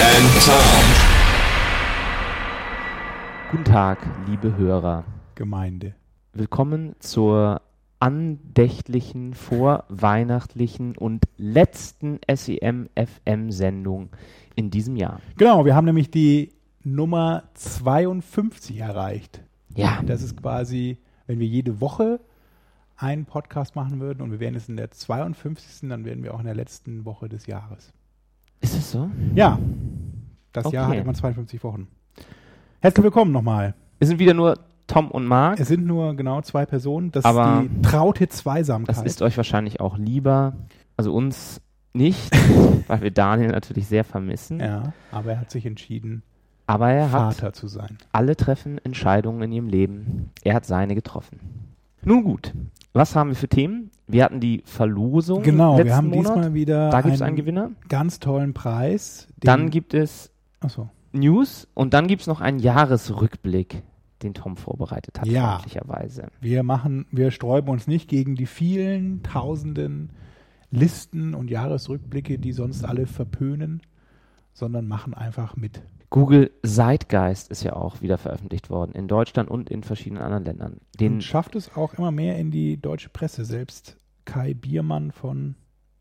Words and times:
and 0.00 0.44
Tom. 0.44 0.84
Guten 3.50 3.64
Tag, 3.64 3.98
liebe 4.26 4.56
Hörer. 4.56 5.04
Gemeinde. 5.34 5.94
Willkommen 6.32 6.96
zur 6.98 7.62
andächtlichen, 8.00 9.34
vorweihnachtlichen 9.34 10.96
und 10.96 11.24
letzten 11.36 12.18
SEM-FM-Sendung 12.28 14.08
in 14.56 14.70
diesem 14.70 14.96
Jahr. 14.96 15.20
Genau, 15.36 15.64
wir 15.64 15.76
haben 15.76 15.84
nämlich 15.84 16.10
die 16.10 16.52
Nummer 16.82 17.44
52 17.54 18.78
erreicht. 18.78 19.42
Ja. 19.76 20.02
Das 20.04 20.22
ist 20.22 20.36
quasi, 20.36 20.98
wenn 21.26 21.38
wir 21.38 21.46
jede 21.46 21.80
Woche 21.80 22.20
einen 22.96 23.26
Podcast 23.26 23.76
machen 23.76 24.00
würden 24.00 24.22
und 24.22 24.32
wir 24.32 24.40
wären 24.40 24.54
jetzt 24.54 24.68
in 24.68 24.76
der 24.76 24.90
52. 24.90 25.88
dann 25.88 26.04
wären 26.04 26.22
wir 26.22 26.34
auch 26.34 26.40
in 26.40 26.46
der 26.46 26.54
letzten 26.54 27.04
Woche 27.04 27.28
des 27.28 27.46
Jahres. 27.46 27.92
Ist 28.64 28.74
es 28.78 28.92
so? 28.92 29.10
Ja, 29.34 29.58
das 30.54 30.72
Jahr 30.72 30.88
Okay. 30.88 30.96
hat 30.96 31.04
immer 31.04 31.12
52 31.12 31.62
Wochen. 31.64 31.86
Herzlich 32.80 33.04
willkommen 33.04 33.30
nochmal. 33.30 33.74
Es 33.98 34.08
sind 34.08 34.18
wieder 34.18 34.32
nur 34.32 34.58
Tom 34.86 35.10
und 35.10 35.26
Mark. 35.26 35.60
Es 35.60 35.68
sind 35.68 35.84
nur 35.84 36.14
genau 36.16 36.40
zwei 36.40 36.64
Personen. 36.64 37.10
Das 37.12 37.26
Aber 37.26 37.60
ist 37.62 37.70
die 37.70 37.82
traute 37.82 38.26
Zweisamkeit. 38.26 38.96
Das 38.96 39.04
ist 39.04 39.20
euch 39.20 39.36
wahrscheinlich 39.36 39.80
auch 39.80 39.98
lieber. 39.98 40.54
Also 40.96 41.12
uns 41.12 41.60
nicht, 41.92 42.30
weil 42.88 43.02
wir 43.02 43.10
Daniel 43.10 43.50
natürlich 43.50 43.86
sehr 43.86 44.02
vermissen. 44.02 44.60
ja, 44.60 44.94
aber 45.12 45.32
er 45.32 45.40
hat 45.40 45.50
sich 45.50 45.66
entschieden, 45.66 46.22
Aber 46.66 46.90
er 46.90 47.12
hat 47.12 47.34
Vater 47.34 47.52
zu 47.52 47.68
sein. 47.68 47.98
alle 48.12 48.34
treffen 48.34 48.78
Entscheidungen 48.82 49.42
in 49.42 49.52
ihrem 49.52 49.68
Leben. 49.68 50.30
Er 50.42 50.54
hat 50.54 50.64
seine 50.64 50.94
getroffen. 50.94 51.38
Nun 52.02 52.24
gut, 52.24 52.54
was 52.94 53.14
haben 53.14 53.28
wir 53.30 53.36
für 53.36 53.48
Themen? 53.48 53.90
Wir 54.06 54.24
hatten 54.24 54.40
die 54.40 54.62
Verlosung 54.64 55.42
Genau, 55.42 55.72
letzten 55.76 55.86
wir 55.88 55.96
haben 55.96 56.08
Monat. 56.08 56.34
diesmal 56.36 56.54
wieder 56.54 56.90
da 56.90 57.00
gibt 57.02 57.14
es 57.14 57.22
einen 57.22 57.36
Gewinner. 57.36 57.70
ganz 57.88 58.20
tollen 58.20 58.54
Preis. 58.54 59.28
Dann 59.38 59.68
gibt 59.70 59.92
es 59.94 60.30
Achso. 60.60 60.88
News 61.12 61.68
und 61.74 61.92
dann 61.94 62.06
gibt 62.06 62.22
es 62.22 62.26
noch 62.28 62.40
einen 62.40 62.58
Jahresrückblick, 62.58 63.82
den 64.22 64.34
Tom 64.34 64.56
vorbereitet 64.56 65.20
hat, 65.20 65.26
Ja. 65.26 65.52
freundlicherweise. 65.58 66.28
Wir 66.40 66.62
machen, 66.62 67.06
wir 67.10 67.30
sträuben 67.30 67.68
uns 67.70 67.86
nicht 67.86 68.08
gegen 68.08 68.34
die 68.36 68.46
vielen 68.46 69.22
tausenden 69.22 70.10
Listen 70.70 71.34
und 71.34 71.50
Jahresrückblicke, 71.50 72.38
die 72.38 72.52
sonst 72.52 72.84
alle 72.84 73.06
verpönen, 73.06 73.80
sondern 74.52 74.86
machen 74.88 75.14
einfach 75.14 75.56
mit. 75.56 75.82
Google 76.14 76.52
Zeitgeist 76.64 77.50
ist 77.50 77.64
ja 77.64 77.72
auch 77.72 78.00
wieder 78.00 78.18
veröffentlicht 78.18 78.70
worden, 78.70 78.92
in 78.92 79.08
Deutschland 79.08 79.50
und 79.50 79.68
in 79.68 79.82
verschiedenen 79.82 80.22
anderen 80.22 80.44
Ländern. 80.44 80.76
Den 81.00 81.14
und 81.14 81.22
schafft 81.24 81.56
es 81.56 81.76
auch 81.76 81.94
immer 81.94 82.12
mehr 82.12 82.38
in 82.38 82.52
die 82.52 82.80
deutsche 82.80 83.08
Presse. 83.08 83.44
Selbst 83.44 83.96
Kai 84.24 84.54
Biermann 84.54 85.10
von, 85.10 85.56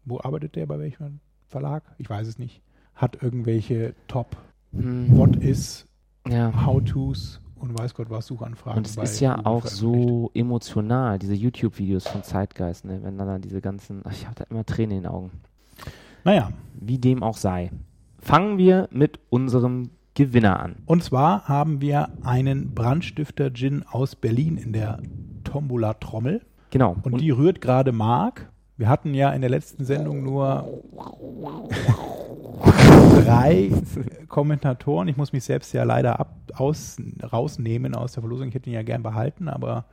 wo 0.05 0.19
arbeitet 0.19 0.55
der, 0.55 0.67
bei 0.67 0.77
welchem 0.77 1.19
Verlag? 1.47 1.95
Ich 1.97 2.07
weiß 2.07 2.27
es 2.27 2.37
nicht. 2.37 2.61
Hat 2.93 3.23
irgendwelche 3.23 3.95
Top 4.07 4.37
hm, 4.71 5.17
What 5.17 5.37
is, 5.37 5.87
ja. 6.27 6.63
How-Tos 6.63 7.41
und 7.55 7.75
weiß 7.75 7.95
Gott 7.95 8.11
was 8.11 8.27
Suchanfragen. 8.27 8.77
Und 8.77 8.85
es 8.85 8.97
ist 8.97 9.19
ja 9.19 9.33
Google 9.33 9.47
auch 9.47 9.65
so 9.65 10.29
emotional, 10.35 11.17
diese 11.17 11.33
YouTube-Videos 11.33 12.07
von 12.07 12.21
Zeitgeist, 12.21 12.85
ne? 12.85 12.99
wenn 13.01 13.17
dann, 13.17 13.27
dann 13.27 13.41
diese 13.41 13.61
ganzen, 13.61 14.01
ach, 14.03 14.11
ich 14.11 14.27
habe 14.27 14.35
da 14.35 14.43
immer 14.51 14.63
Tränen 14.63 14.97
in 14.97 15.03
den 15.05 15.11
Augen. 15.11 15.31
Naja, 16.23 16.51
Wie 16.79 16.99
dem 16.99 17.23
auch 17.23 17.37
sei. 17.37 17.71
Fangen 18.19 18.59
wir 18.59 18.87
mit 18.91 19.19
unserem 19.31 19.89
Gewinner 20.15 20.59
an. 20.59 20.75
Und 20.85 21.03
zwar 21.03 21.47
haben 21.47 21.81
wir 21.81 22.09
einen 22.23 22.73
Brandstifter-Gin 22.73 23.83
aus 23.89 24.15
Berlin 24.15 24.57
in 24.57 24.73
der 24.73 24.99
Tombola-Trommel. 25.43 26.41
Genau. 26.69 26.95
Und, 27.03 27.19
die 27.19 27.31
rührt 27.31 27.61
gerade 27.61 27.91
Mark. 27.91 28.51
Wir 28.77 28.89
hatten 28.89 29.13
ja 29.13 29.31
in 29.31 29.41
der 29.41 29.49
letzten 29.49 29.85
Sendung 29.85 30.23
nur 30.23 30.81
drei 33.23 33.71
Kommentatoren. 34.27 35.07
Ich 35.07 35.17
muss 35.17 35.33
mich 35.33 35.43
selbst 35.43 35.73
ja 35.73 35.83
leider 35.83 36.19
ab, 36.19 36.35
aus, 36.55 36.97
rausnehmen 37.31 37.95
aus 37.95 38.13
der 38.13 38.21
Verlosung. 38.21 38.47
Ich 38.47 38.55
hätte 38.55 38.69
ihn 38.69 38.73
ja 38.73 38.83
gern 38.83 39.03
behalten, 39.03 39.47
aber 39.47 39.85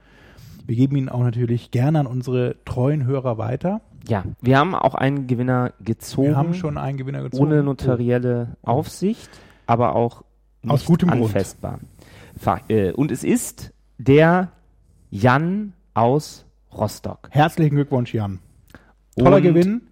wir 0.66 0.76
geben 0.76 0.96
ihn 0.96 1.08
auch 1.08 1.22
natürlich 1.22 1.70
gerne 1.70 2.00
an 2.00 2.06
unsere 2.06 2.56
treuen 2.64 3.04
Hörer 3.04 3.38
weiter. 3.38 3.80
ja, 4.08 4.24
wir 4.40 4.58
haben 4.58 4.74
auch 4.74 4.94
einen 4.94 5.26
Gewinner 5.26 5.72
gezogen. 5.80 6.28
Wir 6.28 6.36
haben 6.36 6.54
schon 6.54 6.78
einen 6.78 6.96
Gewinner 6.96 7.22
gezogen. 7.22 7.44
ohne 7.44 7.62
notarielle 7.62 8.56
Aufsicht, 8.62 9.28
aber 9.70 9.94
auch 9.94 10.22
nicht 10.62 10.72
Aus 10.72 10.84
gutem 10.84 11.08
Grund. 11.10 11.22
anfestbar. 11.24 11.78
Fa- 12.36 12.60
äh, 12.68 12.92
Und 12.92 13.10
es 13.10 13.24
ist 13.24 13.72
der 13.98 14.48
Jan 15.10 15.72
aus 15.94 16.44
Rostock. 16.76 17.28
Herzlichen 17.30 17.74
Glückwunsch, 17.76 18.12
Jan. 18.14 18.40
Toller 19.16 19.36
Und 19.36 19.42
Gewinn. 19.42 19.82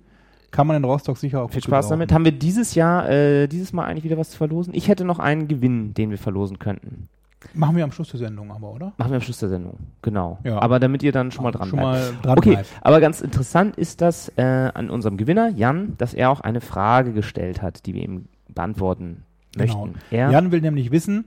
Kann 0.50 0.66
man 0.66 0.76
in 0.78 0.84
Rostock 0.84 1.18
sicher 1.18 1.42
auch 1.42 1.50
Viel 1.50 1.62
Spaß 1.62 1.86
gebrauchen. 1.86 1.90
damit. 1.90 2.12
Haben 2.12 2.24
wir 2.24 2.32
dieses 2.32 2.74
Jahr, 2.74 3.08
äh, 3.10 3.46
dieses 3.48 3.72
Mal 3.72 3.84
eigentlich 3.84 4.04
wieder 4.04 4.16
was 4.16 4.30
zu 4.30 4.38
verlosen? 4.38 4.72
Ich 4.74 4.88
hätte 4.88 5.04
noch 5.04 5.18
einen 5.18 5.46
Gewinn, 5.46 5.92
den 5.94 6.10
wir 6.10 6.18
verlosen 6.18 6.58
könnten. 6.58 7.08
Machen 7.54 7.76
wir 7.76 7.84
am 7.84 7.92
Schluss 7.92 8.08
der 8.10 8.18
Sendung 8.18 8.50
aber, 8.50 8.72
oder? 8.72 8.92
Machen 8.96 9.10
wir 9.10 9.16
am 9.16 9.20
Schluss 9.22 9.38
der 9.38 9.48
Sendung. 9.50 9.78
Genau. 10.02 10.38
Ja. 10.44 10.58
Aber 10.60 10.80
damit 10.80 11.02
ihr 11.02 11.12
dann 11.12 11.30
schon 11.30 11.44
mal 11.44 11.52
dran 11.52 11.68
Schon 11.68 11.78
bleibt. 11.78 12.12
mal 12.14 12.22
dran 12.22 12.38
Okay, 12.38 12.50
bleibt. 12.52 12.68
aber 12.80 13.00
ganz 13.00 13.20
interessant 13.20 13.76
ist 13.76 14.00
das 14.00 14.32
äh, 14.36 14.42
an 14.42 14.90
unserem 14.90 15.16
Gewinner, 15.18 15.50
Jan, 15.50 15.94
dass 15.98 16.14
er 16.14 16.30
auch 16.30 16.40
eine 16.40 16.60
Frage 16.60 17.12
gestellt 17.12 17.60
hat, 17.62 17.84
die 17.86 17.94
wir 17.94 18.02
ihm 18.02 18.24
beantworten 18.48 19.24
Genau. 19.56 19.86
möchten. 19.86 20.00
Jan 20.10 20.52
will 20.52 20.60
nämlich 20.60 20.90
wissen, 20.90 21.24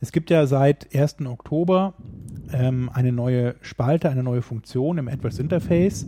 es 0.00 0.12
gibt 0.12 0.30
ja 0.30 0.46
seit 0.46 0.94
1. 0.94 1.24
Oktober 1.26 1.94
ähm, 2.52 2.90
eine 2.92 3.12
neue 3.12 3.54
Spalte, 3.62 4.10
eine 4.10 4.22
neue 4.22 4.42
Funktion 4.42 4.98
im 4.98 5.08
AdWords 5.08 5.38
Interface. 5.38 6.06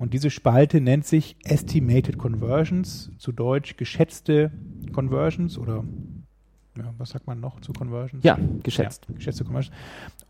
Und 0.00 0.14
diese 0.14 0.30
Spalte 0.30 0.80
nennt 0.80 1.06
sich 1.06 1.36
Estimated 1.44 2.18
Conversions, 2.18 3.12
zu 3.18 3.32
Deutsch 3.32 3.76
geschätzte 3.76 4.50
Conversions 4.92 5.58
oder 5.58 5.84
ja, 6.76 6.92
was 6.98 7.10
sagt 7.10 7.26
man 7.26 7.38
noch 7.38 7.60
zu 7.60 7.72
Conversions? 7.72 8.24
ja, 8.24 8.38
geschätzt. 8.62 9.06
Ja, 9.08 9.14
geschätzte 9.14 9.44
Conversions. 9.44 9.76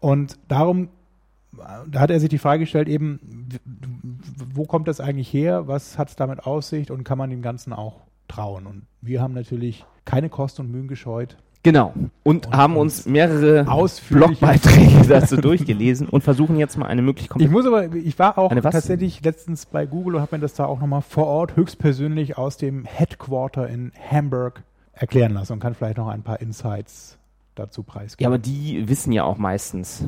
Und 0.01 0.39
darum, 0.49 0.89
äh, 1.57 1.89
da 1.89 2.01
hat 2.01 2.11
er 2.11 2.21
sich 2.21 2.29
die 2.29 2.39
Frage 2.39 2.61
gestellt, 2.61 2.89
eben, 2.89 3.49
wo 4.53 4.65
kommt 4.65 4.89
das 4.89 5.01
eigentlich 5.01 5.33
her? 5.33 5.69
Was 5.69 5.97
hat 5.97 6.11
es 6.11 6.17
damit 6.17 6.45
auf 6.45 6.65
sich 6.65 6.91
und 6.91 7.05
kann 7.05 7.17
man 7.17 7.31
dem 7.31 7.41
Ganzen 7.41 7.73
auch 7.73 8.01
trauen? 8.31 8.67
Und 8.67 8.83
wir 9.01 9.21
haben 9.21 9.35
natürlich 9.35 9.85
keine 10.05 10.29
Kosten 10.29 10.63
und 10.63 10.71
Mühen 10.71 10.89
gescheut, 10.89 11.37
Genau. 11.63 11.93
Und, 12.23 12.47
Und 12.47 12.57
haben 12.57 12.77
uns 12.77 13.05
mehrere 13.05 13.65
Blogbeiträge 14.09 15.07
dazu 15.09 15.37
durchgelesen 15.37 16.09
und 16.09 16.23
versuchen 16.23 16.57
jetzt 16.59 16.79
mal 16.79 16.87
eine 16.87 17.03
möglich 17.03 17.29
Ich 17.37 17.51
muss 17.51 17.67
aber, 17.67 17.95
ich 17.95 18.19
war 18.19 18.39
auch 18.39 18.51
tatsächlich 18.51 19.23
letztens 19.23 19.67
bei 19.67 19.85
Google 19.85 20.17
und 20.17 20.21
habe 20.23 20.37
mir 20.37 20.41
das 20.41 20.55
da 20.55 20.65
auch 20.65 20.81
nochmal 20.81 21.03
vor 21.03 21.27
Ort 21.27 21.57
höchstpersönlich 21.57 22.39
aus 22.39 22.57
dem 22.57 22.85
Headquarter 22.85 23.69
in 23.69 23.93
Hamburg 24.11 24.63
erklären 24.95 25.33
lassen 25.33 25.55
und 25.55 25.61
kann 25.61 25.75
vielleicht 25.75 25.99
noch 25.99 26.09
ein 26.09 26.23
paar 26.23 26.41
Insights 26.41 27.19
dazu 27.61 27.83
preisgeben. 27.83 28.23
Ja, 28.23 28.29
aber 28.29 28.39
die 28.39 28.89
wissen 28.89 29.13
ja 29.13 29.25
auch 29.25 29.39
meistens 29.39 30.05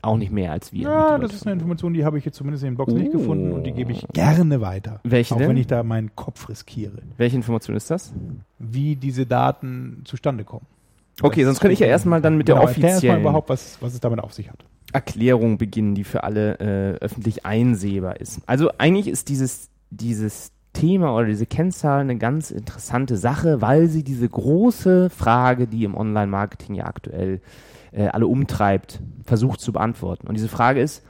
auch 0.00 0.16
nicht 0.16 0.30
mehr 0.32 0.52
als 0.52 0.72
wir. 0.72 0.82
Ja, 0.82 1.18
das 1.18 1.34
ist 1.34 1.46
eine 1.46 1.54
Information, 1.54 1.92
die 1.92 2.04
habe 2.04 2.18
ich 2.18 2.24
jetzt 2.24 2.36
zumindest 2.36 2.62
in 2.64 2.70
den 2.70 2.76
Box 2.76 2.92
nicht 2.92 3.08
Oh. 3.14 3.18
gefunden 3.18 3.52
und 3.52 3.64
die 3.64 3.72
gebe 3.72 3.92
ich 3.92 4.06
gerne 4.12 4.60
weiter. 4.60 5.00
Welche 5.04 5.34
auch 5.34 5.38
denn? 5.38 5.48
wenn 5.50 5.56
ich 5.56 5.66
da 5.66 5.82
meinen 5.82 6.14
Kopf 6.14 6.48
riskiere, 6.48 6.98
Welche 7.16 7.36
Information 7.36 7.76
ist 7.76 7.90
das? 7.90 8.12
wie 8.58 8.96
diese 8.96 9.26
Daten 9.26 10.02
zustande 10.04 10.44
kommen. 10.44 10.66
Okay, 11.20 11.44
sonst 11.44 11.58
könnte 11.60 11.72
ich 11.72 11.80
ja 11.80 11.88
erstmal 11.88 12.20
dann 12.20 12.36
mit 12.36 12.46
der 12.46 12.54
genau, 12.54 12.66
mal 12.66 12.70
offiziellen 12.70 13.20
überhaupt, 13.22 13.48
was, 13.48 13.76
was 13.80 13.92
es 13.92 13.98
damit 14.00 14.20
auf 14.20 14.32
sich 14.32 14.48
hat. 14.50 14.64
Erklärung 14.92 15.58
beginnen, 15.58 15.96
die 15.96 16.04
für 16.04 16.22
alle 16.22 16.58
äh, 16.60 17.04
öffentlich 17.04 17.44
einsehbar 17.44 18.20
ist. 18.20 18.40
Also 18.46 18.70
eigentlich 18.78 19.08
ist 19.08 19.28
dieses, 19.28 19.68
dieses 19.90 20.52
Thema 20.78 21.12
oder 21.12 21.26
diese 21.26 21.46
Kennzahl 21.46 22.00
eine 22.00 22.16
ganz 22.16 22.52
interessante 22.52 23.16
Sache, 23.16 23.60
weil 23.60 23.88
sie 23.88 24.04
diese 24.04 24.28
große 24.28 25.10
Frage, 25.10 25.66
die 25.66 25.82
im 25.82 25.96
Online-Marketing 25.96 26.76
ja 26.76 26.84
aktuell 26.84 27.40
äh, 27.90 28.06
alle 28.06 28.28
umtreibt, 28.28 29.00
versucht 29.24 29.60
zu 29.60 29.72
beantworten. 29.72 30.28
Und 30.28 30.36
diese 30.36 30.48
Frage 30.48 30.80
ist, 30.80 31.04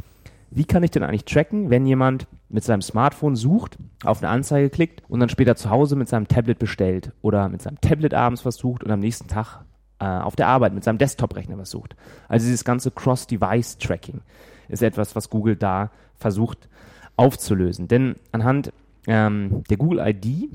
wie 0.50 0.64
kann 0.64 0.82
ich 0.82 0.90
denn 0.90 1.02
eigentlich 1.02 1.26
tracken, 1.26 1.68
wenn 1.68 1.84
jemand 1.84 2.26
mit 2.48 2.64
seinem 2.64 2.80
Smartphone 2.80 3.36
sucht, 3.36 3.76
auf 4.04 4.22
eine 4.22 4.30
Anzeige 4.30 4.70
klickt 4.70 5.02
und 5.06 5.20
dann 5.20 5.28
später 5.28 5.54
zu 5.54 5.68
Hause 5.68 5.96
mit 5.96 6.08
seinem 6.08 6.28
Tablet 6.28 6.58
bestellt 6.58 7.12
oder 7.20 7.50
mit 7.50 7.60
seinem 7.60 7.78
Tablet 7.82 8.14
abends 8.14 8.46
was 8.46 8.56
sucht 8.56 8.82
und 8.82 8.90
am 8.90 9.00
nächsten 9.00 9.28
Tag 9.28 9.66
äh, 9.98 10.06
auf 10.06 10.34
der 10.34 10.48
Arbeit 10.48 10.72
mit 10.72 10.82
seinem 10.82 10.96
Desktop-Rechner 10.96 11.58
was 11.58 11.68
sucht. 11.68 11.94
Also 12.26 12.46
dieses 12.46 12.64
ganze 12.64 12.90
Cross-Device-Tracking 12.90 14.22
ist 14.68 14.82
etwas, 14.82 15.14
was 15.14 15.28
Google 15.28 15.56
da 15.56 15.90
versucht 16.16 16.70
aufzulösen. 17.16 17.86
Denn 17.86 18.16
anhand 18.32 18.72
ähm, 19.08 19.64
der 19.68 19.78
Google 19.78 20.06
ID 20.06 20.50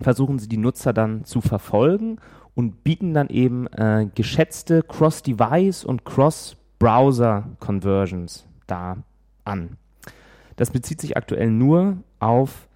versuchen 0.00 0.38
sie 0.38 0.48
die 0.48 0.56
Nutzer 0.56 0.92
dann 0.92 1.24
zu 1.24 1.40
verfolgen 1.40 2.18
und 2.54 2.84
bieten 2.84 3.14
dann 3.14 3.28
eben 3.28 3.66
äh, 3.68 4.08
geschätzte 4.14 4.82
Cross-Device 4.82 5.84
und 5.84 6.04
Cross-Browser-Conversions 6.04 8.46
da 8.66 8.98
an. 9.44 9.78
Das 10.56 10.70
bezieht 10.70 11.00
sich 11.00 11.16
aktuell 11.16 11.50
nur 11.50 11.96
auf 12.20 12.68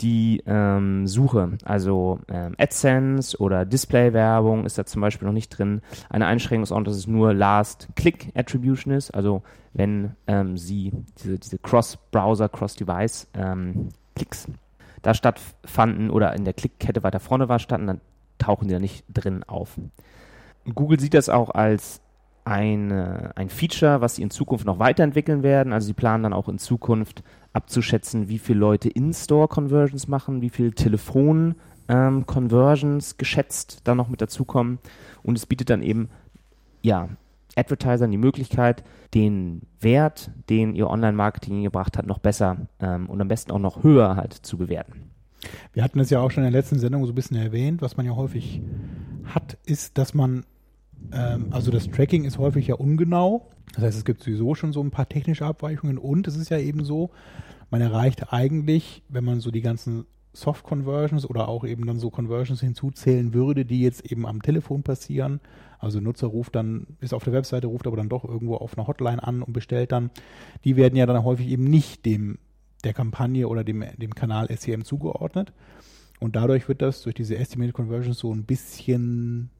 die 0.00 0.42
ähm, 0.46 1.06
Suche, 1.06 1.52
also 1.64 2.18
ähm, 2.28 2.54
AdSense 2.58 3.38
oder 3.38 3.64
Display-Werbung 3.64 4.66
ist 4.66 4.76
da 4.78 4.84
zum 4.84 5.00
Beispiel 5.00 5.26
noch 5.26 5.32
nicht 5.32 5.48
drin. 5.48 5.80
Eine 6.10 6.26
Einschränkung 6.26 6.64
ist 6.64 6.72
auch, 6.72 6.82
dass 6.82 6.96
es 6.96 7.06
nur 7.06 7.32
Last-Click-Attribution 7.32 8.92
ist, 8.92 9.12
also 9.12 9.42
wenn 9.72 10.14
ähm, 10.26 10.58
Sie 10.58 10.92
diese, 11.18 11.38
diese 11.38 11.58
Cross-Browser, 11.58 12.50
Cross-Device-Klicks 12.50 13.96
ähm, 14.18 14.54
da 15.02 15.14
stattfanden 15.14 16.10
oder 16.10 16.34
in 16.34 16.44
der 16.44 16.54
Klickkette 16.54 17.02
weiter 17.02 17.20
vorne 17.20 17.48
war 17.48 17.58
standen, 17.58 17.86
dann 17.86 18.00
tauchen 18.38 18.68
die 18.68 18.74
da 18.74 18.80
nicht 18.80 19.04
drin 19.12 19.42
auf. 19.44 19.78
Google 20.74 20.98
sieht 20.98 21.14
das 21.14 21.28
auch 21.28 21.50
als 21.50 22.00
eine, 22.44 23.30
ein 23.34 23.50
Feature, 23.50 24.00
was 24.00 24.14
sie 24.16 24.22
in 24.22 24.30
Zukunft 24.30 24.64
noch 24.66 24.78
weiterentwickeln 24.78 25.42
werden. 25.42 25.72
Also 25.72 25.86
sie 25.88 25.94
planen 25.94 26.22
dann 26.22 26.32
auch 26.32 26.48
in 26.48 26.58
Zukunft 26.58 27.24
abzuschätzen, 27.52 28.28
wie 28.28 28.38
viele 28.38 28.60
Leute 28.60 28.88
In-Store-Conversions 28.88 30.06
machen, 30.08 30.40
wie 30.42 30.50
viele 30.50 30.70
Telefon-Conversions 30.72 33.10
ähm, 33.10 33.16
geschätzt 33.18 33.80
da 33.84 33.96
noch 33.96 34.08
mit 34.08 34.20
dazukommen. 34.20 34.78
Und 35.22 35.38
es 35.38 35.46
bietet 35.46 35.70
dann 35.70 35.82
eben, 35.82 36.10
ja, 36.82 37.08
Advertisern 37.56 38.10
die 38.10 38.18
Möglichkeit, 38.18 38.84
den 39.14 39.62
Wert, 39.80 40.30
den 40.48 40.74
ihr 40.74 40.88
Online-Marketing 40.88 41.62
gebracht 41.62 41.98
hat, 41.98 42.06
noch 42.06 42.18
besser 42.18 42.68
ähm, 42.80 43.08
und 43.08 43.20
am 43.20 43.28
besten 43.28 43.50
auch 43.50 43.58
noch 43.58 43.82
höher 43.82 44.16
halt 44.16 44.32
zu 44.34 44.56
bewerten. 44.56 45.10
Wir 45.72 45.82
hatten 45.82 46.00
es 46.00 46.10
ja 46.10 46.20
auch 46.20 46.30
schon 46.30 46.44
in 46.44 46.52
der 46.52 46.60
letzten 46.60 46.78
Sendung 46.78 47.04
so 47.04 47.12
ein 47.12 47.14
bisschen 47.14 47.36
erwähnt, 47.36 47.82
was 47.82 47.96
man 47.96 48.06
ja 48.06 48.14
häufig 48.14 48.60
hat, 49.24 49.58
ist, 49.64 49.98
dass 49.98 50.14
man, 50.14 50.44
ähm, 51.12 51.48
also 51.50 51.70
das 51.70 51.90
Tracking 51.90 52.24
ist 52.24 52.38
häufig 52.38 52.66
ja 52.66 52.74
ungenau. 52.74 53.50
Das 53.74 53.84
heißt, 53.84 53.98
es 53.98 54.04
gibt 54.04 54.22
sowieso 54.22 54.54
schon 54.54 54.72
so 54.72 54.82
ein 54.82 54.90
paar 54.90 55.08
technische 55.08 55.44
Abweichungen 55.44 55.98
und 55.98 56.28
es 56.28 56.36
ist 56.36 56.50
ja 56.50 56.58
eben 56.58 56.84
so, 56.84 57.10
man 57.70 57.80
erreicht 57.80 58.32
eigentlich, 58.32 59.02
wenn 59.08 59.24
man 59.24 59.40
so 59.40 59.50
die 59.50 59.60
ganzen 59.60 60.06
Soft 60.36 60.64
Conversions 60.64 61.28
oder 61.28 61.48
auch 61.48 61.64
eben 61.64 61.86
dann 61.86 61.98
so 61.98 62.10
Conversions 62.10 62.60
hinzuzählen 62.60 63.32
würde, 63.32 63.64
die 63.64 63.80
jetzt 63.80 64.04
eben 64.04 64.26
am 64.26 64.42
Telefon 64.42 64.82
passieren. 64.82 65.40
Also 65.78 65.98
Nutzer 65.98 66.26
ruft 66.26 66.54
dann, 66.54 66.86
ist 67.00 67.14
auf 67.14 67.24
der 67.24 67.32
Webseite, 67.32 67.68
ruft 67.68 67.86
aber 67.86 67.96
dann 67.96 68.10
doch 68.10 68.22
irgendwo 68.22 68.56
auf 68.56 68.76
einer 68.76 68.86
Hotline 68.86 69.22
an 69.22 69.40
und 69.40 69.54
bestellt 69.54 69.92
dann. 69.92 70.10
Die 70.64 70.76
werden 70.76 70.94
ja 70.94 71.06
dann 71.06 71.24
häufig 71.24 71.48
eben 71.48 71.64
nicht 71.64 72.04
dem 72.04 72.38
der 72.84 72.92
Kampagne 72.92 73.48
oder 73.48 73.64
dem, 73.64 73.82
dem 73.96 74.14
Kanal 74.14 74.54
SEM 74.54 74.84
zugeordnet. 74.84 75.54
Und 76.20 76.36
dadurch 76.36 76.68
wird 76.68 76.82
das 76.82 77.02
durch 77.02 77.14
diese 77.14 77.36
Estimated 77.36 77.74
Conversions 77.74 78.18
so 78.18 78.32
ein 78.32 78.44
bisschen 78.44 79.50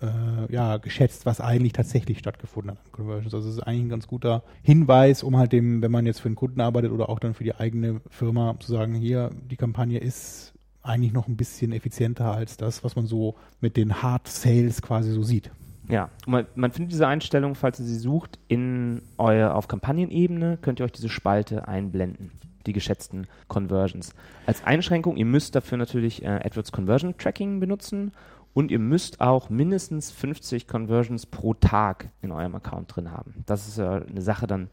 äh, 0.00 0.52
ja, 0.52 0.76
geschätzt, 0.76 1.26
was 1.26 1.40
eigentlich 1.40 1.72
tatsächlich 1.72 2.18
stattgefunden 2.18 2.72
hat 2.72 2.78
an 2.84 2.92
Conversions. 2.92 3.34
Also 3.34 3.48
es 3.48 3.56
ist 3.56 3.62
eigentlich 3.62 3.82
ein 3.82 3.88
ganz 3.88 4.06
guter 4.06 4.42
Hinweis, 4.62 5.22
um 5.22 5.36
halt 5.36 5.52
dem, 5.52 5.82
wenn 5.82 5.90
man 5.90 6.06
jetzt 6.06 6.20
für 6.20 6.28
einen 6.28 6.36
Kunden 6.36 6.60
arbeitet 6.60 6.92
oder 6.92 7.08
auch 7.08 7.18
dann 7.18 7.34
für 7.34 7.44
die 7.44 7.54
eigene 7.54 8.00
Firma 8.10 8.54
zu 8.60 8.72
sagen, 8.72 8.94
hier, 8.94 9.30
die 9.50 9.56
Kampagne 9.56 9.98
ist 9.98 10.52
eigentlich 10.82 11.12
noch 11.12 11.28
ein 11.28 11.36
bisschen 11.36 11.72
effizienter 11.72 12.32
als 12.32 12.56
das, 12.56 12.84
was 12.84 12.96
man 12.96 13.06
so 13.06 13.34
mit 13.60 13.76
den 13.76 14.02
Hard 14.02 14.28
Sales 14.28 14.80
quasi 14.82 15.12
so 15.12 15.22
sieht. 15.22 15.50
Ja, 15.88 16.10
man, 16.26 16.46
man, 16.54 16.70
findet 16.70 16.92
diese 16.92 17.06
Einstellung, 17.06 17.54
falls 17.54 17.80
ihr 17.80 17.86
sie 17.86 17.96
sucht, 17.96 18.38
in 18.46 19.02
euer, 19.16 19.54
auf 19.54 19.68
Kampagnenebene, 19.68 20.58
könnt 20.60 20.80
ihr 20.80 20.84
euch 20.84 20.92
diese 20.92 21.08
Spalte 21.08 21.66
einblenden, 21.66 22.30
die 22.66 22.74
geschätzten 22.74 23.26
Conversions. 23.48 24.14
Als 24.44 24.64
Einschränkung, 24.64 25.16
ihr 25.16 25.24
müsst 25.24 25.54
dafür 25.54 25.78
natürlich 25.78 26.22
äh, 26.22 26.28
AdWords 26.28 26.72
Conversion 26.72 27.16
Tracking 27.16 27.58
benutzen 27.58 28.12
und 28.58 28.72
ihr 28.72 28.80
müsst 28.80 29.20
auch 29.20 29.50
mindestens 29.50 30.10
50 30.10 30.66
Conversions 30.66 31.26
pro 31.26 31.54
Tag 31.54 32.08
in 32.22 32.32
eurem 32.32 32.56
Account 32.56 32.96
drin 32.96 33.12
haben. 33.12 33.44
Das 33.46 33.68
ist 33.68 33.78
äh, 33.78 33.84
eine 33.84 34.20
Sache 34.20 34.48
dann, 34.48 34.68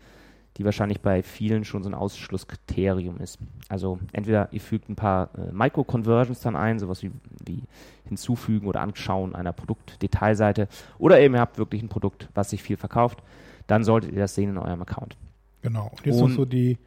die 0.58 0.66
wahrscheinlich 0.66 1.02
bei 1.02 1.22
vielen 1.22 1.66
schon 1.66 1.84
so 1.84 1.90
ein 1.92 1.94
Ausschlusskriterium 1.94 3.20
ist. 3.20 3.38
Also 3.70 4.00
entweder 4.12 4.52
ihr 4.52 4.60
fügt 4.60 4.90
ein 4.90 4.96
paar 4.96 5.30
äh, 5.38 5.52
Micro-Conversions 5.52 6.40
dann 6.40 6.56
ein, 6.56 6.80
sowas 6.80 7.04
wie, 7.04 7.12
wie 7.46 7.62
hinzufügen 8.06 8.66
oder 8.66 8.82
anschauen 8.82 9.36
einer 9.36 9.54
Produktdetailseite, 9.54 10.68
oder 10.98 11.20
eben 11.20 11.36
ihr 11.36 11.42
habt 11.42 11.60
wirklich 11.60 11.84
ein 11.84 11.90
Produkt, 11.90 12.28
was 12.34 12.50
sich 12.50 12.64
viel 12.64 12.78
verkauft, 12.78 13.22
dann 13.68 13.84
solltet 13.84 14.14
ihr 14.14 14.20
das 14.20 14.34
sehen 14.34 14.50
in 14.50 14.58
eurem 14.58 14.82
Account. 14.82 15.16
Genau. 15.62 15.92
Und 15.92 16.04
jetzt 16.08 16.20
Und, 16.20 16.32
noch 16.32 16.38
so 16.38 16.46
die, 16.46 16.80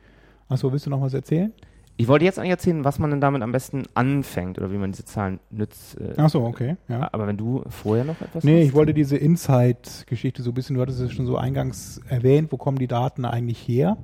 achso, 0.49 0.73
willst 0.73 0.87
du 0.87 0.91
noch 0.91 1.01
was 1.01 1.15
erzählen? 1.15 1.53
Ich 2.01 2.07
wollte 2.07 2.25
jetzt 2.25 2.39
eigentlich 2.39 2.53
erzählen, 2.53 2.85
was 2.85 3.01
man 3.01 3.11
denn 3.11 3.21
damit 3.21 3.43
am 3.43 3.51
besten 3.51 3.83
anfängt 3.95 4.57
oder 4.57 4.71
wie 4.71 4.77
man 4.77 4.93
diese 4.93 5.05
Zahlen 5.05 5.41
nützt. 5.51 6.01
Äh, 6.01 6.15
Ach 6.17 6.31
so, 6.31 6.45
okay. 6.45 6.77
Ja. 6.89 7.09
Aber 7.11 7.27
wenn 7.27 7.37
du 7.37 7.65
vorher 7.69 8.05
noch 8.05 8.21
etwas 8.21 8.45
Nee, 8.45 8.61
hast? 8.61 8.69
ich 8.69 8.75
wollte 8.75 8.95
diese 8.95 9.17
Insight-Geschichte 9.17 10.45
so 10.45 10.53
ein 10.53 10.55
bisschen, 10.55 10.77
du 10.77 10.83
hattest 10.83 11.01
es 11.01 11.13
schon 11.13 11.27
so 11.27 11.37
eingangs 11.37 12.01
erwähnt, 12.09 12.53
wo 12.53 12.57
kommen 12.57 12.79
die 12.79 12.87
Daten 12.87 13.25
eigentlich 13.25 13.59
her? 13.59 13.97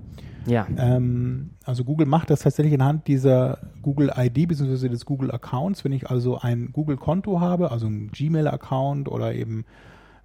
Ja. 0.44 0.66
Ähm, 0.76 1.50
also 1.64 1.84
Google 1.84 2.06
macht 2.08 2.30
das 2.30 2.40
tatsächlich 2.40 2.74
anhand 2.74 3.06
dieser 3.06 3.58
Google 3.80 4.10
ID 4.16 4.48
bzw. 4.48 4.88
des 4.88 5.06
Google 5.06 5.30
Accounts. 5.30 5.84
Wenn 5.84 5.92
ich 5.92 6.10
also 6.10 6.36
ein 6.38 6.70
Google-Konto 6.72 7.40
habe, 7.40 7.70
also 7.70 7.86
ein 7.86 8.10
Gmail-Account 8.10 9.08
oder 9.08 9.34
eben 9.36 9.64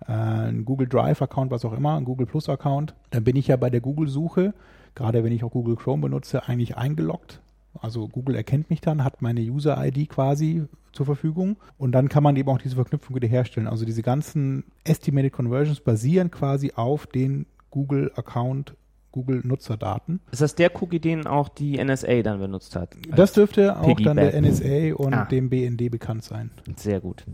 äh, 0.08 0.12
ein 0.12 0.66
Google 0.66 0.88
Drive-Account, 0.88 1.52
was 1.52 1.64
auch 1.66 1.74
immer, 1.74 1.98
ein 1.98 2.06
Google 2.06 2.26
Plus-Account, 2.26 2.96
dann 3.12 3.24
bin 3.24 3.36
ich 3.36 3.46
ja 3.46 3.58
bei 3.58 3.70
der 3.70 3.80
Google-Suche, 3.80 4.56
gerade 4.96 5.24
wenn 5.24 5.32
ich 5.32 5.44
auch 5.44 5.52
Google 5.52 5.76
Chrome 5.76 6.02
benutze, 6.02 6.48
eigentlich 6.48 6.76
eingeloggt 6.76 7.42
also 7.74 8.08
Google 8.08 8.36
erkennt 8.36 8.70
mich 8.70 8.82
dann, 8.82 9.04
hat 9.04 9.22
meine 9.22 9.42
User-ID 9.42 10.10
quasi 10.10 10.66
zur 10.92 11.06
Verfügung 11.06 11.58
und 11.78 11.92
dann 11.92 12.10
kann 12.10 12.24
man 12.24 12.36
eben 12.36 12.50
auch 12.50 12.58
diese 12.58 12.76
Verknüpfung 12.76 13.16
wieder 13.16 13.28
herstellen. 13.28 13.68
Also 13.68 13.86
diese 13.86 14.02
ganzen 14.02 14.64
Estimated 14.84 15.34
Conversions 15.34 15.82
basieren 15.82 16.32
quasi 16.32 16.74
auf 16.76 17.08
den 17.08 17.46
Google-Account 17.70 18.76
Google-Nutzerdaten. 19.12 20.22
Ist 20.32 20.42
das 20.42 20.56
der 20.56 20.72
Cookie, 20.82 21.00
den 21.00 21.26
auch 21.26 21.50
die 21.50 21.84
NSA 21.84 22.22
dann 22.22 22.40
benutzt 22.40 22.76
hat? 22.76 22.96
Das 23.16 23.34
dürfte 23.34 23.80
auch 23.80 24.00
dann 24.00 24.18
der 24.18 24.40
NSA 24.40 24.94
und 24.96 25.14
ah. 25.14 25.26
dem 25.26 25.50
BND 25.50 25.90
bekannt 25.90 26.24
sein. 26.24 26.52
Sehr 26.76 27.00
gut. 27.00 27.26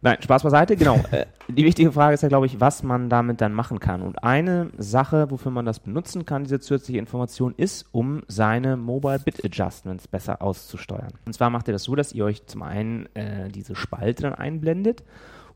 Nein, 0.00 0.18
Spaß 0.22 0.42
beiseite, 0.42 0.76
genau. 0.76 1.00
Äh, 1.10 1.26
die 1.48 1.64
wichtige 1.64 1.90
Frage 1.92 2.14
ist 2.14 2.22
ja, 2.22 2.28
glaube 2.28 2.46
ich, 2.46 2.60
was 2.60 2.82
man 2.82 3.08
damit 3.08 3.40
dann 3.40 3.52
machen 3.52 3.80
kann. 3.80 4.02
Und 4.02 4.22
eine 4.22 4.70
Sache, 4.76 5.30
wofür 5.30 5.50
man 5.50 5.64
das 5.64 5.80
benutzen 5.80 6.26
kann, 6.26 6.44
diese 6.44 6.60
zusätzliche 6.60 6.98
Information, 6.98 7.54
ist, 7.56 7.86
um 7.92 8.22
seine 8.28 8.76
Mobile 8.76 9.18
Bit 9.18 9.44
Adjustments 9.44 10.06
besser 10.06 10.42
auszusteuern. 10.42 11.12
Und 11.24 11.32
zwar 11.32 11.50
macht 11.50 11.68
ihr 11.68 11.72
das 11.72 11.84
so, 11.84 11.94
dass 11.94 12.12
ihr 12.12 12.24
euch 12.24 12.46
zum 12.46 12.62
einen 12.62 13.06
äh, 13.14 13.48
diese 13.48 13.74
Spalte 13.74 14.24
dann 14.24 14.34
einblendet 14.34 15.02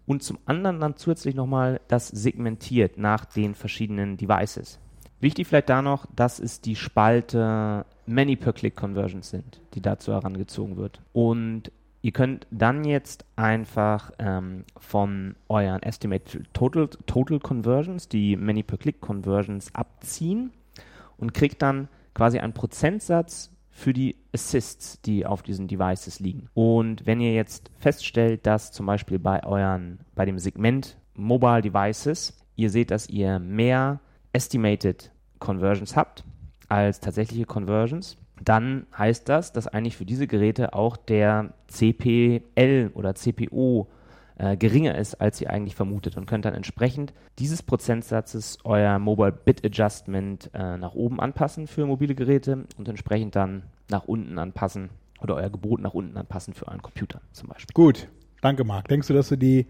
und 0.06 0.22
zum 0.22 0.38
anderen 0.46 0.80
dann 0.80 0.96
zusätzlich 0.96 1.34
nochmal 1.34 1.80
das 1.88 2.08
segmentiert 2.08 2.98
nach 2.98 3.24
den 3.24 3.54
verschiedenen 3.54 4.16
Devices. 4.16 4.78
Wichtig 5.20 5.46
vielleicht 5.46 5.68
da 5.68 5.82
noch, 5.82 6.06
dass 6.16 6.40
es 6.40 6.60
die 6.60 6.74
Spalte 6.74 7.84
Many 8.06 8.34
per 8.34 8.52
Click 8.52 8.74
Conversions 8.74 9.30
sind, 9.30 9.60
die 9.74 9.80
dazu 9.80 10.12
herangezogen 10.12 10.76
wird. 10.76 11.00
Und 11.12 11.70
Ihr 12.02 12.10
könnt 12.10 12.48
dann 12.50 12.84
jetzt 12.84 13.24
einfach 13.36 14.10
ähm, 14.18 14.64
von 14.76 15.36
euren 15.48 15.82
Estimated 15.82 16.52
Total, 16.52 16.88
Total 17.06 17.38
Conversions 17.38 18.08
die 18.08 18.36
Many 18.36 18.64
per 18.64 18.76
Click 18.76 19.00
Conversions 19.00 19.72
abziehen 19.72 20.50
und 21.16 21.32
kriegt 21.32 21.62
dann 21.62 21.88
quasi 22.12 22.40
einen 22.40 22.54
Prozentsatz 22.54 23.52
für 23.70 23.92
die 23.92 24.16
Assists, 24.34 25.00
die 25.02 25.24
auf 25.24 25.42
diesen 25.42 25.68
Devices 25.68 26.18
liegen. 26.18 26.48
Und 26.54 27.06
wenn 27.06 27.20
ihr 27.20 27.34
jetzt 27.34 27.70
feststellt, 27.78 28.46
dass 28.46 28.72
zum 28.72 28.86
Beispiel 28.86 29.20
bei 29.20 29.44
euren, 29.44 30.00
bei 30.16 30.24
dem 30.24 30.38
Segment 30.40 30.98
Mobile 31.14 31.62
Devices, 31.62 32.36
ihr 32.56 32.70
seht, 32.70 32.90
dass 32.90 33.08
ihr 33.08 33.38
mehr 33.38 34.00
Estimated 34.32 35.12
Conversions 35.38 35.94
habt 35.96 36.24
als 36.68 37.00
tatsächliche 37.00 37.46
Conversions, 37.46 38.16
dann 38.48 38.86
heißt 38.96 39.28
das, 39.28 39.52
dass 39.52 39.66
eigentlich 39.66 39.96
für 39.96 40.04
diese 40.04 40.26
Geräte 40.26 40.74
auch 40.74 40.96
der 40.96 41.54
CPL 41.68 42.90
oder 42.94 43.14
CPO 43.14 43.88
äh, 44.36 44.56
geringer 44.56 44.96
ist, 44.96 45.20
als 45.20 45.40
ihr 45.40 45.50
eigentlich 45.50 45.74
vermutet 45.74 46.16
und 46.16 46.26
könnt 46.26 46.44
dann 46.44 46.54
entsprechend 46.54 47.12
dieses 47.38 47.62
Prozentsatzes 47.62 48.58
euer 48.64 48.98
Mobile 48.98 49.32
Bit 49.32 49.64
Adjustment 49.64 50.50
äh, 50.54 50.76
nach 50.78 50.94
oben 50.94 51.20
anpassen 51.20 51.66
für 51.66 51.86
mobile 51.86 52.14
Geräte 52.14 52.64
und 52.76 52.88
entsprechend 52.88 53.36
dann 53.36 53.64
nach 53.88 54.04
unten 54.04 54.38
anpassen 54.38 54.90
oder 55.20 55.36
euer 55.36 55.50
Gebot 55.50 55.80
nach 55.80 55.94
unten 55.94 56.16
anpassen 56.16 56.54
für 56.54 56.66
euren 56.66 56.82
Computer 56.82 57.20
zum 57.32 57.48
Beispiel. 57.48 57.72
Gut, 57.74 58.08
danke 58.40 58.64
Marc. 58.64 58.88
Denkst 58.88 59.08
du, 59.08 59.14
dass 59.14 59.28
du 59.28 59.36
die 59.36 59.66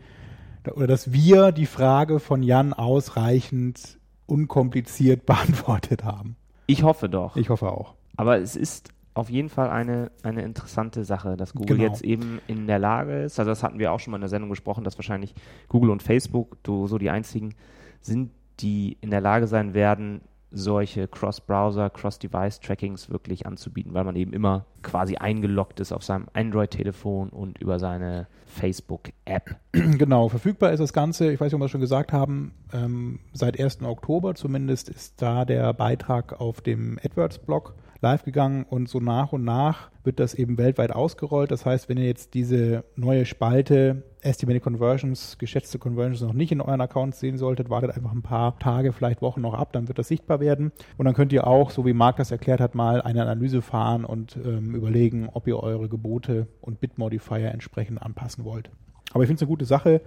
oder 0.74 0.86
dass 0.86 1.12
wir 1.12 1.50
die 1.52 1.66
Frage 1.66 2.20
von 2.20 2.42
Jan 2.42 2.72
ausreichend 2.72 3.98
unkompliziert 4.26 5.26
beantwortet 5.26 6.04
haben? 6.04 6.36
Ich 6.66 6.82
hoffe 6.82 7.08
doch. 7.08 7.36
Ich 7.36 7.50
hoffe 7.50 7.70
auch. 7.70 7.94
Aber 8.16 8.38
es 8.38 8.56
ist 8.56 8.90
auf 9.14 9.28
jeden 9.28 9.48
Fall 9.48 9.68
eine, 9.68 10.10
eine 10.22 10.42
interessante 10.42 11.04
Sache, 11.04 11.36
dass 11.36 11.52
Google 11.52 11.76
genau. 11.76 11.90
jetzt 11.90 12.02
eben 12.02 12.40
in 12.46 12.66
der 12.66 12.78
Lage 12.78 13.22
ist, 13.22 13.38
also 13.38 13.50
das 13.50 13.62
hatten 13.62 13.78
wir 13.78 13.92
auch 13.92 14.00
schon 14.00 14.10
mal 14.12 14.16
in 14.16 14.22
der 14.22 14.30
Sendung 14.30 14.50
gesprochen, 14.50 14.84
dass 14.84 14.96
wahrscheinlich 14.96 15.34
Google 15.68 15.90
und 15.90 16.02
Facebook 16.02 16.56
so 16.64 16.98
die 16.98 17.10
einzigen 17.10 17.54
sind, 18.00 18.30
die 18.60 18.96
in 19.00 19.10
der 19.10 19.20
Lage 19.20 19.46
sein 19.46 19.74
werden, 19.74 20.22
solche 20.52 21.08
Cross-Browser, 21.08 21.90
Cross-Device-Trackings 21.90 23.10
wirklich 23.10 23.46
anzubieten, 23.46 23.94
weil 23.94 24.04
man 24.04 24.16
eben 24.16 24.32
immer 24.32 24.66
quasi 24.82 25.16
eingeloggt 25.16 25.80
ist 25.80 25.92
auf 25.92 26.02
seinem 26.02 26.26
Android-Telefon 26.34 27.30
und 27.30 27.58
über 27.58 27.78
seine 27.78 28.26
Facebook-App. 28.46 29.56
Genau, 29.72 30.28
verfügbar 30.28 30.72
ist 30.72 30.80
das 30.80 30.92
Ganze, 30.92 31.32
ich 31.32 31.40
weiß 31.40 31.46
nicht, 31.46 31.54
ob 31.54 31.60
wir 31.60 31.64
es 31.66 31.70
schon 31.70 31.80
gesagt 31.80 32.12
haben, 32.12 32.52
ähm, 32.72 33.20
seit 33.32 33.58
1. 33.58 33.82
Oktober 33.82 34.34
zumindest 34.34 34.88
ist 34.88 35.20
da 35.22 35.44
der 35.44 35.72
Beitrag 35.72 36.38
auf 36.40 36.60
dem 36.60 36.98
AdWords-Blog 37.02 37.74
live 38.02 38.24
gegangen 38.24 38.66
und 38.68 38.88
so 38.88 39.00
nach 39.00 39.32
und 39.32 39.44
nach 39.44 39.90
wird 40.04 40.18
das 40.18 40.34
eben 40.34 40.58
weltweit 40.58 40.92
ausgerollt. 40.92 41.50
Das 41.50 41.64
heißt, 41.64 41.88
wenn 41.88 41.96
ihr 41.96 42.06
jetzt 42.06 42.34
diese 42.34 42.84
neue 42.96 43.24
Spalte 43.24 44.02
Estimated 44.20 44.62
Conversions, 44.62 45.38
geschätzte 45.38 45.78
Conversions 45.78 46.20
noch 46.20 46.32
nicht 46.32 46.52
in 46.52 46.60
euren 46.60 46.80
Accounts 46.80 47.20
sehen 47.20 47.38
solltet, 47.38 47.70
wartet 47.70 47.96
einfach 47.96 48.12
ein 48.12 48.22
paar 48.22 48.58
Tage, 48.58 48.92
vielleicht 48.92 49.22
Wochen 49.22 49.40
noch 49.40 49.54
ab, 49.54 49.72
dann 49.72 49.88
wird 49.88 49.98
das 49.98 50.08
sichtbar 50.08 50.40
werden. 50.40 50.72
Und 50.96 51.06
dann 51.06 51.14
könnt 51.14 51.32
ihr 51.32 51.46
auch, 51.46 51.70
so 51.70 51.86
wie 51.86 51.92
Marc 51.92 52.16
das 52.16 52.30
erklärt 52.30 52.60
hat, 52.60 52.74
mal 52.74 53.02
eine 53.02 53.22
Analyse 53.22 53.62
fahren 53.62 54.04
und 54.04 54.36
ähm, 54.44 54.74
überlegen, 54.74 55.28
ob 55.32 55.46
ihr 55.46 55.58
eure 55.58 55.88
Gebote 55.88 56.46
und 56.60 56.80
Bitmodifier 56.80 57.50
entsprechend 57.50 58.02
anpassen 58.02 58.44
wollt. 58.44 58.70
Aber 59.12 59.24
ich 59.24 59.28
finde 59.28 59.38
es 59.38 59.42
eine 59.42 59.48
gute 59.48 59.64
Sache, 59.64 60.00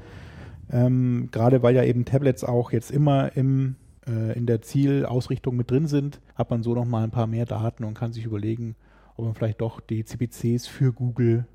ähm, 0.72 1.30
gerade 1.32 1.64
weil 1.64 1.76
ja 1.76 1.84
eben 1.84 2.06
Tablets 2.06 2.44
auch 2.44 2.72
jetzt 2.72 2.92
immer 2.92 3.36
im 3.36 3.76
äh, 4.08 4.38
in 4.38 4.46
der 4.46 4.62
Zielausrichtung 4.62 5.56
mit 5.56 5.72
drin 5.72 5.88
sind, 5.88 6.22
hat 6.36 6.50
man 6.50 6.64
so 6.64 6.74
noch 6.74 6.86
mal 6.86 7.04
ein 7.04 7.12
paar 7.12 7.28
mehr 7.28 7.46
Daten 7.46 7.84
und 7.84 7.94
kann 7.94 8.14
sich 8.14 8.26
überlegen, 8.26 8.76
ob 9.18 9.26
man 9.26 9.34
vielleicht 9.36 9.62
doch 9.62 9.80
die 9.80 10.04
CPCs 10.04 10.68
für 10.68 10.92
Google 10.94 11.46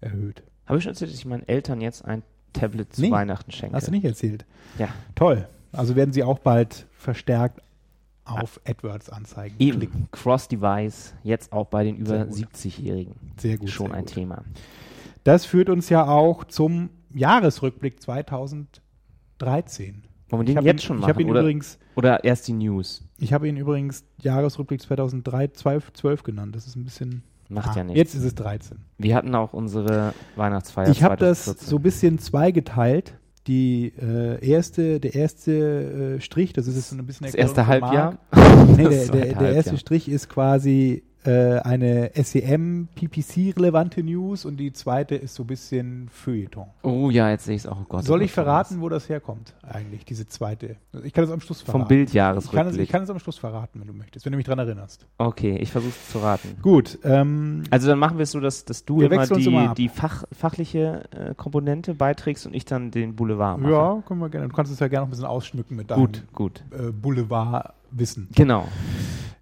erhöht. 0.00 0.42
Habe 0.66 0.78
ich 0.78 0.84
schon 0.84 0.92
erzählt, 0.92 1.10
dass 1.10 1.18
ich 1.18 1.26
meinen 1.26 1.46
Eltern 1.48 1.80
jetzt 1.80 2.04
ein 2.04 2.22
Tablet 2.52 2.94
zu 2.94 3.02
Nee, 3.02 3.10
Weihnachten 3.10 3.50
schenke? 3.52 3.76
Hast 3.76 3.88
du 3.88 3.92
nicht 3.92 4.04
erzählt? 4.04 4.44
Ja. 4.78 4.88
Toll. 5.14 5.48
Also 5.72 5.96
werden 5.96 6.12
sie 6.12 6.22
auch 6.22 6.38
bald 6.38 6.86
verstärkt 6.92 7.60
auf 8.24 8.60
AdWords-Anzeigen 8.66 9.56
Eben, 9.58 9.78
klicken. 9.78 10.08
Cross-Device, 10.12 11.14
jetzt 11.22 11.52
auch 11.52 11.66
bei 11.66 11.84
den 11.84 11.96
über 11.96 12.26
gut. 12.26 12.34
70-Jährigen. 12.36 13.14
Sehr 13.38 13.56
gut. 13.58 13.70
Schon 13.70 13.86
sehr 13.88 13.96
ein 13.96 14.04
gut. 14.04 14.14
Thema. 14.14 14.44
Das 15.24 15.44
führt 15.46 15.70
uns 15.70 15.88
ja 15.88 16.06
auch 16.06 16.44
zum 16.44 16.90
Jahresrückblick 17.14 18.02
2013. 18.02 20.02
Wollen 20.30 20.46
wir 20.46 20.50
Ich 20.50 20.54
den 20.56 20.64
jetzt 20.64 20.82
ihn, 20.82 20.86
schon 20.86 20.96
ich 20.96 21.00
machen? 21.02 21.08
habe 21.12 21.22
ihn 21.22 21.30
oder, 21.30 21.40
übrigens, 21.40 21.78
oder 21.98 22.24
erst 22.24 22.48
die 22.48 22.52
News? 22.54 23.02
ich 23.18 23.32
habe 23.32 23.48
ihn 23.48 23.56
übrigens 23.56 24.04
Jahresrückblick 24.22 24.80
2012 24.80 26.22
genannt. 26.22 26.54
Das 26.54 26.66
ist 26.66 26.76
ein 26.76 26.84
bisschen. 26.84 27.22
Macht 27.50 27.70
Ah, 27.70 27.76
ja 27.78 27.84
nichts. 27.84 27.98
Jetzt 27.98 28.14
ist 28.14 28.24
es 28.24 28.34
13. 28.34 28.78
Wir 28.98 29.14
hatten 29.16 29.34
auch 29.34 29.52
unsere 29.54 30.12
Weihnachtsfeier 30.36 30.90
ich 30.90 31.02
habe 31.02 31.16
das 31.16 31.44
2014. 31.44 31.68
so 31.68 31.76
ein 31.76 31.82
bisschen 31.82 32.18
zweigeteilt. 32.18 33.14
Die 33.46 33.94
äh, 33.98 34.46
erste, 34.46 35.00
der 35.00 35.14
erste 35.14 36.16
äh, 36.16 36.20
Strich, 36.20 36.52
das 36.52 36.66
ist 36.66 36.76
jetzt 36.76 36.90
so 36.90 36.96
ein 36.96 37.06
bisschen 37.06 37.24
das 37.24 37.34
erste 37.34 37.66
Halbjahr. 37.66 38.18
Nee, 38.76 38.84
der, 38.88 39.06
der, 39.06 39.34
der 39.34 39.52
erste. 39.54 39.78
Strich 39.78 40.08
ist 40.10 40.28
quasi 40.28 41.02
eine 41.24 42.10
SEM-PPC-relevante 42.14 44.02
News 44.02 44.44
und 44.44 44.56
die 44.56 44.72
zweite 44.72 45.14
ist 45.14 45.34
so 45.34 45.42
ein 45.42 45.46
bisschen 45.46 46.08
Feuilleton. 46.10 46.66
Oh 46.82 47.10
ja, 47.10 47.30
jetzt 47.30 47.44
sehe 47.46 47.56
ich 47.56 47.62
es 47.62 47.66
auch. 47.66 47.80
Oh 47.80 47.84
Gott, 47.88 48.04
Soll 48.04 48.20
oh 48.20 48.22
ich 48.22 48.30
Gott, 48.30 48.44
verraten, 48.44 48.80
wo 48.80 48.88
das 48.88 49.08
herkommt 49.08 49.54
eigentlich, 49.62 50.04
diese 50.04 50.26
zweite? 50.28 50.76
Ich 51.02 51.12
kann 51.12 51.24
es 51.24 51.30
am 51.30 51.40
Schluss 51.40 51.62
verraten. 51.62 51.80
Vom 51.80 51.88
Bildjahresrückblick. 51.88 52.80
ich 52.82 52.88
kann 52.88 53.02
es 53.02 53.10
am 53.10 53.18
Schluss 53.18 53.38
verraten, 53.38 53.80
wenn 53.80 53.86
du 53.88 53.92
möchtest, 53.92 54.24
wenn 54.24 54.32
du 54.32 54.36
mich 54.36 54.46
dran 54.46 54.58
erinnerst. 54.58 55.06
Okay, 55.18 55.56
ich 55.56 55.70
versuche 55.70 55.90
es 55.90 56.08
zu 56.12 56.18
raten. 56.18 56.56
Gut, 56.62 56.98
ähm, 57.04 57.62
Also 57.70 57.88
dann 57.88 57.98
machen 57.98 58.18
wir 58.18 58.22
es 58.22 58.30
so, 58.30 58.40
dass, 58.40 58.64
dass 58.64 58.84
du 58.84 59.02
immer 59.02 59.26
die, 59.26 59.44
immer 59.44 59.74
die 59.74 59.88
Fach, 59.88 60.24
fachliche 60.32 61.04
äh, 61.10 61.34
Komponente 61.34 61.94
beiträgst 61.94 62.46
und 62.46 62.54
ich 62.54 62.64
dann 62.64 62.90
den 62.90 63.16
Boulevard 63.16 63.60
mache. 63.60 63.72
ja, 63.72 64.02
können 64.06 64.20
wir 64.20 64.28
gerne. 64.28 64.48
Du 64.48 64.54
kannst 64.54 64.72
es 64.72 64.78
ja 64.78 64.88
gerne 64.88 65.02
noch 65.02 65.08
ein 65.08 65.10
bisschen 65.10 65.26
ausschmücken 65.26 65.76
mit 65.76 65.90
deinem 65.90 65.98
Gut, 66.00 66.24
gut. 66.32 66.64
äh, 66.70 66.90
Boulevardwissen. 66.92 68.28
Genau. 68.34 68.66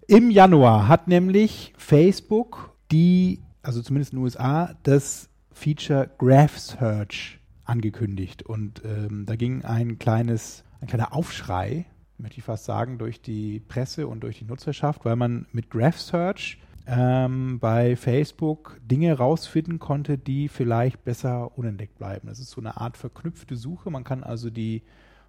Im 0.09 0.31
Januar 0.31 0.87
hat 0.87 1.09
nämlich 1.09 1.73
Facebook 1.77 2.71
die, 2.93 3.41
also 3.61 3.81
zumindest 3.81 4.13
in 4.13 4.19
den 4.19 4.23
USA, 4.23 4.73
das 4.83 5.29
Feature 5.51 6.09
Graph 6.17 6.57
Search 6.57 7.39
angekündigt. 7.65 8.41
Und 8.41 8.81
ähm, 8.85 9.25
da 9.25 9.35
ging 9.35 9.65
ein 9.65 9.99
kleines, 9.99 10.63
ein 10.79 10.87
kleiner 10.87 11.13
Aufschrei, 11.13 11.87
möchte 12.17 12.37
ich 12.37 12.45
fast 12.45 12.63
sagen, 12.63 12.99
durch 12.99 13.21
die 13.21 13.59
Presse 13.59 14.07
und 14.07 14.21
durch 14.21 14.39
die 14.39 14.45
Nutzerschaft, 14.45 15.03
weil 15.03 15.17
man 15.17 15.45
mit 15.51 15.69
Graph 15.69 15.99
Search 15.99 16.57
ähm, 16.87 17.59
bei 17.59 17.97
Facebook 17.97 18.79
Dinge 18.89 19.17
rausfinden 19.17 19.77
konnte, 19.77 20.17
die 20.17 20.47
vielleicht 20.47 21.03
besser 21.03 21.57
unentdeckt 21.57 21.97
bleiben. 21.97 22.29
Das 22.29 22.39
ist 22.39 22.51
so 22.51 22.61
eine 22.61 22.77
Art 22.77 22.95
verknüpfte 22.95 23.57
Suche. 23.57 23.91
Man 23.91 24.05
kann 24.05 24.23
also 24.23 24.49
die 24.49 24.83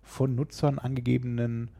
von 0.04 0.36
Nutzern 0.36 0.78
angegebenen 0.78 1.72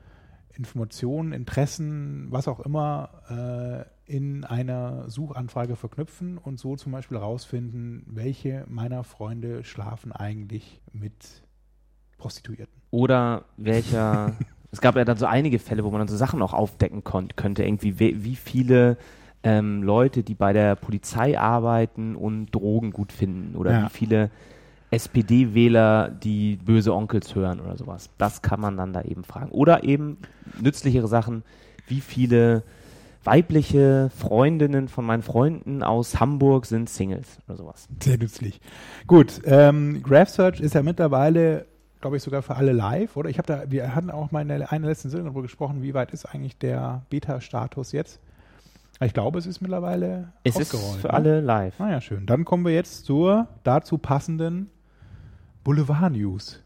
Informationen, 0.59 1.33
Interessen, 1.33 2.27
was 2.31 2.49
auch 2.49 2.61
immer, 2.61 3.87
äh, 4.07 4.13
in 4.17 4.45
einer 4.45 5.09
Suchanfrage 5.09 5.77
verknüpfen 5.77 6.37
und 6.39 6.59
so 6.59 6.77
zum 6.77 6.93
Beispiel 6.93 7.19
herausfinden, 7.19 8.03
welche 8.07 8.65
meiner 8.69 9.05
Freunde 9.05 9.63
schlafen 9.65 10.13
eigentlich 10.13 10.81
mit 10.93 11.43
Prostituierten. 12.17 12.75
Oder 12.91 13.45
welcher. 13.57 14.35
es 14.73 14.81
gab 14.81 14.97
ja 14.97 15.05
dann 15.05 15.17
so 15.19 15.27
einige 15.27 15.59
Fälle, 15.59 15.85
wo 15.85 15.91
man 15.91 16.01
dann 16.01 16.09
so 16.09 16.17
Sachen 16.17 16.43
auch 16.43 16.53
aufdecken 16.55 17.05
kon- 17.05 17.29
könnte. 17.37 17.65
Irgendwie, 17.65 17.99
wie, 18.01 18.25
wie 18.25 18.37
viele 18.37 18.97
ähm, 19.45 19.83
Leute, 19.85 20.25
die 20.25 20.35
bei 20.35 20.53
der 20.53 20.75
Polizei 20.75 21.39
arbeiten 21.39 22.17
und 22.17 22.51
Drogen 22.51 22.91
gut 22.91 23.13
finden. 23.13 23.55
Oder 23.57 23.73
Ja. 23.73 23.85
wie 23.85 23.91
viele 23.91 24.31
SPD-Wähler, 24.91 26.09
die 26.09 26.57
böse 26.57 26.95
Onkels 26.95 27.35
hören 27.35 27.61
oder 27.61 27.77
sowas. 27.77 28.11
Das 28.19 28.43
kann 28.43 28.61
man 28.61 28.77
dann 28.77 28.93
da 28.93 29.03
eben 29.03 29.25
fragen. 29.25 29.51
Oder 29.51 29.85
eben 29.85 30.19
nützlichere 30.61 31.09
Sachen, 31.09 31.43
wie 31.87 32.01
viele 32.01 32.63
weibliche 33.25 34.11
Freundinnen 34.17 34.89
von 34.89 35.05
meinen 35.05 35.23
Freunden 35.23 35.83
aus 35.83 36.19
Hamburg 36.21 36.67
sind 36.67 36.89
Singles 36.89 37.39
oder 37.47 37.57
sowas. 37.57 37.89
Sehr 38.03 38.17
nützlich. 38.17 38.61
Gut, 39.07 39.41
ähm, 39.45 40.03
Graph 40.03 40.31
Search 40.31 40.61
ist 40.61 40.75
ja 40.75 40.83
mittlerweile, 40.83 41.67
glaube 42.01 42.17
ich, 42.17 42.23
sogar 42.23 42.41
für 42.43 42.57
alle 42.57 42.73
live, 42.73 43.17
oder? 43.17 43.29
Ich 43.29 43.37
habe 43.37 43.47
da, 43.47 43.63
wir 43.71 43.95
hatten 43.95 44.11
auch 44.11 44.31
mal 44.31 44.41
in 44.41 44.49
der 44.49 44.73
einer 44.73 44.87
letzten 44.87 45.11
Sendung 45.11 45.27
darüber 45.27 45.43
gesprochen, 45.43 45.83
wie 45.83 45.93
weit 45.93 46.13
ist 46.13 46.25
eigentlich 46.25 46.57
der 46.57 47.03
Beta-Status 47.11 47.93
jetzt? 47.93 48.21
Ich 49.01 49.13
glaube, 49.13 49.39
es 49.39 49.47
ist 49.47 49.61
mittlerweile 49.61 50.33
Es 50.43 50.57
ist 50.57 50.75
ausgerollt. 50.75 51.01
für 51.03 51.09
ne? 51.09 51.15
alle 51.15 51.41
live. 51.41 51.81
Ah 51.81 51.91
ja, 51.91 52.01
schön. 52.01 52.25
Dann 52.27 52.45
kommen 52.45 52.65
wir 52.65 52.73
jetzt 52.73 53.05
zur 53.05 53.47
dazu 53.63 53.99
passenden 53.99 54.71
Boulevard-News. 55.73 56.63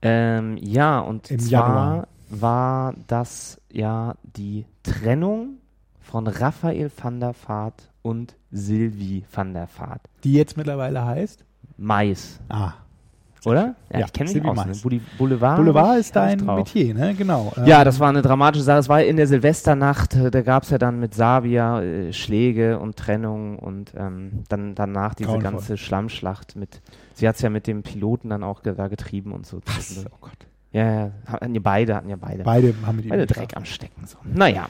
Ähm, 0.00 0.56
ja, 0.60 1.00
und 1.00 1.28
Im 1.28 1.40
zwar 1.40 1.50
Januar. 1.68 2.08
war 2.30 2.94
das 3.08 3.60
ja 3.72 4.14
die 4.36 4.64
Trennung 4.84 5.56
von 5.98 6.28
Raphael 6.28 6.88
van 6.96 7.18
der 7.18 7.34
Vaart 7.34 7.90
und 8.02 8.36
Sylvie 8.52 9.24
van 9.32 9.54
der 9.54 9.66
Vaart. 9.76 10.02
Die 10.22 10.34
jetzt 10.34 10.56
mittlerweile 10.56 11.04
heißt? 11.04 11.44
Mais, 11.78 12.38
Ah, 12.48 12.74
oder? 13.44 13.74
Ja, 13.92 13.98
Ja, 13.98 14.06
ich 14.06 14.12
kenne 14.12 14.32
mich 14.32 14.44
aus. 14.44 14.84
Ne? 14.84 15.00
Boulevard. 15.18 15.56
Boulevard 15.56 15.98
ist 15.98 16.14
dein. 16.14 16.44
Metier, 16.46 16.94
ne? 16.94 17.12
Genau. 17.16 17.52
Ja, 17.66 17.80
Ähm, 17.80 17.84
das 17.86 17.98
war 17.98 18.08
eine 18.10 18.22
dramatische 18.22 18.62
Sache. 18.62 18.78
Es 18.78 18.88
war 18.88 19.02
in 19.02 19.16
der 19.16 19.26
Silvesternacht, 19.26 20.14
äh, 20.14 20.30
da 20.30 20.42
gab 20.42 20.62
es 20.62 20.70
ja 20.70 20.78
dann 20.78 21.00
mit 21.00 21.12
Sabia 21.14 21.82
äh, 21.82 22.12
Schläge 22.12 22.78
und 22.78 22.94
Trennung 22.96 23.58
und 23.58 23.92
ähm, 23.96 24.44
dann 24.48 24.76
danach 24.76 25.14
diese 25.14 25.30
Grauenvoll. 25.30 25.50
ganze 25.50 25.76
Schlammschlacht 25.76 26.54
mit, 26.54 26.80
sie 27.14 27.26
hat 27.28 27.36
es 27.36 27.42
ja 27.42 27.50
mit 27.50 27.66
dem 27.66 27.82
Piloten 27.82 28.28
dann 28.28 28.42
auch 28.42 28.62
ge 28.62 28.74
da 28.74 28.88
getrieben 28.88 29.32
und 29.32 29.46
so. 29.46 29.60
Was? 29.66 30.04
Oh 30.10 30.16
Gott. 30.20 30.46
Ja, 30.72 30.92
ja, 30.92 31.12
hatten 31.26 31.54
ja 31.54 31.60
beide, 31.62 31.94
hatten 31.94 32.08
ja 32.08 32.16
beide. 32.16 32.42
Beide 32.42 32.74
haben 32.84 32.96
mit 32.96 33.04
ihm 33.04 33.10
Beide. 33.10 33.26
Dreck 33.26 33.56
am 33.56 33.64
Stecken. 33.64 34.06
So. 34.06 34.18
Naja, 34.24 34.68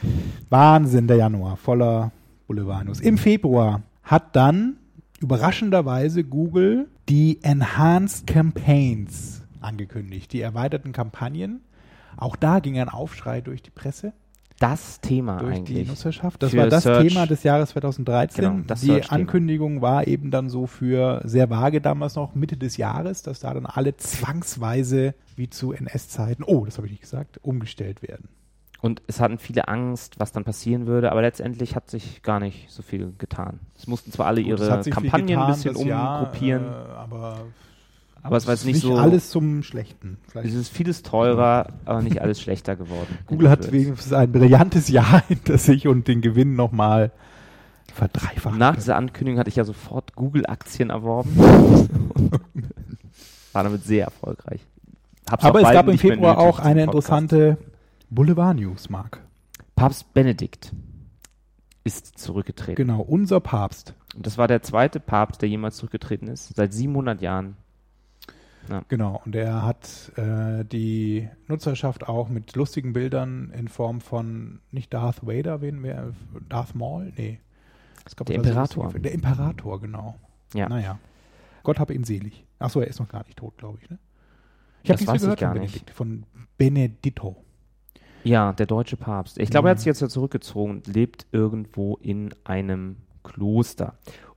Wahnsinn, 0.49 1.07
der 1.07 1.17
Januar, 1.17 1.57
voller 1.57 2.11
Boulevard-News. 2.47 2.99
Im 2.99 3.17
Februar 3.17 3.81
hat 4.03 4.35
dann 4.35 4.77
überraschenderweise 5.19 6.23
Google 6.23 6.87
die 7.09 7.39
Enhanced 7.41 8.27
Campaigns 8.27 9.41
angekündigt, 9.61 10.31
die 10.31 10.41
erweiterten 10.41 10.91
Kampagnen. 10.91 11.61
Auch 12.17 12.35
da 12.35 12.59
ging 12.59 12.77
ein 12.77 12.89
Aufschrei 12.89 13.41
durch 13.41 13.63
die 13.63 13.71
Presse, 13.71 14.13
das 14.59 15.01
Thema 15.01 15.37
durch 15.37 15.63
die 15.63 15.73
eigentlich. 15.73 15.87
Nutzerschaft. 15.87 16.41
Das 16.41 16.55
war 16.55 16.67
das 16.67 16.83
Search. 16.83 17.07
Thema 17.07 17.27
des 17.27 17.43
Jahres 17.43 17.69
2013. 17.71 18.43
Genau, 18.43 18.63
die 18.63 18.85
Search-Thema. 18.85 19.11
Ankündigung 19.11 19.81
war 19.81 20.07
eben 20.07 20.31
dann 20.31 20.49
so 20.49 20.65
für 20.65 21.21
sehr 21.25 21.49
vage 21.49 21.81
damals 21.81 22.15
noch 22.15 22.35
Mitte 22.35 22.55
des 22.55 22.77
Jahres, 22.77 23.21
dass 23.21 23.41
da 23.41 23.53
dann 23.53 23.65
alle 23.65 23.97
zwangsweise 23.97 25.13
wie 25.35 25.49
zu 25.49 25.73
NS-Zeiten, 25.73 26.43
oh, 26.43 26.63
das 26.65 26.77
habe 26.77 26.87
ich 26.87 26.91
nicht 26.91 27.01
gesagt, 27.01 27.39
umgestellt 27.43 28.01
werden. 28.01 28.29
Und 28.81 29.01
es 29.07 29.19
hatten 29.19 29.39
viele 29.39 29.67
Angst, 29.67 30.19
was 30.19 30.31
dann 30.31 30.43
passieren 30.43 30.85
würde, 30.85 31.11
aber 31.11 31.21
letztendlich 31.21 31.75
hat 31.75 31.89
sich 31.89 32.21
gar 32.21 32.39
nicht 32.39 32.69
so 32.69 32.83
viel 32.83 33.13
getan. 33.17 33.59
Es 33.75 33.87
mussten 33.87 34.11
zwar 34.11 34.27
alle 34.27 34.41
ihre 34.41 34.67
Kampagnen 34.89 35.19
ein 35.19 35.27
getan, 35.27 35.47
bisschen 35.47 35.73
das 35.73 35.83
Jahr, 35.83 36.19
umgruppieren, 36.19 36.63
Äh, 36.65 36.93
aber 36.95 37.39
aber 38.25 38.37
es 38.37 38.47
war 38.47 38.55
jetzt 38.55 38.65
nicht, 38.65 38.75
nicht 38.75 38.81
so. 38.83 38.97
alles 38.97 39.29
zum 39.29 39.61
Schlechten. 39.61 40.17
Vielleicht 40.27 40.49
es 40.49 40.55
ist 40.55 40.69
vieles 40.69 41.03
teurer, 41.03 41.67
aber 41.85 42.01
nicht 42.01 42.21
alles 42.23 42.41
schlechter 42.41 42.75
geworden. 42.75 43.19
Google 43.27 43.51
hat 43.51 43.71
wenigstens 43.71 44.13
ein 44.13 44.31
brillantes 44.31 44.89
Jahr 44.89 45.23
hinter 45.27 45.59
sich 45.59 45.87
und 45.87 46.07
den 46.07 46.21
Gewinn 46.21 46.55
nochmal 46.55 47.11
verdreifacht. 47.93 48.57
Nach 48.57 48.75
dieser 48.75 48.95
Ankündigung 48.95 49.39
hatte 49.39 49.49
ich 49.49 49.57
ja 49.57 49.63
sofort 49.63 50.15
Google-Aktien 50.15 50.89
erworben. 50.89 51.37
War 53.53 53.63
damit 53.63 53.83
sehr 53.83 54.05
erfolgreich. 54.05 54.61
Hab's 55.29 55.45
Aber 55.45 55.61
es 55.61 55.71
gab 55.71 55.87
im 55.87 55.99
Februar 55.99 56.39
auch 56.39 56.57
eine 56.57 56.81
interessante 56.81 57.59
Boulevard-News, 58.09 58.89
Marc. 58.89 59.19
Papst 59.75 60.15
Benedikt 60.15 60.73
ist 61.83 62.17
zurückgetreten. 62.17 62.87
Genau, 62.87 63.01
unser 63.01 63.39
Papst. 63.39 63.93
Und 64.15 64.25
das 64.25 64.39
war 64.39 64.47
der 64.47 64.63
zweite 64.63 64.99
Papst, 64.99 65.43
der 65.43 65.49
jemals 65.49 65.77
zurückgetreten 65.77 66.27
ist. 66.27 66.55
Seit 66.55 66.73
700 66.73 67.21
Jahren. 67.21 67.55
Genau, 68.87 69.21
und 69.25 69.35
er 69.35 69.63
hat 69.63 70.11
äh, 70.17 70.63
die 70.65 71.29
Nutzerschaft 71.47 72.07
auch 72.07 72.29
mit 72.29 72.55
lustigen 72.55 72.93
Bildern 72.93 73.51
in 73.51 73.67
Form 73.67 74.01
von 74.01 74.59
nicht 74.71 74.93
Darth 74.93 75.25
Vader, 75.25 75.61
wen 75.61 75.83
wir, 75.83 76.13
Darth 76.49 76.73
Maul? 76.75 77.11
Nee. 77.15 77.39
Der 78.05 78.15
da 78.15 78.25
so 78.27 78.33
Imperator. 78.33 78.93
Der 78.93 79.11
Imperator, 79.13 79.81
genau. 79.81 80.15
Ja. 80.53 80.69
Naja. 80.69 80.99
Gott 81.63 81.79
hab 81.79 81.89
ihn 81.91 82.03
selig. 82.03 82.45
Achso, 82.59 82.79
er 82.79 82.87
ist 82.87 82.99
noch 82.99 83.09
gar 83.09 83.23
nicht 83.25 83.37
tot, 83.37 83.57
glaube 83.57 83.79
ich. 83.81 83.89
Ne? 83.89 83.97
Ich 84.83 84.89
habe 84.91 84.99
Das 84.99 85.01
nichts 85.01 85.13
weiß 85.13 85.21
mehr 85.23 85.33
ich 85.33 85.39
gehört 85.39 85.39
gar 85.39 85.53
von 85.53 85.61
nicht. 85.61 85.89
Von 85.89 86.23
Benedetto. 86.57 87.35
Ja, 88.23 88.53
der 88.53 88.65
deutsche 88.67 88.97
Papst. 88.97 89.37
Ich 89.39 89.49
glaube, 89.49 89.67
er 89.67 89.71
hat 89.71 89.77
Mhm. 89.77 89.79
sich 89.79 89.85
jetzt 89.87 90.01
ja 90.01 90.09
zurückgezogen 90.09 90.71
und 90.71 90.87
lebt 90.87 91.25
irgendwo 91.31 91.95
in 91.97 92.33
einem 92.43 92.97
Kloster. 93.23 93.95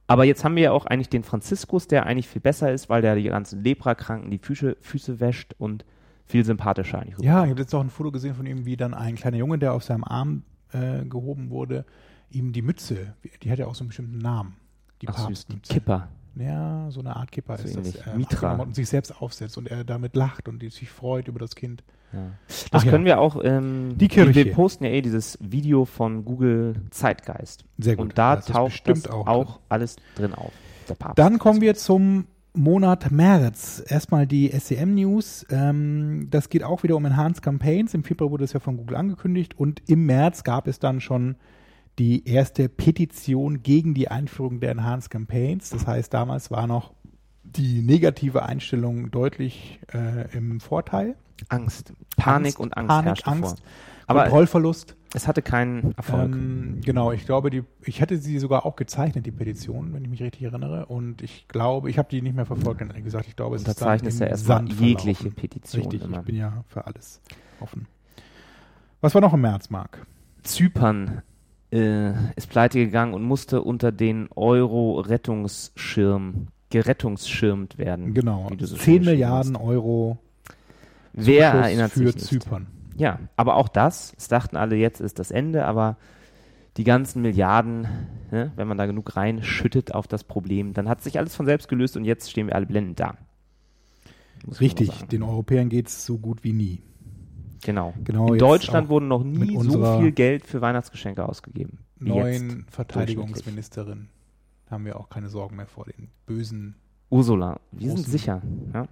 Aber 0.09 0.25
jetzt 0.25 0.43
haben 0.43 0.57
wir 0.57 0.63
ja 0.65 0.73
auch 0.73 0.87
eigentlich 0.87 1.11
den 1.11 1.23
Franziskus, 1.23 1.87
der 1.87 2.07
eigentlich 2.07 2.29
viel 2.29 2.41
besser 2.41 2.73
ist, 2.73 2.89
weil 2.89 3.03
der 3.03 3.15
die 3.15 3.25
ganzen 3.25 3.63
Leprakranken 3.63 4.31
die 4.31 4.39
Füße, 4.39 4.79
Füße 4.81 5.21
wäscht 5.21 5.55
und 5.59 5.85
viel 6.25 6.45
sympathischer 6.45 6.99
eigentlich. 6.99 7.19
Ja, 7.21 7.45
ich 7.45 7.51
habe 7.51 7.61
jetzt 7.61 7.75
auch 7.75 7.81
ein 7.81 7.91
Foto 7.91 8.11
gesehen 8.11 8.35
von 8.35 8.47
ihm, 8.47 8.65
wie 8.65 8.77
dann 8.77 8.95
ein 8.95 9.17
kleiner 9.17 9.37
Junge, 9.37 9.59
der 9.59 9.75
auf 9.75 9.85
seinem 9.85 10.05
Arm 10.05 10.43
äh, 10.73 11.05
gehoben 11.05 11.51
wurde, 11.51 11.85
ihm 12.31 12.53
die 12.53 12.63
Mütze, 12.63 13.15
die 13.43 13.51
hat 13.51 13.59
ja 13.59 13.67
auch 13.67 13.75
so 13.75 13.83
einen 13.83 13.89
bestimmten 13.89 14.19
Namen. 14.19 14.57
Die 15.03 15.09
Ach 15.09 15.29
süß, 15.29 15.47
die. 15.47 15.59
Kipper. 15.61 16.09
Ja, 16.39 16.87
so 16.91 17.01
eine 17.01 17.17
Art 17.17 17.33
Kipper 17.33 17.57
So 17.59 17.65
ist 17.65 17.77
das. 17.77 18.07
äh, 18.07 18.17
Mitra. 18.17 18.57
Und 18.57 18.75
sich 18.75 18.89
selbst 18.89 19.21
aufsetzt 19.21 19.59
und 19.59 19.71
er 19.71 19.85
damit 19.85 20.15
lacht 20.17 20.49
und 20.49 20.61
sich 20.73 20.89
freut 20.91 21.29
über 21.29 21.39
das 21.39 21.55
Kind. 21.55 21.83
Ja. 22.13 22.21
Ach 22.49 22.69
Das 22.71 22.85
ja. 22.85 22.91
können 22.91 23.05
wir 23.05 23.21
auch. 23.21 23.43
Ähm, 23.45 23.97
Die 23.99 24.09
Kirche. 24.09 24.35
Wir 24.35 24.53
posten 24.53 24.85
ja 24.85 24.91
eh 24.91 25.03
dieses 25.03 25.39
Video 25.41 25.85
von 25.85 26.25
Google 26.25 26.75
Zeitgeist. 26.91 27.65
Sehr 27.79 27.97
gut. 27.97 28.05
Und 28.05 28.19
da 28.19 28.37
Das 28.37 28.47
taucht 28.47 28.89
das 28.89 29.07
auch 29.09 29.27
auch, 29.27 29.61
alles 29.69 29.97
drin 30.17 30.35
auf. 30.35 30.53
Dann 31.17 31.39
kommen 31.39 31.61
wir 31.61 31.75
zum 31.75 32.27
Monat 32.55 33.11
März. 33.11 33.83
Erstmal 33.87 34.27
die 34.27 34.51
SCM-News. 34.51 35.47
Ähm, 35.51 36.29
das 36.31 36.49
geht 36.49 36.65
auch 36.65 36.83
wieder 36.83 36.97
um 36.97 37.05
Enhanced 37.05 37.43
Campaigns. 37.43 37.95
Im 37.95 38.05
Februar 38.05 38.31
wurde 38.31 38.45
es 38.45 38.53
ja 38.53 38.61
von 38.61 38.77
Google 38.79 38.97
angekündigt 38.97 39.59
und 39.59 39.83
im 39.89 40.07
März 40.07 40.45
gab 40.45 40.67
es 40.67 40.79
dann 40.79 41.01
schon 41.01 41.37
die 41.99 42.29
erste 42.29 42.69
Petition 42.69 43.63
gegen 43.63 43.95
die 43.95 44.09
Einführung 44.09 44.61
der 44.61 44.71
Enhanced 44.71 45.11
Campaigns. 45.11 45.71
Das 45.71 45.87
heißt, 45.87 46.15
damals 46.15 46.51
war 46.51 46.67
noch 46.67 46.93
die 47.43 47.83
negative 47.83 48.45
Einstellung 48.45 49.11
deutlich 49.11 49.81
äh, 49.93 50.31
im 50.37 50.61
Vorteil. 50.61 51.17
Angst. 51.49 51.93
Panik 52.17 52.47
Angst, 52.47 52.61
und 52.61 52.77
Angst 52.77 52.89
Panik, 52.89 53.27
Angst. 53.27 53.63
Aber 54.07 54.23
Kontrollverlust. 54.23 54.97
es 55.13 55.29
hatte 55.29 55.43
keinen 55.43 55.93
Erfolg. 55.97 56.33
Ähm, 56.33 56.81
genau, 56.83 57.13
ich 57.13 57.27
glaube, 57.27 57.51
die, 57.51 57.63
ich 57.85 58.01
hatte 58.01 58.17
sie 58.17 58.39
sogar 58.39 58.65
auch 58.65 58.75
gezeichnet, 58.75 59.27
die 59.27 59.31
Petition, 59.31 59.93
wenn 59.93 60.03
ich 60.03 60.11
mich 60.11 60.23
richtig 60.23 60.43
erinnere. 60.43 60.87
Und 60.87 61.21
ich 61.21 61.47
glaube, 61.47 61.91
ich 61.91 61.99
habe 61.99 62.09
die 62.09 62.23
nicht 62.23 62.35
mehr 62.35 62.47
verfolgt, 62.47 62.81
ehrlich 62.81 63.05
gesagt. 63.05 63.27
Ich 63.29 63.37
glaube, 63.37 63.57
es 63.57 63.63
ist 63.63 63.81
dann 63.81 63.99
im 64.01 64.19
ja 64.19 64.27
erstmal 64.27 64.59
Sand 64.59 64.81
jegliche 64.81 65.15
verlaufen. 65.15 65.37
Petition 65.37 65.83
Richtig, 65.83 66.03
immer. 66.03 66.21
ich 66.21 66.25
bin 66.25 66.37
ja 66.37 66.65
für 66.69 66.87
alles 66.87 67.21
offen. 67.61 67.87
Was 69.01 69.15
war 69.15 69.21
noch 69.21 69.35
im 69.35 69.43
März, 69.43 69.69
Marc? 69.69 70.07
Zypern 70.43 71.23
äh, 71.71 72.13
ist 72.37 72.49
pleite 72.49 72.79
gegangen 72.79 73.15
und 73.15 73.23
musste 73.23 73.63
unter 73.63 73.93
den 73.93 74.29
Euro-Rettungsschirm 74.35 76.49
gerettungsschirmt 76.71 77.79
werden. 77.79 78.15
Genau, 78.15 78.49
so 78.59 78.67
schön 78.67 78.67
10 78.67 78.77
geschrieben 78.77 79.05
Milliarden 79.05 79.57
Euro 79.57 80.19
Wer 81.13 81.53
Zuschuss 81.53 81.67
erinnert 81.67 81.93
für 81.93 81.99
sich 81.99 82.15
nicht? 82.15 82.27
Zypern. 82.27 82.67
Ja, 82.97 83.21
aber 83.37 83.57
auch 83.57 83.69
das, 83.69 84.13
es 84.17 84.29
dachten 84.29 84.57
alle, 84.57 84.77
jetzt 84.77 85.01
ist 85.01 85.19
das 85.19 85.31
Ende, 85.31 85.65
aber 85.65 85.97
die 86.77 86.85
ganzen 86.85 87.23
Milliarden, 87.23 87.87
ne, 88.31 88.53
wenn 88.57 88.69
man 88.69 88.79
da 88.79 88.87
genug 88.87 89.17
reinschüttet 89.17 89.95
auf 89.95 90.07
das 90.07 90.25
Problem, 90.25 90.75
dann 90.75 90.89
hat 90.89 91.03
sich 91.03 91.19
alles 91.19 91.35
von 91.35 91.47
selbst 91.47 91.69
gelöst 91.69 91.97
und 91.97 92.05
jetzt 92.05 92.31
stehen 92.31 92.47
wir 92.47 92.55
alle 92.55 92.67
blendend 92.67 93.01
da. 93.01 93.17
Muss 94.47 94.61
Richtig, 94.61 94.91
den 95.07 95.23
Europäern 95.23 95.69
geht 95.69 95.89
es 95.89 96.05
so 96.05 96.19
gut 96.19 96.45
wie 96.45 96.53
nie. 96.53 96.83
Genau. 97.63 97.95
Genau, 98.05 98.33
In 98.33 98.39
Deutschland 98.39 98.87
auch 98.87 98.91
wurde 98.91 99.07
noch 99.07 99.25
nie 99.25 99.57
so 99.59 99.99
viel 99.99 100.13
Geld 100.13 100.47
für 100.47 100.61
Weihnachtsgeschenke 100.61 101.29
ausgegeben. 101.29 101.79
Neuen. 101.99 102.67
Verteidigungsministerin 102.71 104.09
haben 104.71 104.85
wir 104.85 104.99
auch 105.01 105.09
keine 105.09 105.29
Sorgen 105.29 105.57
mehr 105.57 105.67
vor 105.67 105.85
den 105.85 106.09
bösen 106.27 106.77
Ursula, 107.11 107.61
wir 107.73 107.91
sind 107.91 108.07
sicher. 108.07 108.43
Ja? 108.75 108.87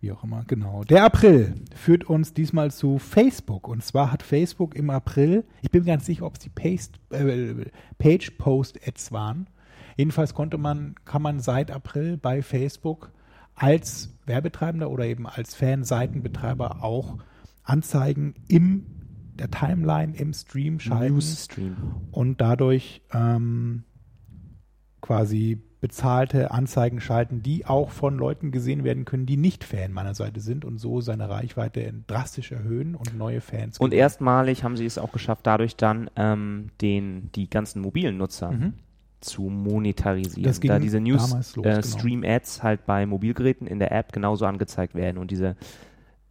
Wie 0.00 0.10
auch 0.10 0.24
immer, 0.24 0.44
genau. 0.46 0.82
Der 0.84 1.04
April 1.04 1.54
führt 1.76 2.04
uns 2.04 2.34
diesmal 2.34 2.70
zu 2.70 2.98
Facebook. 2.98 3.68
Und 3.68 3.84
zwar 3.84 4.10
hat 4.10 4.22
Facebook 4.22 4.74
im 4.74 4.90
April, 4.90 5.44
ich 5.60 5.70
bin 5.70 5.82
mir 5.82 5.88
ganz 5.88 6.06
sicher, 6.06 6.26
ob 6.26 6.34
es 6.34 6.40
die 6.40 6.48
Paste, 6.48 6.98
äh, 7.10 7.66
Page-Post-Ads 7.98 9.12
waren. 9.12 9.48
Jedenfalls 9.96 10.34
konnte 10.34 10.58
man, 10.58 10.94
kann 11.04 11.22
man 11.22 11.40
seit 11.40 11.70
April 11.70 12.16
bei 12.16 12.42
Facebook 12.42 13.12
als 13.54 14.12
Werbetreibender 14.26 14.90
oder 14.90 15.04
eben 15.04 15.26
als 15.26 15.54
Fan-Seitenbetreiber 15.54 16.82
auch 16.82 17.18
Anzeigen 17.62 18.34
im 18.48 18.86
der 19.34 19.50
Timeline, 19.50 20.14
im 20.16 20.32
Stream 20.34 20.78
schalten 20.78 21.14
Newsstream. 21.14 21.76
und 22.10 22.40
dadurch 22.40 23.02
ähm, 23.12 23.84
quasi 25.00 25.60
bezahlte 25.80 26.52
Anzeigen 26.52 27.00
schalten, 27.00 27.42
die 27.42 27.66
auch 27.66 27.90
von 27.90 28.16
Leuten 28.16 28.52
gesehen 28.52 28.84
werden 28.84 29.04
können, 29.04 29.26
die 29.26 29.36
nicht 29.36 29.64
Fan 29.64 29.90
meiner 29.92 30.14
Seite 30.14 30.38
sind 30.40 30.64
und 30.64 30.78
so 30.78 31.00
seine 31.00 31.28
Reichweite 31.28 31.92
drastisch 32.06 32.52
erhöhen 32.52 32.94
und 32.94 33.16
neue 33.18 33.40
Fans. 33.40 33.78
Und 33.78 33.90
gewinnen. 33.90 34.00
erstmalig 34.02 34.62
haben 34.62 34.76
sie 34.76 34.86
es 34.86 34.96
auch 34.96 35.10
geschafft, 35.10 35.44
dadurch 35.46 35.74
dann 35.76 36.08
ähm, 36.14 36.68
den, 36.80 37.30
die 37.34 37.50
ganzen 37.50 37.82
mobilen 37.82 38.16
Nutzer 38.16 38.52
Mhm. 38.52 38.74
zu 39.20 39.42
monetarisieren. 39.42 40.44
Das 40.44 40.60
ging 40.60 40.68
da 40.68 40.78
diese 40.78 40.98
damals 40.98 41.16
los, 41.26 41.32
News 41.40 41.52
genau. 41.54 41.68
äh, 41.68 41.82
Stream 41.82 42.22
Ads 42.24 42.62
halt 42.62 42.86
bei 42.86 43.04
Mobilgeräten 43.04 43.66
in 43.66 43.80
der 43.80 43.90
App 43.90 44.12
genauso 44.12 44.46
angezeigt 44.46 44.94
werden 44.94 45.18
und 45.18 45.32
diese 45.32 45.56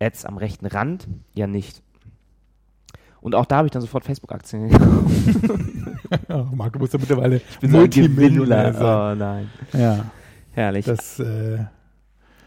Ads 0.02 0.26
am 0.26 0.38
rechten 0.38 0.66
Rand 0.66 1.08
ja 1.34 1.48
nicht. 1.48 1.82
Und 3.22 3.36
auch 3.36 3.46
da 3.46 3.58
habe 3.58 3.68
ich 3.68 3.72
dann 3.72 3.82
sofort 3.84 4.04
Facebook-Aktien 4.04 4.70
gekauft. 4.70 5.12
Ja, 6.28 6.44
Marc, 6.54 6.74
du 6.74 6.80
musst 6.80 6.92
ja 6.92 7.00
mittlerweile 7.00 7.40
so 7.62 7.68
Multimillionär 7.70 8.72
Gewinnler. 8.72 8.74
sein. 8.74 9.14
Oh 9.14 9.16
nein. 9.18 9.50
Ja, 9.72 10.06
Herrlich. 10.52 10.86
das 10.86 11.20
äh, 11.22 11.60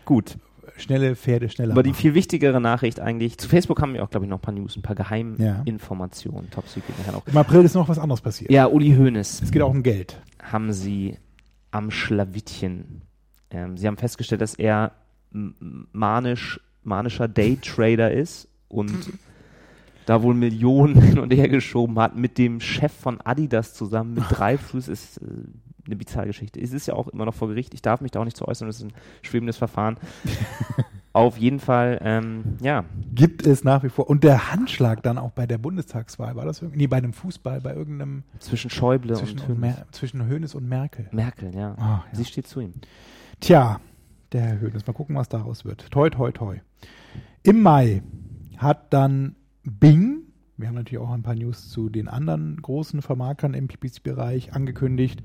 Gut. 0.05 0.37
schnelle 0.77 1.17
Pferde 1.17 1.49
schneller. 1.49 1.73
Aber 1.73 1.83
die 1.83 1.95
viel 1.95 2.13
wichtigere 2.13 2.61
Nachricht 2.61 3.01
eigentlich, 3.01 3.39
zu 3.39 3.49
Facebook 3.49 3.81
haben 3.81 3.95
wir 3.95 4.05
auch, 4.05 4.11
glaube 4.11 4.27
ich, 4.27 4.31
noch 4.31 4.37
ein 4.39 4.43
paar 4.43 4.53
News, 4.53 4.77
ein 4.77 4.83
paar 4.83 4.97
Ja. 4.99 5.05
Geheiminformationen, 5.05 6.51
Top 6.51 6.69
Secret 6.69 6.99
nachher 6.99 7.13
noch. 7.13 7.27
Im 7.27 7.37
April 7.39 7.65
ist 7.65 7.75
noch 7.75 7.89
was 7.89 7.99
anderes 7.99 8.21
passiert. 8.21 8.51
Ja, 8.51 8.67
Uli 8.67 8.95
Hoeneß 8.95 9.41
Es 9.43 9.51
geht 9.51 9.63
auch 9.63 9.71
um 9.71 9.83
Geld. 9.83 10.21
haben 10.43 10.73
sie 10.75 11.17
am 11.71 11.91
Schlawittchen. 11.91 13.01
Ähm, 13.51 13.79
sie 13.79 13.87
haben 13.87 13.97
festgestellt, 13.97 14.43
dass 14.43 14.55
er 14.55 14.93
manisch, 15.31 16.61
manischer 16.87 17.29
Daytrader 17.29 18.13
ist 18.13 18.49
und 18.69 19.13
da 20.07 20.23
wohl 20.23 20.35
Millionen 20.35 21.01
hin 21.03 21.19
und 21.19 21.33
her 21.33 21.49
geschoben 21.49 21.99
hat 21.99 22.17
mit 22.17 22.39
dem 22.39 22.61
Chef 22.61 22.93
von 22.93 23.21
Adidas 23.21 23.75
zusammen 23.75 24.15
mit 24.15 24.25
drei 24.31 24.59
Fuß 24.59 24.89
ist 24.89 25.19
äh, 25.19 25.25
eine 25.87 25.97
bizarre 25.97 26.27
Geschichte. 26.29 26.61
Es 26.61 26.73
ist 26.73 26.87
ja 26.87 26.95
auch 26.95 27.09
immer 27.09 27.27
noch 27.27 27.35
vor 27.35 27.49
Gericht. 27.49 27.75
Ich 27.75 27.83
darf 27.83 28.01
mich 28.01 28.11
da 28.11 28.21
auch 28.21 28.25
nicht 28.25 28.37
zu 28.37 28.49
äußern. 28.49 28.67
Das 28.69 28.77
ist 28.77 28.85
ein 28.85 28.93
schwebendes 29.23 29.59
Verfahren. 29.59 29.97
Auf 31.13 31.37
jeden 31.37 31.61
Fall, 31.61 32.01
ähm, 32.03 32.57
ja, 32.61 32.85
Gibt 33.15 33.47
es 33.47 33.63
nach 33.63 33.85
wie 33.85 33.89
vor. 33.89 34.11
Und 34.11 34.25
der 34.25 34.51
Handschlag 34.51 35.03
dann 35.05 35.17
auch 35.17 35.31
bei 35.31 35.47
der 35.47 35.59
Bundestagswahl, 35.59 36.35
war 36.35 36.45
das 36.45 36.61
irgendwie? 36.61 36.79
Nee, 36.79 36.87
bei 36.89 36.97
einem 36.97 37.13
Fußball, 37.13 37.61
bei 37.61 37.73
irgendeinem 37.73 38.25
zwischen 38.41 38.69
Schäuble 38.69 39.15
zwischen, 39.15 39.39
und 39.39 39.51
und. 39.51 39.61
Mer 39.61 39.87
zwischen 39.93 40.29
Hoeneß 40.29 40.57
und 40.57 40.69
Merkel. 40.69 41.09
Merkel, 41.13 41.55
ja. 41.55 41.75
Ah, 41.79 41.81
ja. 41.81 42.05
Sie 42.11 42.25
steht 42.25 42.49
zu 42.49 42.59
ihm. 42.59 42.73
Tja, 43.39 43.81
der 44.35 44.43
Herr 44.43 44.61
Höhnes, 44.61 44.87
mal 44.87 44.93
gucken, 44.93 45.17
was 45.17 45.29
daraus 45.29 45.65
wird. 45.65 45.91
Toi, 45.91 46.11
toi, 46.11 46.33
toi. 46.33 46.57
Im 47.43 47.63
Mai 47.63 48.03
hat 48.59 48.93
dann 48.93 49.37
Bing, 49.63 50.23
wir 50.57 50.69
haben 50.69 50.75
natürlich 50.75 51.03
auch 51.03 51.11
ein 51.11 51.23
paar 51.23 51.35
News 51.35 51.71
zu 51.71 51.89
den 51.89 52.09
anderen 52.09 52.61
großen 52.61 53.01
Vermarktern 53.01 53.55
im 53.55 53.69
PPC-Bereich 53.69 54.53
angekündigt, 54.53 55.23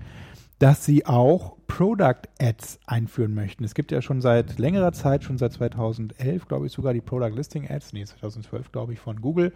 dass 0.59 0.85
sie 0.85 1.05
auch 1.05 1.57
Product 1.67 2.27
Ads 2.39 2.79
einführen 2.85 3.33
möchten. 3.33 3.63
Es 3.63 3.73
gibt 3.73 3.91
ja 3.91 4.01
schon 4.01 4.21
seit 4.21 4.59
längerer 4.59 4.91
Zeit, 4.91 5.23
schon 5.23 5.37
seit 5.37 5.53
2011, 5.53 6.47
glaube 6.47 6.67
ich, 6.67 6.73
sogar 6.73 6.93
die 6.93 7.01
Product 7.01 7.33
Listing 7.33 7.69
Ads, 7.69 7.93
nee, 7.93 8.05
2012, 8.05 8.71
glaube 8.71 8.93
ich, 8.93 8.99
von 8.99 9.21
Google. 9.21 9.53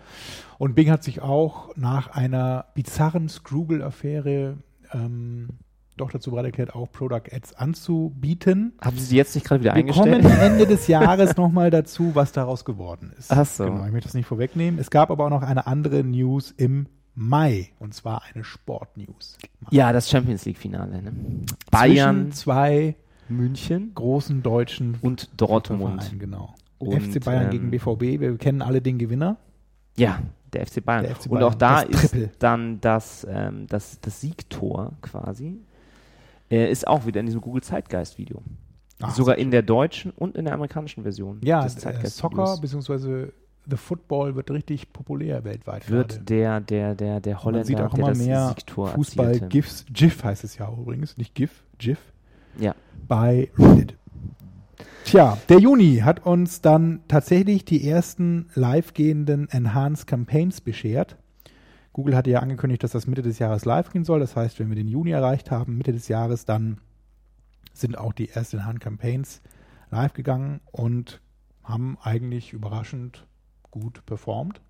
Und 0.57 0.75
Bing 0.75 0.89
hat 0.89 1.03
sich 1.03 1.21
auch 1.21 1.75
nach 1.75 2.07
einer 2.07 2.65
bizarren 2.73 3.27
Scroogle-Affäre 3.27 4.57
ähm, 4.93 5.49
doch 5.97 6.11
dazu 6.11 6.31
bereit 6.31 6.45
erklärt, 6.45 6.75
auch 6.75 6.91
Product 6.91 7.31
Ads 7.31 7.53
anzubieten. 7.53 8.73
Haben 8.81 8.97
Sie 8.97 9.09
die 9.09 9.15
jetzt 9.15 9.35
nicht 9.35 9.45
gerade 9.45 9.61
wieder 9.61 9.75
Wir 9.75 9.85
kommen 9.85 10.13
eingestellt? 10.13 10.41
Ende 10.41 10.67
des 10.67 10.87
Jahres 10.87 11.37
nochmal 11.37 11.69
dazu, 11.69 12.11
was 12.13 12.31
daraus 12.31 12.65
geworden 12.65 13.13
ist. 13.17 13.31
Ach 13.31 13.45
so. 13.45 13.65
Genau, 13.65 13.85
ich 13.85 13.91
möchte 13.91 14.07
das 14.07 14.13
nicht 14.15 14.25
vorwegnehmen. 14.25 14.79
Es 14.79 14.89
gab 14.89 15.11
aber 15.11 15.25
auch 15.25 15.29
noch 15.29 15.43
eine 15.43 15.67
andere 15.67 16.03
News 16.03 16.51
im 16.51 16.87
Mai, 17.15 17.69
und 17.79 17.93
zwar 17.93 18.23
eine 18.33 18.43
Sport-News. 18.43 19.37
Ja, 19.69 19.93
das 19.93 20.09
Champions 20.09 20.45
League-Finale. 20.45 21.01
Ne? 21.01 21.13
Bayern, 21.69 22.15
Zwischen 22.15 22.31
zwei 22.31 22.95
München 23.29 23.91
großen 23.93 24.41
deutschen 24.41 24.97
und 25.01 25.29
Dortmund. 25.37 26.01
Vereinen, 26.01 26.19
genau. 26.19 26.55
Und, 26.79 27.01
FC 27.01 27.23
Bayern 27.23 27.45
ähm, 27.45 27.49
gegen 27.51 27.71
BVB, 27.71 28.19
wir 28.19 28.37
kennen 28.37 28.61
alle 28.61 28.81
den 28.81 28.97
Gewinner. 28.97 29.37
Ja, 29.95 30.19
Der 30.53 30.65
FC 30.65 30.83
Bayern. 30.83 31.03
Der 31.03 31.15
FC 31.15 31.25
Und 31.27 31.31
Bayern, 31.33 31.43
auch 31.43 31.55
da 31.55 31.81
ist 31.81 32.15
dann 32.39 32.81
das, 32.81 33.27
ähm, 33.29 33.67
das, 33.67 33.99
das 34.01 34.19
Siegtor 34.19 34.93
quasi, 35.01 35.61
äh, 36.51 36.71
ist 36.71 36.87
auch 36.87 37.05
wieder 37.05 37.19
in 37.19 37.25
diesem 37.25 37.41
Google 37.41 37.61
Zeitgeist-Video. 37.63 38.41
Ah, 39.01 39.11
Sogar 39.11 39.37
in 39.37 39.51
der 39.51 39.63
deutschen 39.63 40.11
und 40.11 40.35
in 40.37 40.45
der 40.45 40.53
amerikanischen 40.53 41.03
Version 41.03 41.39
Ja, 41.43 41.63
des 41.63 41.83
äh, 41.83 42.07
Soccer 42.07 42.57
bzw. 42.61 43.27
The 43.69 43.77
Football 43.77 44.35
wird 44.35 44.51
richtig 44.51 44.91
populär 44.91 45.43
weltweit. 45.45 45.89
wird 45.89 46.09
gerade. 46.09 46.23
der, 46.25 46.59
der, 46.61 46.95
der, 46.95 47.19
der 47.21 47.33
Man 47.35 47.43
Holländer, 47.43 47.65
sieht 47.65 47.81
auch 47.81 47.89
der 47.91 47.99
immer 47.99 48.09
das 48.09 48.17
mehr 48.17 48.47
Siegtor 48.49 48.87
Fußball. 48.89 49.39
GIFs, 49.49 49.85
GIF 49.91 50.23
heißt 50.23 50.43
es 50.43 50.57
ja 50.57 50.69
übrigens, 50.71 51.17
nicht 51.17 51.33
GIF, 51.33 51.63
GIF, 51.77 51.99
Ja. 52.59 52.75
bei 53.07 53.49
Reddit. 53.57 53.95
Tja, 55.05 55.37
der 55.49 55.59
Juni 55.59 55.97
hat 56.03 56.25
uns 56.25 56.61
dann 56.61 57.01
tatsächlich 57.07 57.65
die 57.65 57.87
ersten 57.87 58.49
live 58.55 58.93
gehenden 58.93 59.49
Enhanced 59.49 60.07
Campaigns 60.07 60.61
beschert. 60.61 61.17
Google 61.93 62.15
hatte 62.15 62.31
ja 62.31 62.39
angekündigt, 62.39 62.83
dass 62.83 62.91
das 62.91 63.07
Mitte 63.07 63.21
des 63.21 63.39
Jahres 63.39 63.65
live 63.65 63.91
gehen 63.91 64.03
soll. 64.03 64.19
Das 64.19 64.35
heißt, 64.35 64.59
wenn 64.59 64.69
wir 64.69 64.75
den 64.75 64.87
Juni 64.87 65.11
erreicht 65.11 65.51
haben, 65.51 65.77
Mitte 65.77 65.93
des 65.93 66.07
Jahres, 66.07 66.45
dann 66.45 66.79
sind 67.71 67.97
auch 67.97 68.13
die 68.13 68.29
ersten 68.29 68.57
Enhanced 68.57 68.81
Campaigns 68.81 69.41
live 69.91 70.13
gegangen 70.13 70.59
und 70.71 71.21
haben 71.63 71.97
eigentlich 72.01 72.51
überraschend 72.51 73.25
gut 73.71 74.05
performt 74.05 74.61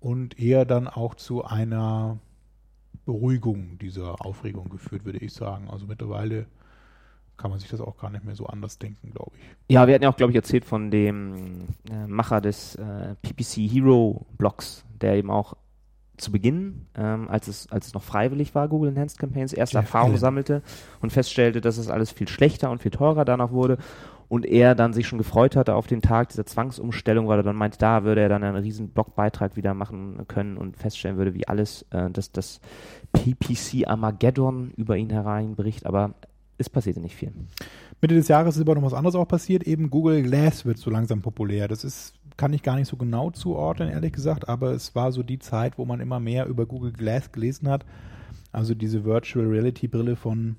und 0.00 0.38
eher 0.38 0.64
dann 0.64 0.86
auch 0.86 1.14
zu 1.14 1.44
einer 1.44 2.18
Beruhigung 3.04 3.78
dieser 3.78 4.24
Aufregung 4.24 4.68
geführt, 4.68 5.04
würde 5.04 5.18
ich 5.18 5.32
sagen. 5.32 5.68
Also 5.70 5.86
mittlerweile 5.86 6.46
kann 7.36 7.50
man 7.50 7.58
sich 7.58 7.70
das 7.70 7.80
auch 7.80 7.96
gar 7.96 8.10
nicht 8.10 8.24
mehr 8.24 8.36
so 8.36 8.46
anders 8.46 8.78
denken, 8.78 9.10
glaube 9.10 9.32
ich. 9.36 9.74
Ja, 9.74 9.86
wir 9.86 9.94
hatten 9.94 10.04
ja 10.04 10.10
auch, 10.10 10.16
glaube 10.16 10.32
ich, 10.32 10.36
erzählt 10.36 10.64
von 10.64 10.90
dem 10.90 11.68
äh, 11.90 12.06
Macher 12.06 12.40
des 12.40 12.76
äh, 12.76 13.16
PPC 13.22 13.70
Hero 13.70 14.26
Blogs, 14.36 14.84
der 15.00 15.16
eben 15.16 15.30
auch 15.30 15.54
zu 16.22 16.32
Beginn, 16.32 16.86
ähm, 16.94 17.28
als, 17.28 17.48
es, 17.48 17.70
als 17.70 17.88
es 17.88 17.94
noch 17.94 18.02
freiwillig 18.02 18.54
war, 18.54 18.68
Google 18.68 18.90
Enhanced 18.90 19.18
Campaigns, 19.18 19.52
erste 19.52 19.76
Jeff 19.76 19.84
Erfahrungen 19.84 20.12
Allen. 20.12 20.20
sammelte 20.20 20.62
und 21.00 21.12
feststellte, 21.12 21.60
dass 21.60 21.78
es 21.78 21.88
alles 21.88 22.10
viel 22.10 22.28
schlechter 22.28 22.70
und 22.70 22.82
viel 22.82 22.90
teurer 22.90 23.24
danach 23.24 23.50
wurde. 23.50 23.78
Und 24.28 24.46
er 24.46 24.74
dann 24.74 24.94
sich 24.94 25.06
schon 25.06 25.18
gefreut 25.18 25.56
hatte 25.56 25.74
auf 25.74 25.86
den 25.86 26.00
Tag 26.00 26.30
dieser 26.30 26.46
Zwangsumstellung, 26.46 27.28
weil 27.28 27.40
er 27.40 27.42
dann 27.42 27.56
meinte, 27.56 27.76
da 27.76 28.02
würde 28.02 28.22
er 28.22 28.30
dann 28.30 28.42
einen 28.42 28.56
riesen 28.56 28.88
Blogbeitrag 28.88 29.56
wieder 29.56 29.74
machen 29.74 30.24
können 30.26 30.56
und 30.56 30.78
feststellen 30.78 31.18
würde, 31.18 31.34
wie 31.34 31.46
alles 31.46 31.84
äh, 31.90 32.08
das, 32.10 32.32
das 32.32 32.62
PPC 33.12 33.86
Armageddon 33.86 34.72
über 34.76 34.96
ihn 34.96 35.10
hereinbricht. 35.10 35.84
Aber 35.84 36.14
es 36.56 36.70
passierte 36.70 37.00
nicht 37.00 37.14
viel. 37.16 37.32
Mitte 38.00 38.14
des 38.14 38.28
Jahres 38.28 38.56
ist 38.56 38.62
aber 38.62 38.74
noch 38.74 38.82
was 38.82 38.94
anderes 38.94 39.14
auch 39.14 39.28
passiert. 39.28 39.64
Eben 39.64 39.90
Google 39.90 40.22
Glass 40.22 40.64
wird 40.64 40.78
so 40.78 40.90
langsam 40.90 41.20
populär. 41.22 41.68
Das 41.68 41.84
ist, 41.84 42.14
kann 42.36 42.52
ich 42.52 42.62
gar 42.62 42.76
nicht 42.76 42.88
so 42.88 42.96
genau 42.96 43.30
zuordnen, 43.30 43.88
ehrlich 43.88 44.12
gesagt, 44.12 44.48
aber 44.48 44.72
es 44.72 44.94
war 44.94 45.12
so 45.12 45.22
die 45.22 45.38
Zeit, 45.38 45.78
wo 45.78 45.84
man 45.84 46.00
immer 46.00 46.20
mehr 46.20 46.46
über 46.46 46.66
Google 46.66 46.92
Glass 46.92 47.32
gelesen 47.32 47.68
hat. 47.68 47.84
Also 48.52 48.74
diese 48.74 49.04
Virtual 49.04 49.46
Reality 49.46 49.88
Brille 49.88 50.16
von 50.16 50.56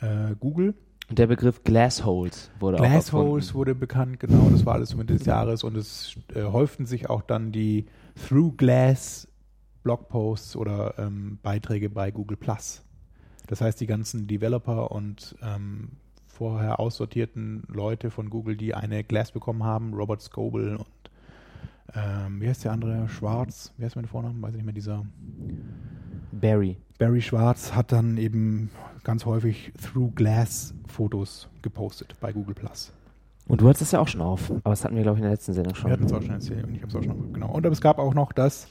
äh, 0.00 0.34
Google. 0.38 0.74
Und 1.08 1.18
der 1.18 1.28
Begriff 1.28 1.62
Glassholes 1.62 2.50
wurde 2.58 2.78
auch 2.78 2.82
Glassholes 2.82 3.54
wurde 3.54 3.74
bekannt, 3.76 4.18
genau, 4.18 4.48
das 4.50 4.66
war 4.66 4.74
alles 4.74 4.90
so 4.90 4.96
Mitte 4.96 5.14
des 5.14 5.24
Jahres 5.24 5.62
und 5.62 5.76
es 5.76 6.16
äh, 6.34 6.42
häuften 6.42 6.84
sich 6.84 7.08
auch 7.08 7.22
dann 7.22 7.52
die 7.52 7.86
Through 8.26 8.56
Glass 8.56 9.28
Blogposts 9.84 10.56
oder 10.56 10.98
ähm, 10.98 11.38
Beiträge 11.44 11.90
bei 11.90 12.10
Google 12.10 12.36
Plus. 12.36 12.82
Das 13.46 13.60
heißt, 13.60 13.80
die 13.80 13.86
ganzen 13.86 14.26
Developer 14.26 14.90
und 14.90 15.36
ähm, 15.42 15.92
vorher 16.36 16.78
aussortierten 16.78 17.64
Leute 17.68 18.10
von 18.10 18.28
Google, 18.28 18.56
die 18.56 18.74
eine 18.74 19.02
Glass 19.04 19.32
bekommen 19.32 19.64
haben, 19.64 19.94
Robert 19.94 20.20
Scoble 20.20 20.76
und 20.76 20.86
ähm, 21.94 22.40
wie 22.40 22.48
heißt 22.48 22.64
der 22.64 22.72
andere? 22.72 23.08
Schwarz, 23.08 23.72
wie 23.78 23.84
heißt 23.84 23.96
mein 23.96 24.06
Vornamen? 24.06 24.42
Weiß 24.42 24.50
ich 24.50 24.56
nicht 24.56 24.66
mehr, 24.66 24.74
dieser 24.74 25.06
Barry. 26.32 26.76
Barry 26.98 27.22
Schwarz 27.22 27.74
hat 27.74 27.92
dann 27.92 28.18
eben 28.18 28.70
ganz 29.02 29.24
häufig 29.24 29.72
Through 29.80 30.12
Glass 30.14 30.74
Fotos 30.86 31.48
gepostet 31.62 32.14
bei 32.20 32.32
Google 32.32 32.54
Plus. 32.54 32.92
Und 33.48 33.60
du 33.60 33.68
hattest 33.68 33.82
es 33.82 33.92
ja 33.92 34.00
auch 34.00 34.08
schon 34.08 34.20
auf, 34.20 34.50
aber 34.50 34.70
das 34.70 34.84
hatten 34.84 34.96
wir, 34.96 35.04
glaube 35.04 35.18
ich, 35.18 35.20
in 35.20 35.24
der 35.24 35.32
letzten 35.32 35.52
Sendung 35.52 35.74
schon. 35.74 35.88
Wir 35.88 35.92
hatten 35.92 36.04
es 36.04 36.12
auch 36.12 36.22
schon 36.22 36.32
erzählt 36.32 36.66
und 36.66 36.74
ich 36.74 36.82
habe 36.82 36.90
es 36.90 36.96
auch 36.96 37.02
schon 37.02 37.32
genau. 37.32 37.52
Und 37.52 37.64
es 37.66 37.80
gab 37.80 37.98
auch 37.98 38.12
noch 38.12 38.32
das 38.32 38.68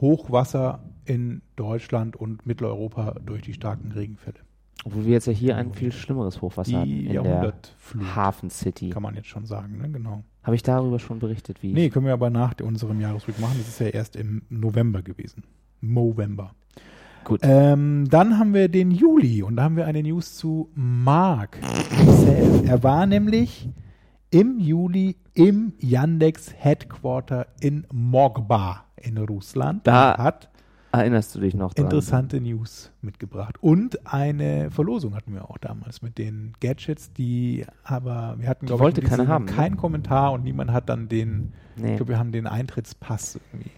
Hochwasser 0.00 0.80
in 1.04 1.40
Deutschland 1.56 2.16
und 2.16 2.44
Mitteleuropa 2.44 3.12
durch 3.24 3.42
die 3.42 3.54
starken 3.54 3.92
Regenfälle. 3.92 4.40
Obwohl 4.84 5.04
wir 5.04 5.12
jetzt 5.12 5.26
ja 5.26 5.32
hier 5.32 5.56
ein 5.56 5.72
viel 5.74 5.92
schlimmeres 5.92 6.42
Hochwasser 6.42 6.78
hatten 6.80 6.88
Die 6.88 7.06
in 7.06 7.22
der 7.22 7.54
Hafen 8.16 8.50
City. 8.50 8.90
kann 8.90 9.02
man 9.02 9.14
jetzt 9.14 9.28
schon 9.28 9.46
sagen, 9.46 9.78
ne? 9.78 9.88
Genau. 9.90 10.24
Habe 10.42 10.56
ich 10.56 10.62
darüber 10.64 10.98
schon 10.98 11.20
berichtet, 11.20 11.62
wie 11.62 11.72
Nee, 11.72 11.88
können 11.90 12.06
wir 12.06 12.12
aber 12.14 12.30
nach 12.30 12.54
unserem 12.62 13.00
Jahresrück 13.00 13.38
machen. 13.38 13.54
Das 13.58 13.68
ist 13.68 13.78
ja 13.80 13.86
erst 13.88 14.16
im 14.16 14.42
November 14.48 15.02
gewesen. 15.02 15.44
Movember. 15.80 16.54
Gut. 17.24 17.40
Ähm, 17.44 18.06
dann 18.10 18.38
haben 18.40 18.52
wir 18.52 18.68
den 18.68 18.90
Juli 18.90 19.44
und 19.44 19.54
da 19.56 19.62
haben 19.62 19.76
wir 19.76 19.86
eine 19.86 20.02
News 20.02 20.36
zu 20.36 20.68
Mark. 20.74 21.58
Er 22.66 22.82
war 22.82 23.06
nämlich 23.06 23.68
im 24.30 24.58
Juli 24.58 25.16
im 25.34 25.74
Yandex 25.78 26.52
Headquarter 26.56 27.46
in 27.60 27.86
Mogba 27.92 28.84
in 28.96 29.18
Russland. 29.18 29.86
Da- 29.86 30.18
hat 30.18 30.50
Erinnerst 30.92 31.34
du 31.34 31.40
dich 31.40 31.54
noch 31.54 31.72
dran? 31.74 31.86
interessante 31.86 32.40
News 32.40 32.92
mitgebracht. 33.00 33.56
Und 33.62 34.06
eine 34.06 34.70
Verlosung 34.70 35.14
hatten 35.14 35.32
wir 35.34 35.50
auch 35.50 35.58
damals 35.58 36.02
mit 36.02 36.18
den 36.18 36.52
Gadgets, 36.60 37.12
die 37.12 37.64
aber 37.82 38.34
wir 38.38 38.48
hatten, 38.48 38.66
glaube 38.66 38.88
ich, 38.90 38.94
diesem 38.94 39.26
haben, 39.28 39.46
ne? 39.46 39.52
keinen 39.52 39.76
Kommentar 39.76 40.32
und 40.32 40.44
niemand 40.44 40.70
hat 40.72 40.88
dann 40.88 41.08
den, 41.08 41.52
ich 41.76 41.82
Nee. 41.82 41.96
glaube, 41.96 42.10
wir 42.10 42.18
haben 42.18 42.32
den 42.32 42.46
Eintrittspass 42.46 43.40
irgendwie. 43.52 43.70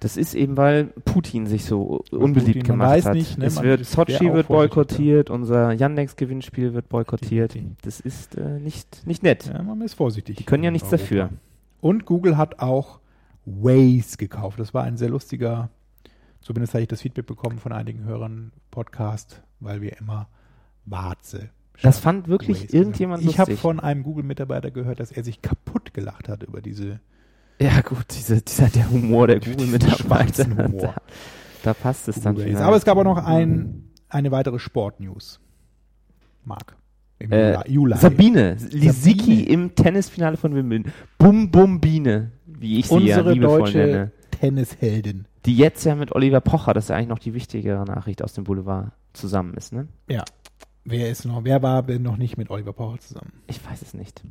Das 0.00 0.16
ist 0.16 0.34
eben, 0.34 0.56
weil 0.56 0.86
Putin 1.04 1.46
sich 1.46 1.64
so 1.64 2.02
unbeliebt 2.10 2.46
Putin, 2.58 2.62
gemacht 2.64 2.88
weiß 2.88 3.04
hat. 3.04 3.14
nicht, 3.14 3.38
ne, 3.38 3.44
es 3.44 3.62
wird 3.62 3.84
Sochi 3.84 4.32
wird 4.32 4.48
boykottiert, 4.48 5.30
unser 5.30 5.72
Yandex-Gewinnspiel 5.72 6.74
wird 6.74 6.88
boykottiert. 6.88 7.54
Das 7.82 8.00
ist 8.00 8.34
äh, 8.36 8.58
nicht, 8.58 9.06
nicht 9.06 9.22
nett. 9.22 9.46
Ja, 9.52 9.62
man 9.62 9.80
ist 9.82 9.94
vorsichtig. 9.94 10.38
Die 10.38 10.44
können 10.44 10.64
ja 10.64 10.72
nichts 10.72 10.88
Europa. 10.88 11.02
dafür. 11.02 11.30
Und 11.80 12.04
Google 12.04 12.36
hat 12.36 12.58
auch 12.58 12.98
Waze 13.44 14.16
gekauft. 14.16 14.58
Das 14.58 14.74
war 14.74 14.82
ein 14.82 14.96
sehr 14.96 15.08
lustiger, 15.08 15.68
zumindest 16.42 16.74
habe 16.74 16.82
ich 16.82 16.88
das 16.88 17.00
Feedback 17.00 17.26
bekommen 17.26 17.58
von 17.58 17.72
einigen 17.72 18.04
Hörern 18.04 18.52
Podcast, 18.70 19.42
weil 19.60 19.80
wir 19.80 19.96
immer 19.98 20.28
Warze. 20.84 21.50
Das 21.82 21.98
fand 21.98 22.28
wirklich 22.28 22.64
Waze 22.64 22.76
irgendjemand. 22.76 23.24
Ich 23.24 23.38
habe 23.38 23.56
von 23.56 23.80
einem 23.80 24.02
Google-Mitarbeiter 24.02 24.70
gehört, 24.70 25.00
dass 25.00 25.10
er 25.10 25.24
sich 25.24 25.40
kaputt 25.42 25.94
gelacht 25.94 26.28
hat 26.28 26.42
über 26.42 26.60
diese 26.60 27.00
Ja 27.60 27.80
gut, 27.80 28.04
diese, 28.10 28.42
dieser 28.42 28.68
der 28.68 28.90
Humor 28.90 29.26
der 29.26 29.40
Google-Mitarbeiter. 29.40 30.44
Da, 30.44 30.94
da 31.62 31.74
passt 31.74 32.08
es 32.08 32.20
dann 32.20 32.34
Waze. 32.36 32.44
vielleicht. 32.44 32.62
Aber 32.62 32.76
es 32.76 32.84
gab 32.84 32.98
auch 32.98 33.04
noch 33.04 33.24
ein, 33.24 33.90
eine 34.08 34.30
weitere 34.30 34.58
Sport-News. 34.58 35.40
Marc. 36.44 36.76
Im 37.18 37.30
Äh, 37.30 37.68
Juli. 37.70 37.96
Sabine 37.96 38.56
Lisicki 38.70 39.44
im 39.44 39.74
Tennisfinale 39.76 40.36
von 40.36 40.54
Wimbledon. 40.56 40.92
Bum 41.18 41.50
Bum 41.52 41.80
Biene, 41.80 42.32
wie 42.46 42.80
ich 42.80 42.88
sie 42.88 42.94
ja 42.94 43.18
Unsere 43.18 43.32
liebevoll 43.32 43.58
deutsche 43.60 43.78
nenne. 43.78 44.12
Tennisheldin. 44.32 45.26
Die 45.46 45.56
jetzt 45.56 45.84
ja 45.84 45.94
mit 45.94 46.12
Oliver 46.12 46.40
Pocher, 46.40 46.72
das 46.72 46.84
ist 46.84 46.88
ja 46.90 46.96
eigentlich 46.96 47.08
noch 47.08 47.18
die 47.18 47.34
wichtigere 47.34 47.84
Nachricht 47.84 48.22
aus 48.22 48.32
dem 48.32 48.44
Boulevard, 48.44 48.92
zusammen 49.12 49.54
ist, 49.54 49.72
ne? 49.72 49.88
Ja. 50.08 50.24
Wer 50.84 51.10
ist 51.10 51.24
noch, 51.24 51.44
wer 51.44 51.62
war 51.62 51.82
denn 51.82 52.02
noch 52.02 52.16
nicht 52.16 52.36
mit 52.36 52.50
Oliver 52.50 52.72
Pocher 52.72 52.98
zusammen? 52.98 53.32
Ich 53.46 53.64
weiß 53.64 53.82
es 53.82 53.94
nicht. 53.94 54.22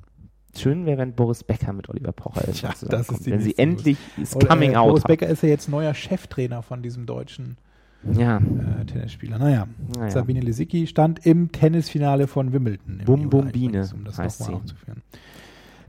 Schön 0.58 0.86
wäre, 0.86 0.98
wenn 0.98 1.14
Boris 1.14 1.44
Becker 1.44 1.72
mit 1.72 1.90
Oliver 1.90 2.12
Pocher 2.12 2.52
Tja, 2.52 2.70
irgendwann 2.82 2.90
das 2.90 3.10
ist 3.10 3.26
die 3.26 3.32
Wenn 3.32 3.42
sie 3.42 3.58
endlich 3.58 3.98
ist 4.18 4.38
Coming 4.48 4.74
äh, 4.74 4.76
Out 4.78 4.90
Boris. 4.90 5.04
Becker 5.04 5.28
ist 5.28 5.44
ja 5.44 5.50
jetzt 5.50 5.70
neuer 5.70 5.94
Cheftrainer 5.94 6.62
von 6.62 6.82
diesem 6.84 7.06
deutschen 7.06 7.58
Ja, 8.12 8.38
äh, 8.38 8.86
Tennisspieler. 8.86 9.38
Naja, 9.40 9.68
naja. 9.96 10.12
Sabine 10.12 10.42
Lisicki 10.42 10.88
stand 10.88 11.26
im 11.26 11.52
Tennisfinale 11.54 12.28
von 12.28 12.52
Wimbledon. 12.52 13.00
im 13.00 13.06
Bum 13.06 13.30
Bum 13.30 13.52
Biene 13.52 13.90
um 13.94 14.04
das 14.04 14.18
heißt 14.18 14.42
nochmal 14.42 14.62
sie. 14.66 14.94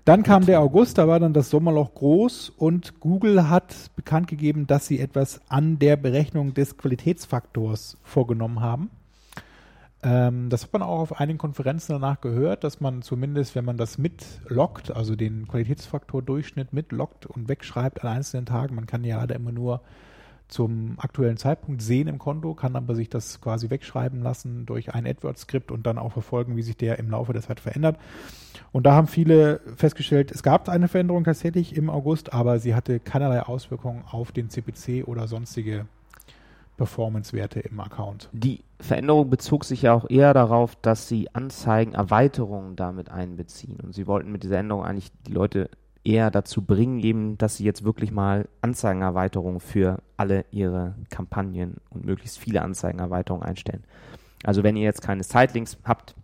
Dann 0.04 0.24
kam 0.24 0.46
der 0.46 0.60
August, 0.60 0.98
da 0.98 1.06
war 1.06 1.20
dann 1.20 1.32
das 1.32 1.48
Sommerloch 1.50 1.94
groß 1.94 2.50
und 2.50 2.98
Google 2.98 3.48
hat 3.48 3.92
bekannt 3.94 4.26
gegeben, 4.26 4.66
dass 4.66 4.88
sie 4.88 4.98
etwas 4.98 5.40
an 5.48 5.78
der 5.78 5.96
Berechnung 5.96 6.54
des 6.54 6.76
Qualitätsfaktors 6.76 7.98
vorgenommen 8.02 8.60
haben. 8.60 8.90
Ähm, 10.02 10.48
das 10.48 10.64
hat 10.64 10.72
man 10.72 10.82
auch 10.82 10.98
auf 10.98 11.20
einigen 11.20 11.38
Konferenzen 11.38 11.92
danach 11.92 12.20
gehört, 12.20 12.64
dass 12.64 12.80
man 12.80 13.02
zumindest, 13.02 13.54
wenn 13.54 13.64
man 13.64 13.76
das 13.76 13.96
mitloggt, 13.96 14.90
also 14.90 15.14
den 15.14 15.46
Qualitätsfaktor 15.46 16.20
Durchschnitt 16.20 16.72
mitloggt 16.72 17.26
und 17.26 17.48
wegschreibt 17.48 18.02
an 18.02 18.16
einzelnen 18.16 18.46
Tagen, 18.46 18.74
man 18.74 18.86
kann 18.86 19.04
ja 19.04 19.18
leider 19.18 19.36
immer 19.36 19.52
nur 19.52 19.82
zum 20.52 20.94
aktuellen 20.98 21.36
Zeitpunkt 21.36 21.82
sehen 21.82 22.08
im 22.08 22.18
Konto, 22.18 22.54
kann 22.54 22.76
aber 22.76 22.94
sich 22.94 23.08
das 23.08 23.40
quasi 23.40 23.70
wegschreiben 23.70 24.22
lassen 24.22 24.66
durch 24.66 24.94
ein 24.94 25.06
AdWords-Skript 25.06 25.70
und 25.72 25.86
dann 25.86 25.98
auch 25.98 26.12
verfolgen, 26.12 26.56
wie 26.56 26.62
sich 26.62 26.76
der 26.76 26.98
im 26.98 27.10
Laufe 27.10 27.32
der 27.32 27.42
Zeit 27.42 27.60
verändert. 27.60 27.98
Und 28.70 28.84
da 28.84 28.92
haben 28.92 29.06
viele 29.06 29.60
festgestellt, 29.76 30.30
es 30.30 30.42
gab 30.42 30.68
eine 30.68 30.88
Veränderung 30.88 31.24
tatsächlich 31.24 31.76
im 31.76 31.90
August, 31.90 32.32
aber 32.32 32.58
sie 32.58 32.74
hatte 32.74 33.00
keinerlei 33.00 33.40
Auswirkungen 33.42 34.04
auf 34.10 34.32
den 34.32 34.50
CPC 34.50 35.06
oder 35.06 35.26
sonstige 35.26 35.86
Performance-Werte 36.76 37.60
im 37.60 37.80
Account. 37.80 38.28
Die 38.32 38.60
Veränderung 38.80 39.30
bezog 39.30 39.64
sich 39.64 39.82
ja 39.82 39.94
auch 39.94 40.08
eher 40.10 40.34
darauf, 40.34 40.76
dass 40.76 41.08
sie 41.08 41.28
Anzeigen, 41.34 41.94
Erweiterungen 41.94 42.76
damit 42.76 43.10
einbeziehen. 43.10 43.78
Und 43.80 43.94
sie 43.94 44.06
wollten 44.06 44.32
mit 44.32 44.42
dieser 44.42 44.58
Änderung 44.58 44.84
eigentlich 44.84 45.12
die 45.26 45.32
Leute 45.32 45.70
eher 46.04 46.30
dazu 46.30 46.62
bringen, 46.62 46.98
eben, 47.00 47.38
dass 47.38 47.56
sie 47.56 47.64
jetzt 47.64 47.84
wirklich 47.84 48.10
mal 48.10 48.48
Anzeigenerweiterungen 48.60 49.60
für 49.60 50.02
alle 50.16 50.44
ihre 50.50 50.94
Kampagnen 51.10 51.76
und 51.90 52.04
möglichst 52.04 52.38
viele 52.38 52.62
Anzeigenerweiterungen 52.62 53.46
einstellen. 53.46 53.84
Also 54.44 54.62
wenn 54.62 54.76
ihr 54.76 54.82
jetzt 54.82 55.02
keine 55.02 55.22
Sitelinks 55.22 55.78
habt, 55.84 56.14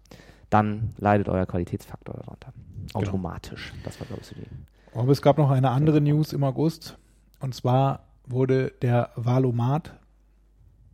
dann 0.50 0.94
leidet 0.98 1.28
euer 1.28 1.46
Qualitätsfaktor 1.46 2.16
darunter. 2.16 2.52
Automatisch. 2.94 3.72
Das 3.84 4.00
war, 4.00 4.06
glaube 4.06 4.22
ich, 4.22 4.28
so 4.28 4.34
die. 4.34 4.46
Aber 4.94 5.12
es 5.12 5.22
gab 5.22 5.38
noch 5.38 5.50
eine 5.50 5.70
andere 5.70 6.00
News 6.00 6.32
im 6.32 6.42
August. 6.42 6.96
Und 7.40 7.54
zwar 7.54 8.04
wurde 8.26 8.72
der 8.82 9.10
Valomat, 9.14 9.94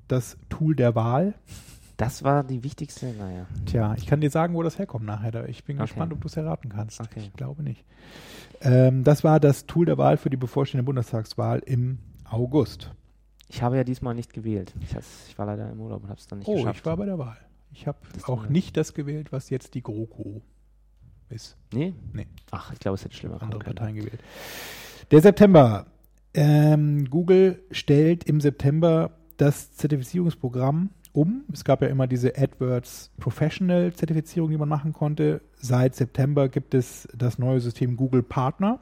das 0.09 0.37
Tool 0.51 0.77
der 0.77 0.95
Wahl. 0.95 1.35
Das 1.97 2.25
war 2.25 2.43
die 2.43 2.65
wichtigste, 2.65 3.13
naja. 3.19 3.47
Tja, 3.67 3.95
ich 3.97 4.07
kann 4.07 4.21
dir 4.21 4.31
sagen, 4.31 4.55
wo 4.55 4.63
das 4.63 4.79
herkommt 4.79 5.05
nachher. 5.07 5.49
Ich 5.49 5.65
bin 5.65 5.77
Okay. 5.77 5.85
gespannt, 5.87 6.13
ob 6.13 6.21
du 6.21 6.27
es 6.27 6.37
erraten 6.37 6.69
kannst. 6.71 7.01
Okay. 7.01 7.21
Ich 7.21 7.33
glaube 7.35 7.63
nicht. 7.63 7.85
Ähm, 8.63 9.05
das 9.05 9.23
war 9.23 9.39
das 9.39 9.67
Tool 9.67 9.87
der 9.87 9.97
Wahl 9.99 10.17
für 10.17 10.31
die 10.31 10.37
bevorstehende 10.37 10.83
Bundestagswahl 10.85 11.61
im 11.61 11.99
August. 12.25 12.91
Ich 13.49 13.63
habe 13.63 13.77
ja 13.77 13.85
diesmal 13.85 14.15
nicht 14.15 14.33
gewählt. 14.33 14.75
Ich, 14.81 14.97
ich 15.29 15.39
war 15.39 15.47
leider 15.47 15.71
im 15.71 15.81
Urlaub 15.81 16.03
und 16.03 16.09
habe 16.09 16.19
es 16.19 16.27
dann 16.27 16.41
nicht 16.41 16.49
Oh, 16.49 16.57
geschafft. 16.57 16.81
ich 16.81 16.87
war 16.87 16.97
bei 16.97 17.05
der 17.07 17.19
Wahl. 17.19 17.37
Ich 17.73 17.87
habe 17.87 17.99
auch 18.27 18.49
nicht 18.49 18.77
das 18.77 18.95
gewählt, 18.95 19.31
was 19.33 19.51
jetzt 19.51 19.75
die 19.75 19.83
GroKo 19.83 20.43
ist. 21.29 21.57
nee? 21.73 21.93
Nee. 22.13 22.27
Ach, 22.51 22.73
ich 22.73 22.79
glaube, 22.81 22.95
es 22.97 23.05
hätte 23.05 23.15
schlimmer 23.17 23.41
Andere. 23.43 23.61
Parteien 23.61 23.95
gewählt. 23.97 24.21
Der 25.11 25.21
September. 25.21 25.87
Ähm, 26.35 27.09
Google 27.11 27.63
stellt 27.71 28.25
im 28.25 28.41
September 28.41 29.13
das 29.37 29.75
Zertifizierungsprogramm 29.77 30.91
um. 31.15 31.45
Es 31.53 31.65
gab 31.65 31.81
ja 31.81 31.89
immer 31.89 32.07
diese 32.07 32.37
AdWords 32.37 33.13
Professional 33.19 33.93
Zertifizierung, 33.93 34.51
die 34.51 34.59
man 34.59 34.69
machen 34.69 34.93
konnte. 34.93 35.41
Seit 35.57 35.95
September 35.95 36.49
gibt 36.49 36.75
es 36.75 37.09
das 37.17 37.39
neue 37.39 37.61
System 37.61 37.97
Google 37.97 38.23
Partner. 38.23 38.81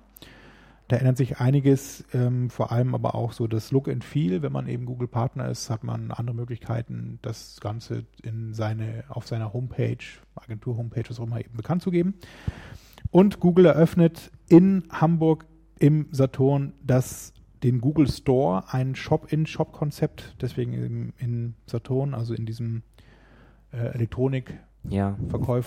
Da 0.89 0.97
ändert 0.97 1.17
sich 1.17 1.39
einiges, 1.39 2.05
ähm, 2.13 2.51
vor 2.51 2.73
allem 2.73 2.95
aber 2.95 3.15
auch 3.15 3.33
so 3.33 3.47
das 3.47 3.71
Look 3.71 3.89
and 3.89 4.03
Feel. 4.03 4.43
Wenn 4.43 4.53
man 4.53 4.67
eben 4.67 4.85
Google 4.85 5.09
Partner 5.09 5.49
ist, 5.49 5.71
hat 5.71 5.85
man 5.85 6.11
andere 6.11 6.35
Möglichkeiten, 6.35 7.19
das 7.23 7.61
Ganze 7.61 8.05
in 8.23 8.53
seine, 8.53 9.05
auf 9.09 9.27
seiner 9.27 9.53
Homepage, 9.53 10.05
Agentur-Homepage, 10.35 11.05
was 11.09 11.21
auch 11.21 11.27
immer, 11.27 11.41
eben 11.41 11.57
bekannt 11.57 11.83
zu 11.83 11.91
geben. 11.91 12.15
Und 13.11 13.41
Google 13.41 13.67
eröffnet 13.67 14.31
in 14.49 14.85
Hamburg 14.91 15.47
im 15.79 16.09
Saturn 16.11 16.73
das, 16.83 17.32
den 17.63 17.81
Google 17.81 18.09
Store, 18.09 18.65
ein 18.69 18.95
Shop-in-Shop-Konzept, 18.95 20.37
deswegen 20.41 20.73
im, 20.73 21.13
in 21.19 21.55
Saturn, 21.67 22.15
also 22.15 22.35
in 22.35 22.47
diesem 22.47 22.83
äh, 23.73 23.95
Elektronikverkäufer. 23.95 24.61
Ja, 24.89 25.17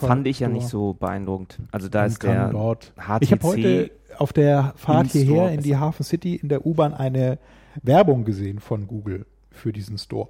fand 0.07 0.27
ich 0.27 0.39
ja 0.39 0.49
nicht 0.49 0.67
so 0.67 0.93
beeindruckend. 0.93 1.59
Also 1.71 1.87
da 1.87 2.01
Man 2.01 2.07
ist 2.07 2.23
der 2.23 2.49
dort 2.49 2.93
HTC 2.97 3.21
ich 3.21 3.31
habe 3.31 3.43
heute 3.43 3.91
auf 4.17 4.33
der 4.33 4.73
Fahrt 4.75 5.07
hierher 5.07 5.51
in 5.51 5.61
die 5.61 5.77
Hafen 5.77 6.03
City 6.03 6.35
in 6.35 6.49
der 6.49 6.65
U-Bahn 6.65 6.93
eine 6.93 7.39
Werbung 7.81 8.25
gesehen 8.25 8.59
von 8.59 8.87
Google 8.87 9.25
für 9.51 9.73
diesen 9.73 9.97
Store. 9.97 10.29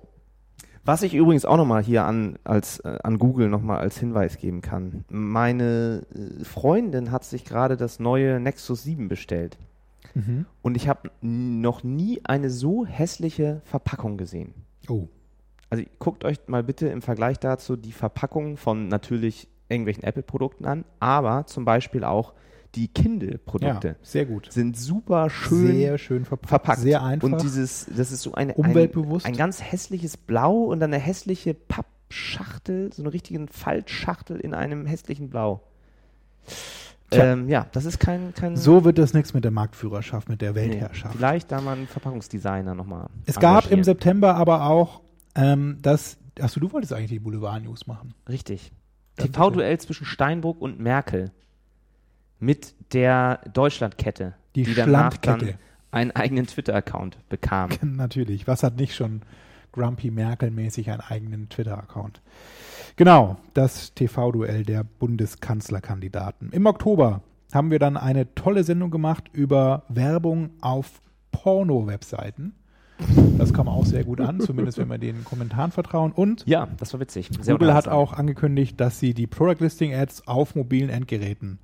Was 0.84 1.02
ich 1.02 1.16
übrigens 1.16 1.46
auch 1.46 1.58
nochmal 1.58 1.82
hier 1.82 2.06
an, 2.06 2.38
als, 2.44 2.80
äh, 2.82 3.00
an 3.04 3.18
Google 3.18 3.50
nochmal 3.50 3.80
als 3.80 3.98
Hinweis 3.98 4.38
geben 4.38 4.62
kann. 4.62 5.04
Meine 5.10 6.06
äh, 6.14 6.44
Freundin 6.44 7.12
hat 7.12 7.24
sich 7.24 7.44
gerade 7.44 7.76
das 7.76 8.00
neue 8.00 8.40
Nexus 8.40 8.84
7 8.84 9.08
bestellt. 9.08 9.58
Und 10.62 10.78
ich 10.78 10.88
habe 10.88 11.12
noch 11.22 11.84
nie 11.84 12.22
eine 12.24 12.50
so 12.50 12.86
hässliche 12.86 13.62
Verpackung 13.66 14.18
gesehen. 14.18 14.54
Oh, 14.88 15.08
Also 15.70 15.84
guckt 16.00 16.24
euch 16.26 16.40
mal 16.48 16.64
bitte 16.64 16.88
im 16.88 17.02
Vergleich 17.02 17.40
dazu 17.40 17.76
die 17.76 17.92
Verpackung 17.92 18.58
von 18.58 18.88
natürlich 18.88 19.48
irgendwelchen 19.68 20.04
Apple-Produkten 20.04 20.66
an, 20.66 20.86
aber 21.00 21.46
zum 21.48 21.66
Beispiel 21.66 22.04
auch 22.04 22.34
die 22.76 22.90
Kindle-Produkte 22.90 23.88
ja, 23.88 23.96
sehr 24.02 24.26
gut. 24.26 24.52
sind 24.52 24.78
super 24.78 25.30
schön 25.30 25.68
sehr 25.68 25.98
schön 25.98 26.26
verpackt. 26.26 26.50
verpackt. 26.50 26.82
Sehr 26.82 27.02
einfach. 27.02 27.28
Und 27.28 27.42
dieses, 27.42 27.86
das 27.96 28.12
ist 28.12 28.22
so 28.22 28.34
eine, 28.34 28.54
Umweltbewusst. 28.54 29.26
Ein, 29.26 29.34
ein 29.34 29.38
ganz 29.38 29.62
hässliches 29.62 30.18
Blau 30.18 30.64
und 30.64 30.82
dann 30.82 30.94
eine 30.94 31.02
hässliche 31.02 31.54
Pappschachtel, 31.54 32.92
so 32.94 33.02
eine 33.02 33.14
richtige 33.14 33.46
Faltschachtel 33.48 34.40
in 34.40 34.54
einem 34.54 34.86
hässlichen 34.86 35.30
Blau. 35.30 35.62
Ähm, 37.24 37.50
ja, 37.50 37.68
das 37.72 37.86
ist 37.86 38.00
kein, 38.00 38.34
kein 38.34 38.56
so 38.56 38.84
wird 38.84 38.98
das 38.98 39.14
nichts 39.14 39.34
mit 39.34 39.44
der 39.44 39.52
Marktführerschaft, 39.52 40.30
mit 40.30 40.42
der 40.42 40.52
nee, 40.52 40.58
Weltherrschaft. 40.58 41.16
Vielleicht 41.16 41.52
da 41.52 41.62
mal 41.62 41.78
einen 41.78 41.88
Verpackungsdesigner 41.88 42.76
nochmal. 42.76 43.08
es 43.26 43.40
gab 43.40 43.72
im 43.72 43.84
September 43.84 44.36
aber 44.36 44.66
auch 44.68 45.02
ähm, 45.36 45.78
das. 45.82 46.18
Achso, 46.40 46.60
du 46.60 46.72
wolltest 46.72 46.92
eigentlich 46.94 47.12
die 47.12 47.20
Boulevard-News 47.20 47.88
machen. 47.88 48.14
Richtig. 48.28 48.72
TV-Duell 49.18 49.80
zwischen 49.80 50.06
Steinbrück 50.06 50.60
und 50.60 50.80
Merkel 50.80 51.32
mit 52.40 52.76
der 52.94 53.40
Deutschlandkette, 53.54 54.36
Die, 54.56 54.64
danach 54.74 55.14
Schlandkette. 55.14 55.46
dann 55.46 55.60
einen 55.92 56.12
eigenen 56.12 56.46
Twitter-Account 56.48 57.18
bekam. 57.30 57.70
Natürlich. 57.82 58.48
Was 58.48 58.64
hat 58.64 58.76
nicht 58.76 58.96
schon 58.96 59.22
Grumpy 59.76 60.10
Merkel-mäßig 60.10 60.90
einen 60.90 61.02
eigenen 61.02 61.50
Twitter-Account? 61.50 62.22
Genau, 62.96 63.38
das 63.54 63.94
TV-Duell 63.94 64.64
der 64.64 64.84
Bundeskanzlerkandidaten. 64.84 66.52
Im 66.52 66.66
Oktober 66.66 67.22
haben 67.54 67.72
wir 67.72 67.80
dann 67.80 67.98
eine 67.98 68.34
tolle 68.36 68.64
Sendung 68.64 68.90
gemacht 68.90 69.30
über 69.34 69.84
Werbung 69.90 70.52
auf 70.62 71.02
Porno-Webseiten. 71.32 72.54
Das 73.38 73.54
kam 73.54 73.68
auch 73.68 73.86
sehr 73.86 74.06
gut 74.06 74.22
an, 74.22 74.40
zumindest 74.40 74.78
wenn 74.78 74.90
wir 74.90 74.98
den 74.98 75.26
Kommentaren 75.26 75.72
vertrauen. 75.72 76.14
Und 76.14 76.46
Ja, 76.48 76.70
das 76.78 76.94
war 76.94 77.02
witzig. 77.02 77.30
Sehr 77.42 77.56
Google 77.56 77.74
hat 77.74 77.90
auch 77.90 78.14
angekündigt, 78.14 78.80
dass 78.80 79.00
sie 79.02 79.14
die 79.14 79.28
Product 79.28 79.60
Listing 79.60 79.94
Ads 79.94 80.28
auf 80.28 80.56
mobilen 80.56 80.90
Endgeräten 80.90 81.60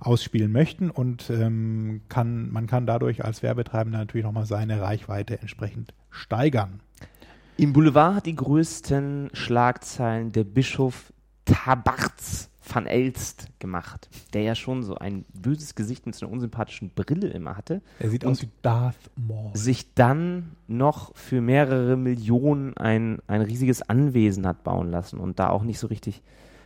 ausspielen 0.00 0.50
möchten 0.50 0.90
und 0.90 1.30
ähm, 1.30 2.00
kann, 2.08 2.50
man 2.50 2.66
kann 2.66 2.86
dadurch 2.86 3.24
als 3.24 3.42
Werbetreibender 3.42 3.98
natürlich 3.98 4.24
nochmal 4.24 4.46
seine 4.46 4.80
Reichweite 4.80 5.40
entsprechend 5.40 5.94
steigern. 6.10 6.80
Im 7.62 7.72
Boulevard 7.72 8.16
hat 8.16 8.26
die 8.26 8.34
größten 8.34 9.30
Schlagzeilen 9.34 10.32
der 10.32 10.42
Bischof 10.42 11.12
Tabarz 11.44 12.50
van 12.68 12.86
Elst 12.86 13.46
gemacht, 13.60 14.08
der 14.34 14.42
ja 14.42 14.56
schon 14.56 14.82
so 14.82 14.96
ein 14.96 15.24
böses 15.32 15.76
Gesicht 15.76 16.04
mit 16.04 16.16
so 16.16 16.26
einer 16.26 16.32
unsympathischen 16.32 16.90
Brille 16.90 17.28
immer 17.28 17.56
hatte, 17.56 17.80
Er 18.00 18.10
sieht 18.10 18.24
aus 18.24 18.42
wie 18.42 18.48
Darth 18.62 18.96
Maul. 19.14 19.52
sich 19.54 19.94
dann 19.94 20.56
noch 20.66 21.14
für 21.14 21.40
mehrere 21.40 21.96
Millionen 21.96 22.76
ein, 22.76 23.20
ein 23.28 23.42
riesiges 23.42 23.88
Anwesen 23.88 24.44
hat 24.44 24.64
bauen 24.64 24.90
lassen 24.90 25.20
und 25.20 25.38
da 25.38 25.50
auch 25.50 25.62
nicht 25.62 25.78
so 25.78 25.86
richtig 25.86 26.20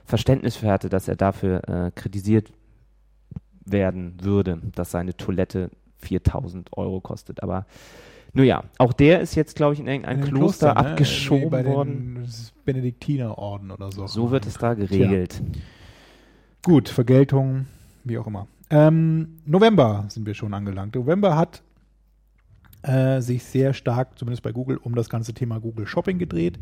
Verständnis 0.06 0.56
für 0.56 0.70
hatte, 0.70 0.88
dass 0.88 1.09
er 1.09 1.16
dafür 1.16 1.68
äh, 1.68 1.90
kritisiert 1.90 2.54
werden 3.66 4.14
würde, 4.22 4.62
dass 4.74 4.92
seine 4.92 5.14
Toilette 5.14 5.70
4000 5.98 6.74
Euro 6.74 7.02
kostet. 7.02 7.42
Aber 7.42 7.66
nun 8.37 8.44
ja, 8.44 8.64
auch 8.77 8.92
der 8.92 9.22
ist 9.22 9.35
jetzt, 9.35 9.57
glaube 9.57 9.72
ich, 9.72 9.81
in 9.81 9.87
irgendein 9.87 10.18
In 10.18 10.25
Kloster, 10.27 10.72
Klostern, 10.72 10.85
ne? 10.85 10.90
abgeschoben 10.90 11.51
bei 11.51 11.64
worden. 11.64 12.14
Den 12.16 12.29
Benediktinerorden 12.66 13.70
oder 13.70 13.90
so. 13.90 14.07
So 14.07 14.31
wird 14.31 14.46
es 14.46 14.59
da 14.59 14.75
geregelt. 14.75 15.42
Gut, 16.62 16.90
Vergeltung, 16.90 17.64
wie 18.05 18.18
auch 18.18 18.27
immer. 18.27 18.46
Ähm, 18.68 19.38
November 19.46 20.05
sind 20.09 20.27
wir 20.27 20.35
schon 20.35 20.53
angelangt. 20.53 20.94
November 20.94 21.35
hat 21.35 21.62
äh, 22.83 23.22
sich 23.22 23.42
sehr 23.42 23.72
stark, 23.72 24.18
zumindest 24.18 24.42
bei 24.42 24.53
Google, 24.53 24.77
um 24.77 24.94
das 24.94 25.09
ganze 25.09 25.33
Thema 25.33 25.59
Google 25.59 25.87
Shopping 25.87 26.18
gedreht. 26.18 26.59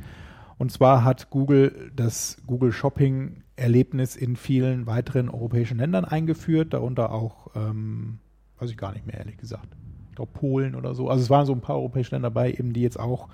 Und 0.59 0.71
zwar 0.71 1.03
hat 1.03 1.31
Google 1.31 1.91
das 1.97 2.37
Google 2.47 2.71
Shopping 2.71 3.43
Erlebnis 3.57 4.15
in 4.15 4.37
vielen 4.37 4.87
weiteren 4.87 5.29
europäischen 5.29 5.79
Ländern 5.79 6.05
eingeführt, 6.05 6.73
darunter 6.73 7.11
auch, 7.11 7.49
ähm, 7.57 8.21
weiß 8.59 8.71
ich 8.71 8.77
gar 8.77 8.93
nicht 8.93 9.07
mehr, 9.07 9.19
ehrlich 9.19 9.39
gesagt. 9.39 9.75
Ich 10.15 10.17
glaube 10.17 10.31
Polen 10.33 10.77
oder 10.77 10.95
so. 10.95 11.09
Also 11.09 11.25
es 11.25 11.29
waren 11.29 11.45
so 11.45 11.53
ein 11.53 11.61
paar 11.61 11.75
europäische 11.75 12.15
Länder 12.15 12.31
dabei, 12.31 12.53
eben 12.53 12.73
die 12.73 12.83
jetzt 12.83 13.01
auch 13.01 13.29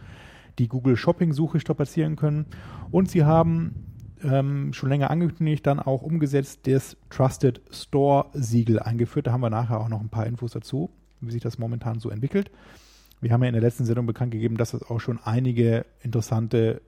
die 0.59 0.67
Google 0.67 0.97
Shopping 0.97 1.35
Suche 1.35 1.61
strapazieren 1.61 2.17
können. 2.17 2.47
Und 2.91 3.11
sie 3.11 3.23
haben 3.23 3.85
ähm, 4.25 4.73
schon 4.73 4.89
länger 4.89 5.11
angekündigt, 5.11 5.67
dann 5.67 5.79
auch 5.79 6.01
umgesetzt, 6.01 6.61
das 6.67 6.97
Trusted 7.11 7.61
Store 7.71 8.29
Siegel 8.33 8.79
eingeführt. 8.79 9.27
Da 9.27 9.33
haben 9.33 9.43
wir 9.43 9.51
nachher 9.51 9.79
auch 9.79 9.91
noch 9.91 10.01
ein 10.01 10.09
paar 10.09 10.25
Infos 10.25 10.53
dazu, 10.53 10.89
wie 11.21 11.31
sich 11.31 11.43
das 11.43 11.59
momentan 11.59 12.01
so 12.01 12.09
entwickelt. 12.09 12.51
Wir 13.21 13.31
haben 13.31 13.43
ja 13.43 13.49
in 13.51 13.55
der 13.55 13.63
letzten 13.63 13.85
Sendung 13.85 14.07
bekannt 14.07 14.33
gegeben, 14.33 14.57
dass 14.57 14.73
es 14.73 14.83
auch 14.83 15.01
schon 15.01 15.19
einige 15.23 15.85
interessante 16.01 16.81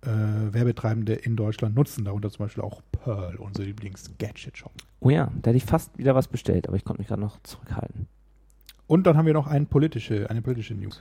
äh, 0.00 0.08
Werbetreibende 0.08 1.12
in 1.12 1.36
Deutschland 1.36 1.74
nutzen, 1.74 2.06
darunter 2.06 2.30
zum 2.30 2.46
Beispiel 2.46 2.64
auch 2.64 2.80
Pearl, 2.90 3.36
unser 3.36 3.64
Lieblings-Gadget-Shop. 3.64 4.72
Oh 5.00 5.10
ja, 5.10 5.30
da 5.42 5.50
hätte 5.50 5.58
ich 5.58 5.66
fast 5.66 5.98
wieder 5.98 6.14
was 6.14 6.28
bestellt, 6.28 6.68
aber 6.68 6.78
ich 6.78 6.84
konnte 6.84 7.02
mich 7.02 7.08
gerade 7.08 7.20
noch 7.20 7.38
zurückhalten. 7.42 8.08
Und 8.90 9.06
dann 9.06 9.16
haben 9.16 9.26
wir 9.26 9.34
noch 9.34 9.46
ein 9.46 9.66
politische, 9.66 10.28
eine 10.30 10.42
politische 10.42 10.74
News. 10.74 11.00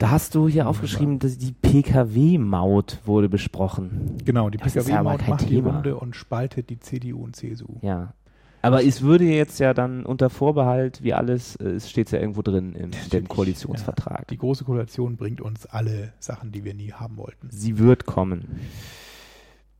Da 0.00 0.10
hast 0.10 0.34
du 0.34 0.48
hier 0.48 0.66
aufgeschrieben, 0.66 1.20
dass 1.20 1.38
die 1.38 1.52
PKW-Maut 1.52 2.98
wurde 3.04 3.28
besprochen. 3.28 4.16
Genau, 4.24 4.50
die 4.50 4.58
ja 4.58 4.64
PKW-Maut 4.64 5.20
kein 5.20 5.30
macht 5.30 5.42
die 5.42 5.54
Thema. 5.54 5.74
Runde 5.74 5.96
und 5.96 6.16
spaltet 6.16 6.68
die 6.68 6.80
CDU 6.80 7.22
und 7.22 7.36
CSU. 7.36 7.76
Ja. 7.80 8.14
Aber 8.60 8.84
es 8.84 9.02
würde 9.02 9.22
jetzt 9.22 9.60
ja 9.60 9.72
dann 9.72 10.04
unter 10.04 10.30
Vorbehalt, 10.30 11.04
wie 11.04 11.14
alles, 11.14 11.54
äh, 11.56 11.68
es 11.68 11.88
steht 11.88 12.10
ja 12.10 12.18
irgendwo 12.18 12.42
drin 12.42 12.74
im 12.74 12.90
dem 13.12 13.28
Koalitionsvertrag. 13.28 14.26
Die 14.26 14.38
große 14.38 14.64
Koalition 14.64 15.16
bringt 15.16 15.40
uns 15.40 15.66
alle 15.66 16.12
Sachen, 16.18 16.50
die 16.50 16.64
wir 16.64 16.74
nie 16.74 16.90
haben 16.90 17.18
wollten. 17.18 17.50
Sie 17.52 17.78
wird 17.78 18.04
kommen. 18.04 18.48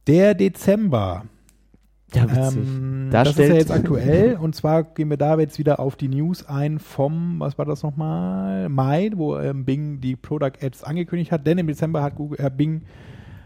Der 0.06 0.34
Dezember. 0.34 1.24
Ja, 2.14 2.24
witzig. 2.30 2.56
Ähm, 2.56 3.08
Da 3.10 3.24
das 3.24 3.38
ist 3.38 3.48
ja 3.48 3.54
jetzt 3.54 3.70
aktuell 3.70 4.36
und 4.40 4.54
zwar 4.54 4.82
gehen 4.84 5.10
wir 5.10 5.16
da 5.16 5.38
jetzt 5.38 5.58
wieder 5.58 5.80
auf 5.80 5.96
die 5.96 6.08
News 6.08 6.46
ein 6.46 6.78
vom, 6.78 7.40
was 7.40 7.58
war 7.58 7.64
das 7.64 7.82
nochmal, 7.82 8.68
Mai, 8.68 9.10
wo 9.14 9.38
ähm, 9.38 9.64
Bing 9.64 10.00
die 10.00 10.16
Product 10.16 10.52
Ads 10.62 10.84
angekündigt 10.84 11.32
hat, 11.32 11.46
denn 11.46 11.58
im 11.58 11.66
Dezember 11.66 12.02
hat 12.02 12.14
Google, 12.16 12.38
äh, 12.40 12.50
Bing 12.50 12.82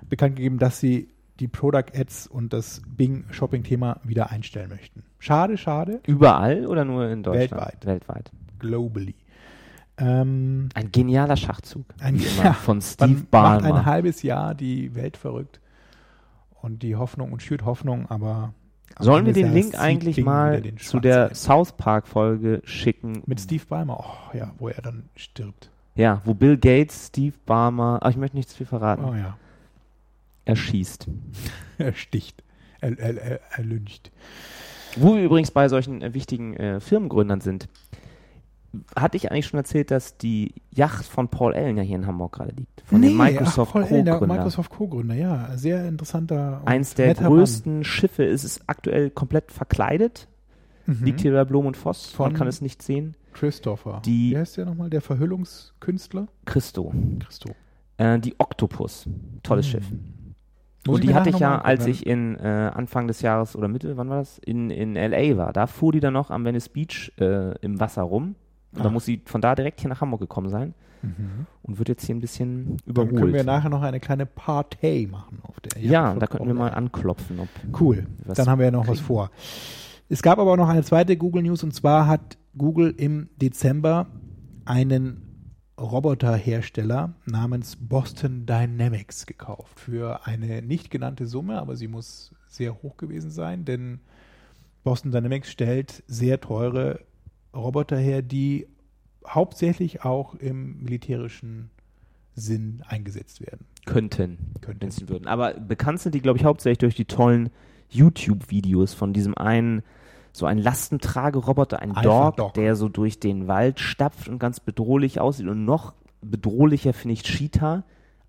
bekannt 0.09 0.37
gegeben, 0.37 0.59
dass 0.59 0.81
sie 0.81 1.09
die 1.41 1.49
Product 1.49 1.93
Ads 1.95 2.27
und 2.29 2.53
das 2.53 2.83
Bing 2.89 3.25
Shopping 3.31 3.63
Thema 3.63 4.01
wieder 4.05 4.31
einstellen 4.31 4.71
möchten. 4.71 5.03
Schade, 5.19 5.57
schade, 5.59 6.01
Überall 6.07 6.67
oder 6.67 6.85
nur 6.85 7.09
in 7.09 7.23
Deutschland? 7.23 7.51
Weltweit. 7.53 7.87
Weltweit. 7.87 8.31
globally. 8.59 9.15
Ähm, 9.99 10.69
Ein 10.75 10.93
genialer 10.93 11.37
Schachzug. 11.37 11.87
Ein- 12.01 12.21
ja, 12.43 12.53
von 12.53 12.81
Steve 12.83 13.23
man 13.31 13.63
macht 13.63 13.65
ein 13.65 13.85
halbes 13.87 14.23
Jahr 14.23 14.55
die 14.55 14.95
Welt 14.95 15.17
verrückt 15.17 15.61
und 16.67 16.83
die 16.83 16.97
Hoffnung 16.97 17.33
und 17.33 17.43
schürt 17.43 17.65
Hoffnung, 17.65 18.11
aber 18.11 18.53
Sollen 18.99 19.27
wir 19.27 19.33
den 19.33 19.53
Link 19.53 19.79
eigentlich 19.79 20.23
mal 20.25 20.63
zu 20.77 21.01
der. 21.01 21.35
South 21.35 21.73
Park 21.73 22.09
Folge 22.09 22.61
schicken? 22.65 23.23
Mit 23.27 23.41
Steve 23.41 23.65
Ballmer, 23.69 24.01
oh 24.01 24.37
ja, 24.37 24.53
wo 24.59 24.69
er 24.69 24.83
dann 24.83 25.09
stirbt. 25.15 25.71
Ja, 25.95 26.23
wo 26.25 26.35
Bill 26.35 26.57
Gates, 26.57 27.09
Steve 27.09 27.37
Ballmer, 27.47 28.01
ach, 28.03 28.11
ich 28.11 28.17
möchte 28.17 28.37
nicht 28.37 28.49
zu 28.49 28.57
viel 28.57 28.67
verraten, 28.67 29.05
Oh 29.05 29.15
ja, 29.15 29.37
erschießt. 30.45 31.09
er 31.79 31.93
sticht, 31.95 32.43
er, 32.81 32.99
er, 32.99 33.17
er, 33.17 33.41
er 33.51 33.65
lyncht. 33.65 34.11
Wo 34.97 35.15
wir 35.15 35.23
übrigens 35.23 35.51
bei 35.51 35.69
solchen 35.69 36.03
äh, 36.03 36.15
wichtigen 36.15 36.57
äh, 36.57 36.81
Firmengründern 36.81 37.41
sind. 37.41 37.69
Hatte 38.95 39.17
ich 39.17 39.31
eigentlich 39.31 39.47
schon 39.47 39.59
erzählt, 39.59 39.91
dass 39.91 40.19
die 40.19 40.55
Yacht 40.71 41.07
von 41.07 41.29
Paul 41.29 41.55
Allen 41.55 41.77
ja 41.79 41.83
hier 41.83 41.97
in 41.97 42.07
Hamburg 42.07 42.33
gerade 42.33 42.53
liegt? 42.55 42.83
Von 42.85 43.01
dem 43.03 43.17
Microsoft 43.17 43.73
Co-Gründer. 43.73 44.21
Microsoft 44.27 44.71
Co-Gründer, 44.71 45.15
ja, 45.15 45.57
sehr 45.57 45.87
interessanter 45.89 46.61
Eins 46.67 46.95
der 46.95 47.15
größten 47.15 47.85
Schiffe. 47.85 48.25
Es 48.25 48.45
ist 48.45 48.63
aktuell 48.67 49.11
komplett 49.11 49.51
verkleidet. 49.53 50.29
Mann. 50.87 50.99
Mhm. 51.01 51.05
Liegt 51.05 51.21
hier 51.23 51.33
bei 51.33 51.45
Blom 51.45 51.67
und 51.67 51.77
Voss. 51.77 52.17
Man 52.19 52.31
Von- 52.31 52.39
kann 52.39 52.49
es 52.49 52.61
nicht 52.61 52.83
sehen. 52.83 53.15
Christopher. 53.33 54.03
Die- 54.05 54.33
Wie 54.33 54.39
heißt 54.39 54.57
der 54.57 54.67
nochmal? 54.67 54.89
Der 54.91 55.01
Verhüllungskünstler? 55.01 56.29
Christo. 56.45 56.93
Christo. 57.21 57.51
Äh, 57.99 58.19
die 58.21 58.35
Octopus. 58.39 59.09
Tolles 59.43 59.67
Mhm. 59.67 59.71
Schiff. 59.71 59.85
Muss 60.87 60.95
Und 60.97 61.05
die 61.05 61.15
hatte 61.15 61.31
ich 61.31 61.39
ja, 61.41 61.59
als 61.61 61.81
angucken. 61.81 61.91
ich 61.91 62.07
in 62.07 62.37
äh, 62.37 62.71
Anfang 62.75 63.09
des 63.09 63.21
Jahres 63.21 63.57
oder 63.57 63.67
Mitte, 63.69 63.97
wann 63.97 64.09
war 64.09 64.19
das? 64.19 64.39
In, 64.39 64.71
in 64.71 64.95
LA 64.95 65.37
war. 65.37 65.53
Da 65.53 65.67
fuhr 65.67 65.91
die 65.93 65.99
dann 66.01 66.13
noch 66.13 66.31
am 66.31 66.45
Venice 66.45 66.69
Beach 66.69 67.11
äh, 67.19 67.59
im 67.59 67.81
Wasser 67.81 68.03
rum. 68.03 68.37
Und 68.77 68.85
da 68.85 68.89
Ach. 68.89 68.93
muss 68.93 69.05
sie 69.05 69.21
von 69.25 69.41
da 69.41 69.55
direkt 69.55 69.81
hier 69.81 69.89
nach 69.91 70.01
Hamburg 70.01 70.21
gekommen 70.21 70.49
sein 70.51 70.75
Mhm. 71.03 71.47
und 71.63 71.79
wird 71.79 71.89
jetzt 71.91 72.07
hier 72.07 72.15
ein 72.15 72.21
bisschen 72.21 72.79
Dann 72.87 72.95
können 73.09 73.11
wir 73.13 73.29
überholt. 73.29 73.47
nachher 73.47 73.69
noch 73.69 73.83
eine 73.83 74.01
kleine 74.01 74.25
Partei 74.27 75.07
machen 75.11 75.39
auf 75.43 75.61
der 75.61 75.81
Yacht 75.81 75.93
Ja, 75.93 76.15
da 76.15 76.27
könnten 76.27 76.47
wir 76.49 76.55
mal 76.55 76.71
anklopfen. 76.73 77.39
Ob 77.39 77.49
Cool, 77.81 78.07
was 78.25 78.39
dann 78.39 78.49
haben 78.49 78.59
wir 78.59 78.65
ja 78.67 78.71
noch 78.73 78.89
was 78.89 78.97
kriegen. 78.97 79.07
vor. 79.07 79.31
Es 80.09 80.23
gab 80.23 80.39
aber 80.39 80.53
auch 80.53 80.57
noch 80.57 80.69
eine 80.71 80.83
zweite 80.83 81.17
Google 81.17 81.43
News 81.43 81.63
und 81.63 81.75
zwar 81.75 82.07
hat 82.07 82.39
Google 82.57 82.95
im 82.97 83.29
Dezember 83.37 84.07
einen 84.65 85.23
Roboterhersteller 85.79 87.13
namens 87.27 87.77
Boston 87.77 88.47
Dynamics 88.47 89.27
gekauft 89.27 89.81
für 89.81 90.27
eine 90.27 90.63
nicht 90.63 90.91
genannte 90.91 91.27
Summe, 91.27 91.61
aber 91.61 91.77
sie 91.77 91.89
muss 91.89 92.35
sehr 92.49 92.83
hoch 92.83 92.97
gewesen 92.97 93.31
sein, 93.31 93.65
denn 93.65 94.01
Boston 94.85 95.11
Dynamics 95.11 95.51
stellt 95.51 96.03
sehr 96.07 96.41
teure 96.41 97.01
Roboter 97.57 97.97
her, 97.97 98.23
die 98.23 98.67
hauptsächlich 99.27 100.05
auch 100.05 100.35
im 100.35 100.83
militärischen 100.83 101.71
Sinn 102.35 102.83
eingesetzt 102.87 103.41
werden. 103.41 103.67
könnten, 103.87 104.53
Könnten. 104.61 104.83
wenn 104.83 104.91
sie 104.91 105.09
würden. 105.09 105.27
Aber 105.27 105.55
bekannt 105.55 106.01
sind 106.01 106.15
die, 106.15 106.21
glaube 106.21 106.39
ich, 106.39 106.45
hauptsächlich 106.45 106.79
durch 106.79 106.95
die 106.95 107.07
tollen 107.07 107.51
YouTube-Videos 107.89 108.95
von 108.95 109.13
diesem 109.13 109.37
einen, 109.37 109.83
so 110.33 110.45
ein 110.45 110.59
Lastentrageroboter, 110.59 111.81
ein 111.81 111.95
Dog, 112.03 112.37
Dog. 112.37 112.55
der 112.55 112.77
so 112.77 112.89
durch 112.89 113.21
den 113.21 113.49
Wald 113.49 113.81
stapft 113.81 114.29
und 114.29 114.39
ganz 114.39 114.61
bedrohlich 114.61 115.19
aussieht. 115.19 115.47
Und 115.47 115.65
noch 115.65 115.95
bedrohlicher 116.21 116.93
finde 116.93 117.15
ich 117.15 117.23
Cheetah, 117.23 117.85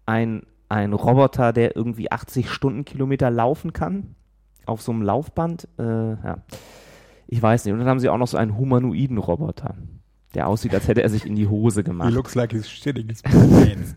ein, 0.06 0.44
ein 0.70 0.94
Roboter, 0.94 1.52
der 1.52 1.76
irgendwie 1.76 2.10
80 2.12 2.50
Stundenkilometer 2.50 3.30
laufen 3.30 3.74
kann, 3.74 4.16
auf 4.66 4.82
so 4.82 4.94
einem 4.94 5.02
Laufband. 5.02 5.68
Äh, 5.78 5.84
ja. 5.84 6.38
Ich 7.28 7.42
weiß 7.42 7.66
nicht. 7.66 7.74
Und 7.74 7.80
dann 7.80 7.88
haben 7.88 8.00
sie 8.00 8.10
auch 8.10 8.18
noch 8.18 8.28
so 8.28 8.38
einen 8.38 8.58
humanoiden 8.58 9.18
Roboter, 9.18 9.76
der 10.34 10.48
aussieht, 10.48 10.74
als 10.74 10.88
hätte 10.88 11.04
er 11.04 11.10
sich 11.10 11.26
in 11.26 11.36
die 11.36 11.48
Hose 11.48 11.84
gemacht. 11.84 12.36
like 12.36 12.52
he's 12.54 12.70
shitting 12.70 13.08
his 13.10 13.22
pants. 13.24 13.96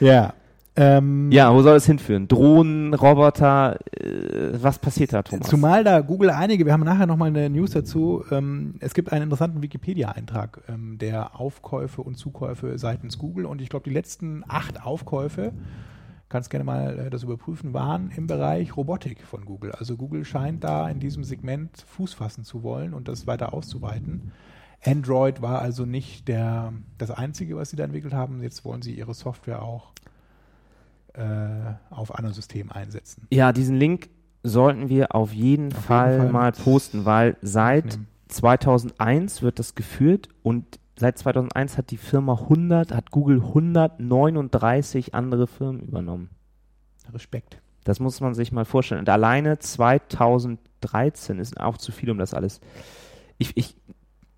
ja. 0.00 0.32
Ähm, 0.76 1.32
Ja, 1.32 1.52
wo 1.52 1.62
soll 1.62 1.76
es 1.76 1.84
hinführen? 1.86 2.28
Drohnen, 2.28 2.94
Roboter, 2.94 3.78
äh, 4.00 4.52
was 4.62 4.78
passiert 4.78 5.12
da, 5.12 5.22
Thomas? 5.22 5.48
Zumal 5.48 5.82
da 5.82 6.00
Google 6.00 6.30
einige, 6.30 6.64
wir 6.64 6.72
haben 6.72 6.84
nachher 6.84 7.06
nochmal 7.06 7.28
eine 7.28 7.50
News 7.50 7.72
dazu, 7.72 8.24
ähm, 8.30 8.76
es 8.78 8.94
gibt 8.94 9.12
einen 9.12 9.24
interessanten 9.24 9.62
Wikipedia-Eintrag 9.62 10.60
ähm, 10.68 10.96
der 10.98 11.38
Aufkäufe 11.38 12.02
und 12.02 12.14
Zukäufe 12.16 12.78
seitens 12.78 13.18
Google 13.18 13.46
und 13.46 13.60
ich 13.60 13.68
glaube, 13.68 13.82
die 13.88 13.92
letzten 13.94 14.44
acht 14.46 14.84
Aufkäufe, 14.86 15.52
kannst 16.30 16.48
gerne 16.48 16.64
mal 16.64 16.98
äh, 16.98 17.10
das 17.10 17.22
überprüfen, 17.24 17.74
waren 17.74 18.10
im 18.16 18.26
Bereich 18.26 18.76
Robotik 18.76 19.22
von 19.26 19.44
Google. 19.44 19.72
Also 19.72 19.96
Google 19.96 20.24
scheint 20.24 20.64
da 20.64 20.88
in 20.88 21.00
diesem 21.00 21.24
Segment 21.24 21.84
Fuß 21.86 22.14
fassen 22.14 22.44
zu 22.44 22.62
wollen 22.62 22.94
und 22.94 23.08
das 23.08 23.26
weiter 23.26 23.52
auszuweiten. 23.52 24.32
Android 24.82 25.42
war 25.42 25.60
also 25.60 25.84
nicht 25.84 26.28
der, 26.28 26.72
das 26.96 27.10
Einzige, 27.10 27.56
was 27.56 27.68
sie 27.68 27.76
da 27.76 27.84
entwickelt 27.84 28.14
haben. 28.14 28.42
Jetzt 28.42 28.64
wollen 28.64 28.80
sie 28.80 28.94
ihre 28.94 29.12
Software 29.12 29.62
auch 29.62 29.92
äh, 31.12 31.22
auf 31.90 32.14
anderen 32.14 32.34
Systemen 32.34 32.70
einsetzen. 32.72 33.26
ja, 33.30 33.52
diesen 33.52 33.76
Link 33.76 34.08
sollten 34.42 34.88
wir 34.88 35.14
auf 35.14 35.34
jeden, 35.34 35.74
Auf 35.74 35.84
Fall, 35.84 36.12
jeden 36.12 36.22
Fall 36.22 36.32
mal 36.32 36.52
posten, 36.52 37.04
weil 37.04 37.36
seit 37.42 37.84
aufnehmen. 37.86 38.06
2001 38.28 39.42
wird 39.42 39.58
das 39.58 39.74
geführt 39.74 40.28
und 40.42 40.79
seit 41.00 41.18
2001 41.18 41.78
hat 41.78 41.90
die 41.90 41.96
Firma 41.96 42.34
100, 42.34 42.94
hat 42.94 43.10
Google 43.10 43.40
139 43.40 45.14
andere 45.14 45.46
Firmen 45.46 45.80
übernommen. 45.80 46.30
Respekt. 47.12 47.60
Das 47.84 47.98
muss 47.98 48.20
man 48.20 48.34
sich 48.34 48.52
mal 48.52 48.64
vorstellen. 48.64 49.00
Und 49.00 49.08
alleine 49.08 49.58
2013 49.58 51.38
ist 51.38 51.58
auch 51.58 51.78
zu 51.78 51.90
viel, 51.90 52.10
um 52.10 52.18
das 52.18 52.34
alles. 52.34 52.60
Ich, 53.38 53.56
ich 53.56 53.74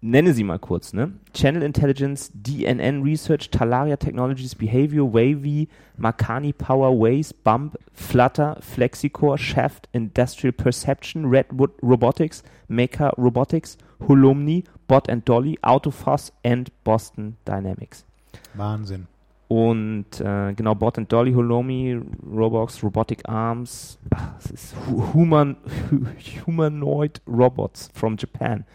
nenne 0.01 0.35
sie 0.35 0.45
mal 0.45 0.59
kurz, 0.59 0.93
ne? 0.93 1.13
Channel 1.35 1.63
Intelligence, 1.63 2.31
DNN 2.35 3.03
Research, 3.03 3.51
Talaria 3.51 3.97
Technologies, 3.97 4.55
Behavior, 4.55 5.13
Wavy, 5.13 5.69
Makani 5.97 6.53
Power, 6.53 6.93
Waze, 6.93 7.35
Bump, 7.43 7.77
Flutter, 7.93 8.57
Flexicore, 8.61 9.37
Shaft, 9.37 9.89
Industrial 9.93 10.53
Perception, 10.53 11.27
Redwood 11.27 11.73
Robotics, 11.83 12.43
Maker 12.69 13.13
Robotics, 13.19 13.77
Holomni, 14.07 14.65
Bot 14.93 15.09
and 15.09 15.25
Dolly, 15.25 15.59
Autofoss 15.63 16.33
and 16.45 16.71
Boston 16.85 17.39
Dynamics. 17.47 18.05
Wahnsinn. 18.53 19.07
Und 19.49 20.21
äh, 20.21 20.53
genau, 20.53 20.75
Bot 20.75 20.99
and 20.99 21.11
Dolly, 21.11 21.33
Holomi, 21.33 21.99
Robox, 22.31 22.83
Robotic 22.85 23.27
Arms, 23.27 23.99
ach, 24.15 24.35
es 24.39 24.51
ist 24.51 24.77
Hu- 24.87 25.15
Human, 25.15 25.57
Humanoid 26.47 27.23
Robots 27.27 27.89
from 27.95 28.17
Japan. 28.19 28.67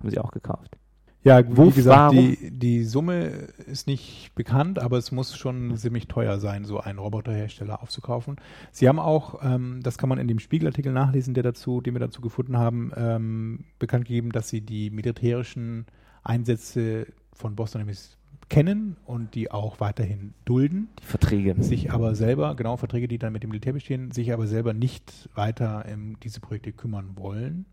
Haben 0.00 0.10
sie 0.10 0.18
auch 0.18 0.30
gekauft. 0.30 0.78
Ja, 1.26 1.42
Wo- 1.56 1.66
wie 1.66 1.74
gesagt, 1.74 2.14
warum- 2.14 2.16
die, 2.16 2.50
die 2.52 2.84
Summe 2.84 3.24
ist 3.66 3.88
nicht 3.88 4.30
bekannt, 4.36 4.78
aber 4.78 4.96
es 4.96 5.10
muss 5.10 5.36
schon 5.36 5.76
ziemlich 5.76 6.06
teuer 6.06 6.38
sein, 6.38 6.64
so 6.64 6.78
einen 6.78 7.00
Roboterhersteller 7.00 7.82
aufzukaufen. 7.82 8.36
Sie 8.70 8.88
haben 8.88 9.00
auch, 9.00 9.40
ähm, 9.42 9.80
das 9.82 9.98
kann 9.98 10.08
man 10.08 10.18
in 10.18 10.28
dem 10.28 10.38
Spiegelartikel 10.38 10.92
nachlesen, 10.92 11.34
der 11.34 11.42
dazu, 11.42 11.80
den 11.80 11.94
wir 11.94 11.98
dazu 12.00 12.20
gefunden 12.20 12.56
haben, 12.56 12.92
ähm, 12.96 13.64
bekannt 13.80 14.04
gegeben, 14.04 14.30
dass 14.30 14.48
sie 14.48 14.60
die 14.60 14.90
militärischen 14.90 15.86
Einsätze 16.22 17.08
von 17.32 17.56
Boston 17.56 17.80
Dynamics 17.80 18.16
kennen 18.48 18.96
und 19.04 19.34
die 19.34 19.50
auch 19.50 19.80
weiterhin 19.80 20.32
dulden, 20.44 20.90
Die 21.00 21.06
Verträge. 21.06 21.60
sich 21.60 21.90
aber 21.90 22.14
selber, 22.14 22.54
genau 22.54 22.76
Verträge, 22.76 23.08
die 23.08 23.18
dann 23.18 23.32
mit 23.32 23.42
dem 23.42 23.50
Militär 23.50 23.72
bestehen, 23.72 24.12
sich 24.12 24.32
aber 24.32 24.46
selber 24.46 24.72
nicht 24.74 25.28
weiter 25.34 25.84
um 25.92 26.20
diese 26.20 26.38
Projekte 26.38 26.70
kümmern 26.70 27.10
wollen 27.16 27.64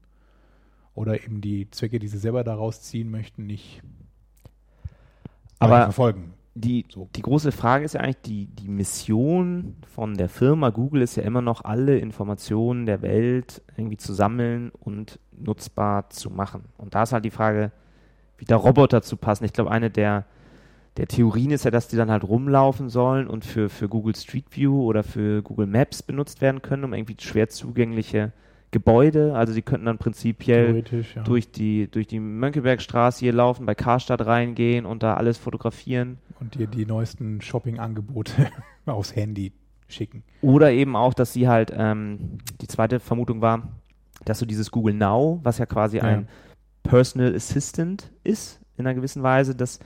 oder 0.96 1.24
eben 1.24 1.42
die 1.42 1.70
Zwecke, 1.72 2.00
die 2.00 2.08
sie 2.08 2.18
selber 2.18 2.44
daraus 2.44 2.82
ziehen 2.82 3.10
möchten, 3.12 3.46
nicht 3.46 3.82
Aber 5.60 5.84
verfolgen. 5.84 6.34
die, 6.56 6.86
So. 6.90 7.10
die 7.16 7.22
große 7.22 7.52
Frage 7.52 7.86
ist 7.86 7.94
ja 7.94 8.02
eigentlich, 8.02 8.22
die, 8.22 8.46
die 8.48 8.68
Mission 8.68 9.76
von 9.94 10.16
der 10.16 10.30
Firma 10.30 10.70
Google 10.70 11.02
ist 11.02 11.16
ja 11.16 11.24
immer 11.24 11.42
noch, 11.42 11.64
alle 11.64 11.98
Informationen 11.98 12.86
der 12.86 13.02
Welt 13.02 13.62
irgendwie 13.78 13.98
zu 13.98 14.14
sammeln 14.14 14.72
und 14.80 15.20
nutzbar 15.32 16.10
zu 16.10 16.30
machen. 16.30 16.66
Und 16.78 16.96
da 16.96 17.04
ist 17.04 17.14
halt 17.14 17.26
die 17.26 17.32
Frage, 17.32 17.72
wieder 18.38 18.58
Roboter 18.58 19.02
zu 19.02 19.18
passen. 19.18 19.46
Ich 19.46 19.54
glaube, 19.54 19.72
eine 19.72 19.90
der, 19.90 20.26
der 20.98 21.08
Theorien 21.08 21.52
ist 21.52 21.66
ja, 21.66 21.72
dass 21.72 21.88
die 21.88 21.96
dann 21.96 22.12
halt 22.12 22.24
rumlaufen 22.24 22.90
sollen 22.90 23.28
und 23.28 23.46
für, 23.46 23.70
für 23.70 23.90
Google 23.90 24.16
Street 24.16 24.46
View 24.52 24.84
oder 24.84 25.04
für 25.04 25.42
Google 25.42 25.68
Maps 25.68 26.04
benutzt 26.04 26.42
werden 26.42 26.62
können, 26.62 26.84
um 26.84 26.94
irgendwie 26.94 27.16
schwer 27.20 27.50
zugängliche 27.50 28.32
Gebäude, 28.74 29.36
also 29.36 29.54
die 29.54 29.62
könnten 29.62 29.86
dann 29.86 29.98
prinzipiell 29.98 30.84
ja. 31.16 31.24
durch 31.24 31.52
die, 31.52 31.88
durch 31.90 32.08
die 32.08 32.20
Mönckebergstraße 32.20 33.20
hier 33.20 33.32
laufen, 33.32 33.66
bei 33.66 33.76
Karstadt 33.76 34.26
reingehen 34.26 34.86
und 34.86 35.04
da 35.04 35.14
alles 35.14 35.38
fotografieren. 35.38 36.18
Und 36.42 36.56
dir 36.56 36.68
die 36.68 36.86
neuesten 36.86 37.40
Shopping-Angebote 37.40 38.50
aufs 38.86 39.16
Handy 39.16 39.54
schicken. 39.88 40.24
Oder 40.42 40.72
eben 40.72 40.96
auch, 40.98 41.14
dass 41.14 41.32
sie 41.32 41.48
halt, 41.48 41.72
ähm, 41.74 42.40
die 42.60 42.68
zweite 42.68 43.00
Vermutung 43.00 43.42
war, 43.42 43.70
dass 44.26 44.40
so 44.40 44.46
dieses 44.46 44.72
Google 44.72 44.96
Now, 44.96 45.40
was 45.44 45.60
ja 45.60 45.66
quasi 45.66 45.98
Ja. 45.98 46.04
ein 46.04 46.28
Personal 46.82 47.34
Assistant 47.34 48.12
ist, 48.24 48.60
in 48.76 48.86
einer 48.86 48.96
gewissen 48.96 49.24
Weise, 49.24 49.56
dass, 49.56 49.80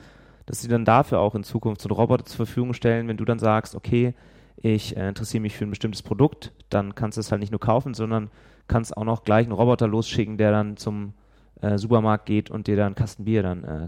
dass 0.45 0.61
sie 0.61 0.67
dann 0.67 0.85
dafür 0.85 1.19
auch 1.19 1.35
in 1.35 1.43
Zukunft 1.43 1.81
so 1.81 1.89
einen 1.89 1.97
Roboter 1.97 2.25
zur 2.25 2.37
Verfügung 2.37 2.73
stellen, 2.73 3.07
wenn 3.07 3.17
du 3.17 3.25
dann 3.25 3.37
sagst, 3.37 3.75
okay, 3.75 4.15
ich 4.55 4.97
äh, 4.97 5.09
interessiere 5.09 5.41
mich 5.41 5.55
für 5.55 5.65
ein 5.65 5.69
bestimmtes 5.69 6.01
Produkt, 6.01 6.53
dann 6.69 6.95
kannst 6.95 7.17
du 7.17 7.19
es 7.19 7.31
halt 7.31 7.41
nicht 7.41 7.51
nur 7.51 7.59
kaufen, 7.59 7.93
sondern 7.93 8.31
kannst 8.67 8.95
auch 8.97 9.03
noch 9.05 9.23
gleich 9.23 9.45
einen 9.45 9.53
Roboter 9.53 9.87
losschicken, 9.87 10.37
der 10.37 10.51
dann 10.51 10.77
zum 10.77 11.13
äh, 11.61 11.77
Supermarkt 11.77 12.25
geht 12.25 12.49
und 12.49 12.67
dir 12.67 12.75
dann 12.75 12.87
einen 12.87 12.95
Kasten 12.95 13.25
Bier 13.25 13.43
dann 13.43 13.63
äh, 13.63 13.87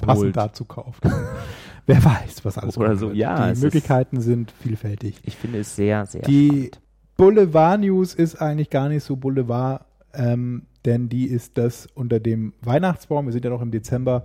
Passend 0.00 0.24
holt. 0.26 0.36
dazu 0.36 0.64
kauft. 0.64 1.02
Wer 1.86 2.04
weiß, 2.04 2.44
was 2.44 2.58
alles 2.58 2.76
Oder 2.76 2.96
so, 2.96 3.08
wird. 3.08 3.16
ja, 3.16 3.46
Die 3.46 3.52
ist- 3.52 3.62
Möglichkeiten 3.62 4.20
sind 4.20 4.50
vielfältig. 4.52 5.20
Ich 5.24 5.36
finde 5.36 5.58
es 5.60 5.74
sehr, 5.74 6.04
sehr 6.06 6.22
Die 6.22 6.48
spannend. 6.48 6.80
Boulevard 7.16 7.80
News 7.80 8.14
ist 8.14 8.36
eigentlich 8.36 8.70
gar 8.70 8.88
nicht 8.88 9.02
so 9.02 9.16
Boulevard, 9.16 9.84
ähm, 10.14 10.62
denn 10.84 11.08
die 11.08 11.26
ist, 11.26 11.58
dass 11.58 11.86
unter 11.94 12.20
dem 12.20 12.52
Weihnachtsbaum, 12.62 13.26
wir 13.26 13.32
sind 13.32 13.44
ja 13.44 13.50
noch 13.50 13.62
im 13.62 13.70
Dezember, 13.72 14.24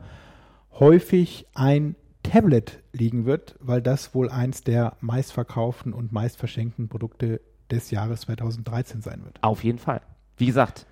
häufig 0.80 1.48
ein 1.54 1.96
Tablet 2.22 2.82
liegen 2.94 3.26
wird, 3.26 3.56
weil 3.60 3.82
das 3.82 4.14
wohl 4.16 4.30
eins 4.30 4.64
der 4.64 4.96
meistverkauften 5.02 5.94
und 5.94 6.12
meistverschenkten 6.12 6.88
Produkte 6.88 7.42
des 7.72 7.92
Jahres 7.92 8.22
2013 8.22 9.02
sein 9.02 9.24
wird. 9.24 9.38
Auf 9.42 9.64
jeden 9.64 9.80
Fall. 9.80 10.02
Wie 10.38 10.46
gesagt, 10.46 10.86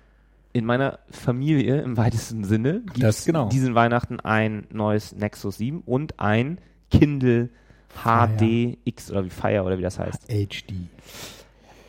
in 0.52 0.64
meiner 0.64 0.98
Familie 1.10 1.80
im 1.80 1.96
weitesten 1.96 2.44
Sinne 2.44 2.80
gibt 2.92 3.02
es 3.02 3.24
genau. 3.24 3.48
diesen 3.48 3.74
Weihnachten 3.74 4.20
ein 4.20 4.66
neues 4.70 5.14
Nexus 5.14 5.56
7 5.58 5.80
und 5.86 6.20
ein 6.20 6.58
Kindle 6.90 7.48
HD 8.04 8.78
X 8.84 9.10
oder 9.10 9.24
wie 9.24 9.30
Fire 9.30 9.62
oder 9.64 9.78
wie 9.78 9.82
das 9.82 9.98
heißt. 9.98 10.28
HD. 10.28 10.72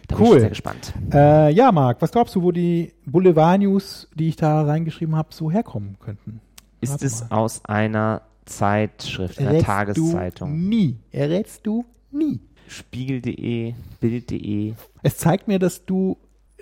Da 0.08 0.16
bin 0.18 0.26
Cool. 0.26 0.36
ich 0.36 0.42
sehr 0.42 0.50
gespannt. 0.50 0.94
Äh, 1.14 1.52
ja, 1.54 1.72
Marc, 1.72 2.02
was 2.02 2.12
glaubst 2.12 2.36
du, 2.36 2.42
wo 2.44 2.52
die 2.52 2.94
Boulevard 3.06 3.60
News, 3.60 4.10
die 4.16 4.28
ich 4.30 4.36
da 4.36 4.64
reingeschrieben 4.64 5.16
habe, 5.16 5.30
so 5.32 5.50
herkommen 5.50 5.98
könnten? 6.00 6.42
Ist 6.82 6.92
Warte 6.92 7.06
es 7.06 7.30
mal. 7.30 7.38
aus 7.38 7.64
einer 7.66 8.22
Zeitschrift, 8.46 9.40
einer 9.40 9.60
Tageszeitung? 9.60 10.50
Du 10.52 10.56
nie. 10.58 10.98
Errätst 11.12 11.66
du 11.66 11.86
nie. 12.12 12.40
Spiegel.de, 12.68 13.74
Bild.de, 13.99 14.74
Es 15.01 15.18
zeigt 15.18 15.47
mir, 15.47 15.59
dass 15.59 15.86
du 15.86 16.18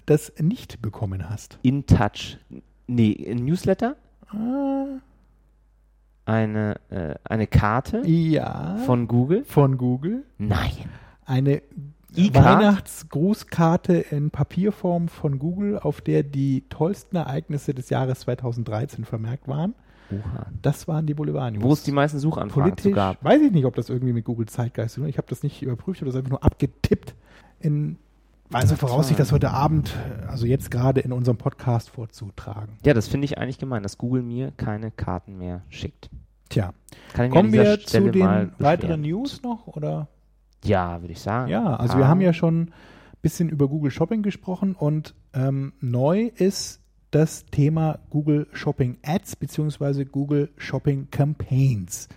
das 0.05 0.33
nicht 0.39 0.81
bekommen 0.81 1.29
hast. 1.29 1.59
InTouch. 1.61 2.37
Nee, 2.87 3.27
ein 3.29 3.45
Newsletter? 3.45 3.95
Ah, 4.29 4.99
Eine, 6.25 6.75
äh, 6.89 7.15
eine 7.23 7.47
Karte 7.47 8.05
ja. 8.07 8.77
von 8.85 9.07
Google? 9.07 9.43
von 9.45 9.77
Google. 9.77 10.23
Nein. 10.37 10.71
Eine? 11.25 11.61
Weihnachtsgrußkarte 12.13 13.93
in 13.93 14.31
Papierform 14.31 15.07
von 15.07 15.39
Google, 15.39 15.79
auf 15.79 16.01
der 16.01 16.23
die 16.23 16.65
tollsten 16.69 17.15
Ereignisse 17.15 17.73
des 17.73 17.89
Jahres 17.89 18.19
2013 18.21 19.05
vermerkt 19.05 19.47
waren. 19.47 19.75
Oha. 20.11 20.45
Das 20.61 20.87
waren 20.87 21.05
die 21.05 21.13
Boulevard 21.13 21.53
News. 21.53 21.63
Wo 21.63 21.73
es 21.73 21.83
die 21.83 21.91
meisten 21.91 22.19
Suchanfragen 22.19 22.71
Politisch, 22.71 22.93
gab. 22.95 23.23
weiß 23.23 23.41
ich 23.41 23.51
nicht, 23.51 23.65
ob 23.65 23.75
das 23.75 23.89
irgendwie 23.89 24.13
mit 24.13 24.25
Google 24.25 24.47
Zeitgeist 24.47 24.97
ist. 24.97 25.05
Ich 25.07 25.17
habe 25.17 25.27
das 25.29 25.43
nicht 25.43 25.61
überprüft, 25.61 25.97
ich 25.97 26.01
habe 26.01 26.11
das 26.11 26.17
einfach 26.17 26.29
nur 26.31 26.43
abgetippt. 26.43 27.15
In 27.59 27.97
also 28.53 28.75
Voraussicht, 28.75 29.17
das 29.19 29.31
heute 29.31 29.51
Abend, 29.51 29.93
also 30.27 30.45
jetzt 30.45 30.71
gerade 30.71 30.99
in 30.99 31.13
unserem 31.13 31.37
Podcast 31.37 31.89
vorzutragen. 31.89 32.73
Ja, 32.85 32.93
das 32.93 33.07
finde 33.07 33.25
ich 33.25 33.37
eigentlich 33.37 33.59
gemein, 33.59 33.81
dass 33.83 33.97
Google 33.97 34.23
mir 34.23 34.51
keine 34.57 34.91
Karten 34.91 35.37
mehr 35.37 35.61
schickt. 35.69 36.09
Tja, 36.49 36.73
kommen 37.15 37.53
wir 37.53 37.79
zu 37.79 38.09
den 38.11 38.51
weiteren? 38.59 39.01
News 39.01 39.41
noch 39.41 39.67
oder? 39.67 40.09
Ja, 40.65 41.01
würde 41.01 41.13
ich 41.13 41.21
sagen. 41.21 41.49
Ja, 41.49 41.75
also 41.77 41.93
Ah. 41.93 41.97
wir 41.99 42.07
haben 42.09 42.19
ja 42.19 42.33
schon 42.33 42.63
ein 42.63 42.71
bisschen 43.21 43.47
über 43.47 43.69
Google 43.69 43.89
Shopping 43.89 44.21
gesprochen 44.21 44.75
und 44.75 45.15
ähm, 45.33 45.71
neu 45.79 46.29
ist 46.35 46.80
das 47.11 47.45
Thema 47.45 47.99
Google 48.09 48.47
Shopping 48.53 48.97
Ads 49.03 49.35
beziehungsweise 49.35 50.05
Google 50.05 50.49
Shopping 50.57 51.09
Campaigns. 51.11 52.07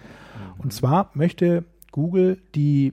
Und 0.58 0.72
zwar 0.72 1.10
möchte 1.14 1.64
Google 1.92 2.40
die 2.54 2.92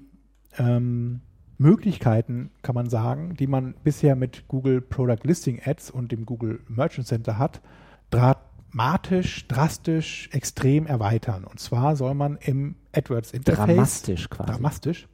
ähm, 0.58 1.22
Möglichkeiten, 1.58 2.52
kann 2.64 2.76
man 2.76 2.89
sagen, 2.89 3.36
die 3.36 3.47
man 3.47 3.76
bisher 3.84 4.16
mit 4.16 4.47
Google 4.47 4.82
Product 4.82 5.24
Listing 5.24 5.62
Ads 5.64 5.91
und 5.91 6.12
dem 6.12 6.26
Google 6.26 6.60
Merchant 6.68 7.08
Center 7.08 7.38
hat, 7.38 7.62
dramatisch, 8.10 9.47
drastisch, 9.47 10.30
extrem 10.32 10.88
erweitern. 10.88 11.43
Und 11.43 11.60
zwar 11.60 11.95
soll 11.95 12.16
man 12.16 12.38
im 12.38 12.76
AdWords 12.93 13.32
Interface 13.32 13.68
Dramatisch 13.68 14.30
quasi. 14.30 14.52
dramatisch 14.52 15.08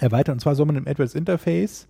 erweitern. 0.00 0.34
Und 0.34 0.40
zwar 0.40 0.54
soll 0.54 0.66
man 0.66 0.76
im 0.76 0.88
AdWords 0.88 1.14
Interface 1.14 1.88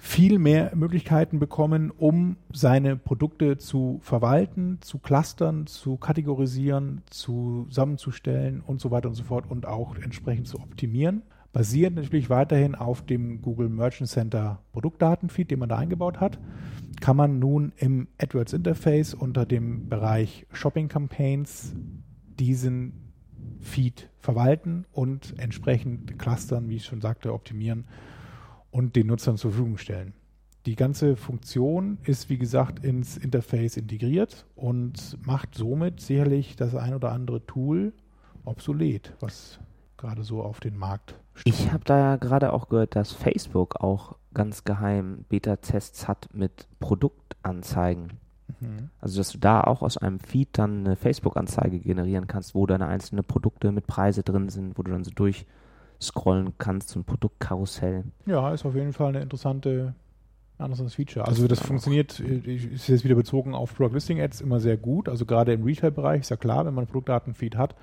viel 0.00 0.38
mehr 0.38 0.74
Möglichkeiten 0.76 1.40
bekommen, 1.40 1.90
um 1.90 2.36
seine 2.52 2.96
Produkte 2.96 3.58
zu 3.58 3.98
verwalten, 4.02 4.78
zu 4.80 4.98
clustern, 4.98 5.66
zu 5.66 5.96
kategorisieren, 5.96 7.02
zusammenzustellen 7.10 8.60
und 8.60 8.80
so 8.80 8.92
weiter 8.92 9.08
und 9.08 9.16
so 9.16 9.24
fort 9.24 9.50
und 9.50 9.66
auch 9.66 9.96
entsprechend 9.96 10.46
zu 10.46 10.60
optimieren. 10.60 11.22
Basiert 11.52 11.96
natürlich 11.96 12.30
weiterhin 12.30 12.76
auf 12.76 13.04
dem 13.04 13.42
Google 13.42 13.68
Merchant 13.68 14.08
Center 14.08 14.62
Produktdatenfeed, 14.72 15.50
den 15.50 15.58
man 15.58 15.68
da 15.68 15.78
eingebaut 15.78 16.20
hat, 16.20 16.38
kann 17.00 17.16
man 17.16 17.40
nun 17.40 17.72
im 17.76 18.06
AdWords 18.18 18.52
Interface 18.52 19.14
unter 19.14 19.46
dem 19.46 19.88
Bereich 19.88 20.46
Shopping 20.52 20.88
Campaigns 20.88 21.74
diesen 22.38 22.92
Feed 23.60 24.10
verwalten 24.20 24.84
und 24.92 25.34
entsprechend 25.38 26.18
clustern, 26.18 26.68
wie 26.68 26.76
ich 26.76 26.84
schon 26.84 27.00
sagte, 27.00 27.32
optimieren 27.32 27.84
und 28.70 28.96
den 28.96 29.06
Nutzern 29.06 29.36
zur 29.36 29.52
Verfügung 29.52 29.78
stellen. 29.78 30.12
Die 30.66 30.76
ganze 30.76 31.16
Funktion 31.16 31.98
ist, 32.04 32.28
wie 32.28 32.38
gesagt, 32.38 32.84
ins 32.84 33.16
Interface 33.16 33.76
integriert 33.76 34.46
und 34.54 35.16
macht 35.24 35.54
somit 35.54 36.00
sicherlich 36.00 36.56
das 36.56 36.74
ein 36.74 36.94
oder 36.94 37.12
andere 37.12 37.46
Tool 37.46 37.92
obsolet, 38.44 39.14
was 39.20 39.60
gerade 39.96 40.22
so 40.22 40.42
auf 40.42 40.60
den 40.60 40.76
Markt 40.76 41.14
Ich 41.44 41.72
habe 41.72 41.84
da 41.84 41.98
ja 41.98 42.16
gerade 42.16 42.52
auch 42.52 42.68
gehört, 42.68 42.96
dass 42.96 43.12
Facebook 43.12 43.76
auch 43.76 44.16
ganz 44.34 44.64
geheim 44.64 45.24
Beta-Tests 45.28 46.08
hat 46.08 46.28
mit 46.32 46.68
Produktanzeigen. 46.80 48.18
Mhm. 48.60 48.90
Also, 49.00 49.18
dass 49.18 49.32
du 49.32 49.38
da 49.38 49.62
auch 49.62 49.82
aus 49.82 49.96
einem 49.96 50.20
Feed 50.20 50.50
dann 50.52 50.86
eine 50.86 50.96
Facebook-Anzeige 50.96 51.78
generieren 51.78 52.26
kannst, 52.26 52.54
wo 52.54 52.66
deine 52.66 52.86
einzelnen 52.86 53.24
Produkte 53.24 53.72
mit 53.72 53.86
Preise 53.86 54.22
drin 54.22 54.48
sind, 54.48 54.78
wo 54.78 54.82
du 54.82 54.92
dann 54.92 55.04
so 55.04 55.10
durchscrollen 55.98 56.52
kannst, 56.58 56.90
so 56.90 57.00
ein 57.00 57.04
Produktkarussell. 57.04 58.04
Ja, 58.26 58.52
ist 58.52 58.64
auf 58.64 58.74
jeden 58.74 58.92
Fall 58.92 59.08
eine 59.08 59.20
interessante 59.20 59.94
ein 60.58 60.64
interessantes 60.64 60.94
Feature. 60.96 61.24
Also 61.24 61.46
das 61.46 61.60
auch- 61.60 61.66
funktioniert, 61.66 62.18
äh, 62.18 62.54
ist 62.56 62.88
jetzt 62.88 63.04
wieder 63.04 63.14
bezogen 63.14 63.54
auf 63.54 63.76
Product 63.76 63.94
Listing 63.94 64.20
Ads 64.20 64.40
immer 64.40 64.58
sehr 64.58 64.76
gut. 64.76 65.08
Also 65.08 65.24
gerade 65.24 65.52
im 65.52 65.62
Retail-Bereich 65.62 66.22
ist 66.22 66.30
ja 66.30 66.36
klar, 66.36 66.66
wenn 66.66 66.74
man 66.74 66.82
einen 66.82 66.88
Produktdatenfeed 66.90 67.56
hat, 67.56 67.76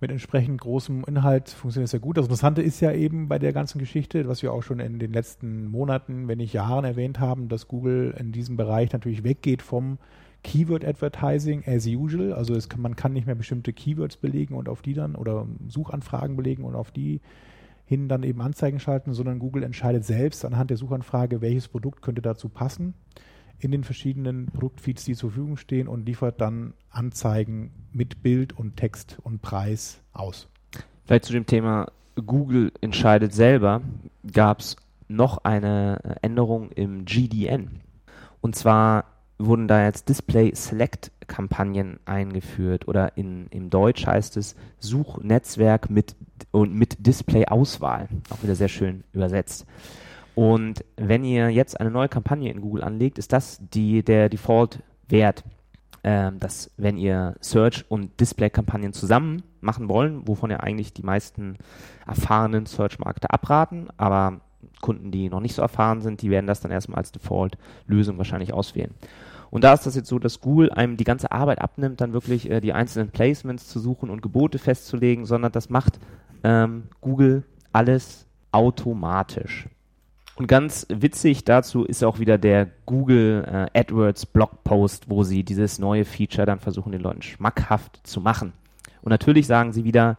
mit 0.00 0.10
entsprechend 0.10 0.58
großem 0.62 1.04
Inhalt 1.06 1.50
funktioniert 1.50 1.84
es 1.86 1.90
sehr 1.90 2.00
gut. 2.00 2.16
Das 2.16 2.24
Interessante 2.24 2.62
ist 2.62 2.80
ja 2.80 2.92
eben 2.92 3.28
bei 3.28 3.38
der 3.38 3.52
ganzen 3.52 3.78
Geschichte, 3.78 4.26
was 4.26 4.42
wir 4.42 4.54
auch 4.54 4.62
schon 4.62 4.80
in 4.80 4.98
den 4.98 5.12
letzten 5.12 5.66
Monaten, 5.66 6.28
wenn 6.28 6.38
nicht 6.38 6.54
Jahren 6.54 6.86
erwähnt 6.86 7.20
haben, 7.20 7.48
dass 7.48 7.68
Google 7.68 8.14
in 8.18 8.32
diesem 8.32 8.56
Bereich 8.56 8.90
natürlich 8.92 9.22
weggeht 9.22 9.60
vom 9.60 9.98
Keyword 10.42 10.84
Advertising 10.84 11.62
as 11.66 11.86
usual. 11.86 12.32
Also 12.32 12.56
kann, 12.68 12.80
man 12.80 12.96
kann 12.96 13.12
nicht 13.12 13.26
mehr 13.26 13.34
bestimmte 13.34 13.72
Keywords 13.72 14.16
belegen 14.16 14.54
und 14.54 14.68
auf 14.68 14.82
die 14.82 14.94
dann 14.94 15.14
oder 15.14 15.46
Suchanfragen 15.68 16.36
belegen 16.36 16.64
und 16.64 16.74
auf 16.74 16.90
die 16.90 17.20
hin 17.84 18.08
dann 18.08 18.22
eben 18.22 18.40
Anzeigen 18.40 18.80
schalten, 18.80 19.12
sondern 19.12 19.38
Google 19.38 19.62
entscheidet 19.62 20.04
selbst 20.04 20.44
anhand 20.44 20.70
der 20.70 20.76
Suchanfrage, 20.76 21.40
welches 21.40 21.68
Produkt 21.68 22.02
könnte 22.02 22.22
dazu 22.22 22.48
passen 22.48 22.94
in 23.58 23.70
den 23.70 23.84
verschiedenen 23.84 24.46
Produktfeeds, 24.46 25.04
die 25.04 25.14
zur 25.14 25.30
Verfügung 25.30 25.56
stehen 25.56 25.86
und 25.86 26.06
liefert 26.06 26.40
dann 26.40 26.74
Anzeigen 26.90 27.70
mit 27.92 28.22
Bild 28.22 28.58
und 28.58 28.76
Text 28.76 29.18
und 29.22 29.40
Preis 29.40 30.00
aus. 30.12 30.48
Vielleicht 31.04 31.26
zu 31.26 31.32
dem 31.32 31.46
Thema 31.46 31.86
Google 32.16 32.72
entscheidet 32.80 33.32
selber, 33.32 33.82
gab 34.32 34.60
es 34.60 34.76
noch 35.08 35.44
eine 35.44 36.18
Änderung 36.22 36.70
im 36.70 37.04
GDN. 37.04 37.80
Und 38.40 38.56
zwar 38.56 39.04
wurden 39.46 39.68
da 39.68 39.84
jetzt 39.84 40.08
Display 40.08 40.54
Select 40.54 41.10
Kampagnen 41.26 41.98
eingeführt 42.04 42.88
oder 42.88 43.16
in, 43.16 43.46
im 43.50 43.70
Deutsch 43.70 44.06
heißt 44.06 44.36
es 44.36 44.54
Suchnetzwerk 44.78 45.90
mit 45.90 46.14
und 46.50 46.74
mit 46.74 47.06
Display 47.06 47.46
Auswahl. 47.46 48.08
Auch 48.30 48.42
wieder 48.42 48.54
sehr 48.54 48.68
schön 48.68 49.04
übersetzt. 49.12 49.66
Und 50.34 50.84
wenn 50.96 51.24
ihr 51.24 51.50
jetzt 51.50 51.78
eine 51.78 51.90
neue 51.90 52.08
Kampagne 52.08 52.50
in 52.50 52.60
Google 52.60 52.84
anlegt, 52.84 53.18
ist 53.18 53.32
das 53.32 53.60
die, 53.72 54.02
der 54.02 54.28
Default-Wert, 54.28 55.44
ähm, 56.04 56.40
dass 56.40 56.70
wenn 56.76 56.96
ihr 56.96 57.34
Search- 57.40 57.84
und 57.88 58.18
Display-Kampagnen 58.18 58.92
zusammen 58.92 59.42
machen 59.60 59.88
wollen, 59.88 60.26
wovon 60.26 60.50
ja 60.50 60.60
eigentlich 60.60 60.92
die 60.92 61.02
meisten 61.02 61.56
erfahrenen 62.06 62.66
Search-Marketer 62.66 63.32
abraten, 63.32 63.88
aber 63.96 64.40
Kunden, 64.80 65.10
die 65.10 65.28
noch 65.28 65.40
nicht 65.40 65.54
so 65.54 65.62
erfahren 65.62 66.00
sind, 66.00 66.22
die 66.22 66.30
werden 66.30 66.46
das 66.46 66.60
dann 66.60 66.70
erstmal 66.70 66.98
als 66.98 67.12
Default-Lösung 67.12 68.18
wahrscheinlich 68.18 68.52
auswählen. 68.52 68.94
Und 69.52 69.64
da 69.64 69.74
ist 69.74 69.84
das 69.84 69.94
jetzt 69.94 70.08
so, 70.08 70.18
dass 70.18 70.40
Google 70.40 70.70
einem 70.70 70.96
die 70.96 71.04
ganze 71.04 71.30
Arbeit 71.30 71.60
abnimmt, 71.60 72.00
dann 72.00 72.14
wirklich 72.14 72.50
äh, 72.50 72.62
die 72.62 72.72
einzelnen 72.72 73.10
Placements 73.10 73.68
zu 73.68 73.80
suchen 73.80 74.08
und 74.08 74.22
Gebote 74.22 74.58
festzulegen, 74.58 75.26
sondern 75.26 75.52
das 75.52 75.68
macht 75.68 76.00
ähm, 76.42 76.84
Google 77.02 77.44
alles 77.70 78.26
automatisch. 78.50 79.68
Und 80.36 80.46
ganz 80.46 80.86
witzig 80.88 81.44
dazu 81.44 81.84
ist 81.84 82.02
auch 82.02 82.18
wieder 82.18 82.38
der 82.38 82.70
Google 82.86 83.68
äh, 83.74 83.78
AdWords 83.78 84.24
Blogpost, 84.24 85.10
wo 85.10 85.22
sie 85.22 85.44
dieses 85.44 85.78
neue 85.78 86.06
Feature 86.06 86.46
dann 86.46 86.58
versuchen, 86.58 86.92
den 86.92 87.02
Leuten 87.02 87.20
schmackhaft 87.20 88.00
zu 88.06 88.22
machen. 88.22 88.54
Und 89.02 89.10
natürlich 89.10 89.46
sagen 89.46 89.74
sie 89.74 89.84
wieder, 89.84 90.16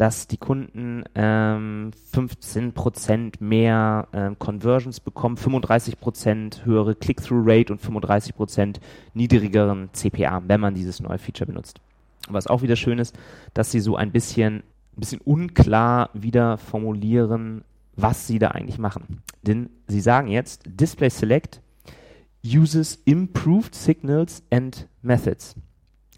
dass 0.00 0.26
die 0.26 0.38
Kunden 0.38 1.04
ähm, 1.14 1.90
15% 2.14 3.34
mehr 3.40 4.08
ähm, 4.14 4.38
Conversions 4.38 4.98
bekommen, 4.98 5.36
35% 5.36 6.64
höhere 6.64 6.94
Click-Through-Rate 6.94 7.70
und 7.70 7.82
35% 7.82 8.76
niedrigeren 9.12 9.90
CPA, 9.92 10.42
wenn 10.46 10.58
man 10.58 10.72
dieses 10.72 11.00
neue 11.00 11.18
Feature 11.18 11.48
benutzt. 11.48 11.82
Was 12.30 12.46
auch 12.46 12.62
wieder 12.62 12.76
schön 12.76 12.98
ist, 12.98 13.14
dass 13.52 13.72
sie 13.72 13.80
so 13.80 13.94
ein 13.96 14.10
bisschen, 14.10 14.62
ein 14.96 15.00
bisschen 15.00 15.20
unklar 15.20 16.08
wieder 16.14 16.56
formulieren, 16.56 17.62
was 17.94 18.26
sie 18.26 18.38
da 18.38 18.52
eigentlich 18.52 18.78
machen. 18.78 19.20
Denn 19.42 19.68
sie 19.86 20.00
sagen 20.00 20.28
jetzt, 20.28 20.62
Display 20.64 21.10
Select 21.10 21.60
uses 22.42 23.02
improved 23.04 23.74
signals 23.74 24.42
and 24.50 24.88
methods 25.02 25.56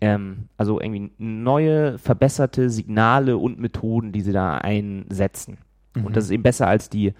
ähm, 0.03 0.49
also 0.57 0.81
irgendwie 0.81 1.13
neue, 1.19 1.97
verbesserte 1.97 2.71
Signale 2.71 3.39
und 3.39 3.61
Methoden, 3.61 4.11
die 4.11 4.21
sie 4.21 4.33
da 4.33 4.59
einsetzen. 4.59 5.59
Mhm. 5.95 6.07
Und 6.07 6.17
das 6.17 6.25
ist 6.25 6.33
eben 6.33 6.43
besser 6.43 6.67
als 6.67 6.91
die 6.91 7.15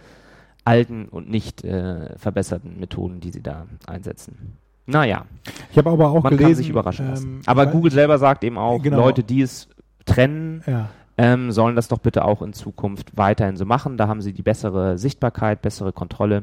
alten 0.65 1.07
und 1.07 1.31
nicht 1.31 1.63
äh, 1.63 2.19
verbesserten 2.19 2.81
Methoden, 2.81 3.21
die 3.21 3.31
sie 3.31 3.43
da 3.43 3.67
einsetzen. 3.87 4.59
Naja. 4.87 5.27
Ich 5.71 5.79
habe 5.79 5.91
aber 5.91 6.11
auch 6.11 6.25
Man 6.25 6.31
gelesen, 6.31 6.47
kann 6.47 6.55
sich 6.57 6.69
überraschen 6.71 7.09
lassen. 7.09 7.29
Ähm, 7.37 7.43
aber 7.47 7.67
Google 7.67 7.93
selber 7.93 8.19
sagt 8.19 8.43
eben 8.43 8.59
auch, 8.59 8.83
genau. 8.83 8.97
Leute, 8.97 9.23
die 9.23 9.43
es 9.43 9.69
trennen, 10.05 10.65
ja. 10.67 10.89
ähm, 11.17 11.53
sollen 11.53 11.77
das 11.77 11.87
doch 11.87 11.99
bitte 11.99 12.25
auch 12.25 12.43
in 12.43 12.53
Zukunft 12.53 13.17
weiterhin 13.17 13.57
so 13.57 13.65
machen. 13.65 13.97
Da 13.97 14.09
haben 14.09 14.23
sie 14.23 14.33
die 14.33 14.43
bessere 14.43 14.99
Sichtbarkeit, 14.99 15.63
bessere 15.63 15.93
Kontrolle. 15.93 16.43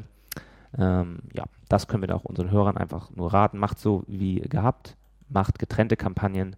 Ähm, 0.78 1.18
ja, 1.34 1.44
das 1.68 1.86
können 1.86 2.02
wir 2.02 2.08
da 2.08 2.14
auch 2.14 2.24
unseren 2.24 2.50
Hörern 2.50 2.78
einfach 2.78 3.10
nur 3.14 3.30
raten. 3.30 3.58
Macht 3.58 3.78
so 3.78 4.04
wie 4.06 4.40
gehabt 4.40 4.96
macht 5.30 5.58
getrennte 5.58 5.96
Kampagnen 5.96 6.56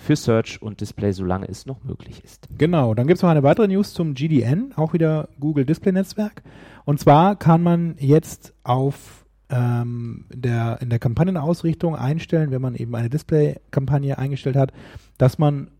für 0.00 0.16
Search 0.16 0.60
und 0.62 0.80
Display, 0.80 1.12
solange 1.12 1.48
es 1.48 1.66
noch 1.66 1.84
möglich 1.84 2.24
ist. 2.24 2.48
Genau, 2.56 2.94
dann 2.94 3.06
gibt 3.06 3.18
es 3.18 3.22
noch 3.22 3.30
eine 3.30 3.42
weitere 3.42 3.68
News 3.68 3.92
zum 3.92 4.14
GDN, 4.14 4.72
auch 4.76 4.92
wieder 4.92 5.28
Google 5.38 5.64
Display 5.64 5.92
Netzwerk. 5.92 6.42
Und 6.84 6.98
zwar 6.98 7.36
kann 7.36 7.62
man 7.62 7.96
jetzt 7.98 8.54
auf 8.64 9.26
ähm, 9.50 10.24
der, 10.32 10.78
in 10.80 10.88
der 10.88 10.98
Kampagnenausrichtung 10.98 11.94
einstellen, 11.94 12.50
wenn 12.50 12.62
man 12.62 12.74
eben 12.74 12.94
eine 12.94 13.10
Display-Kampagne 13.10 14.18
eingestellt 14.18 14.56
hat, 14.56 14.72
dass 15.18 15.38
man 15.38 15.70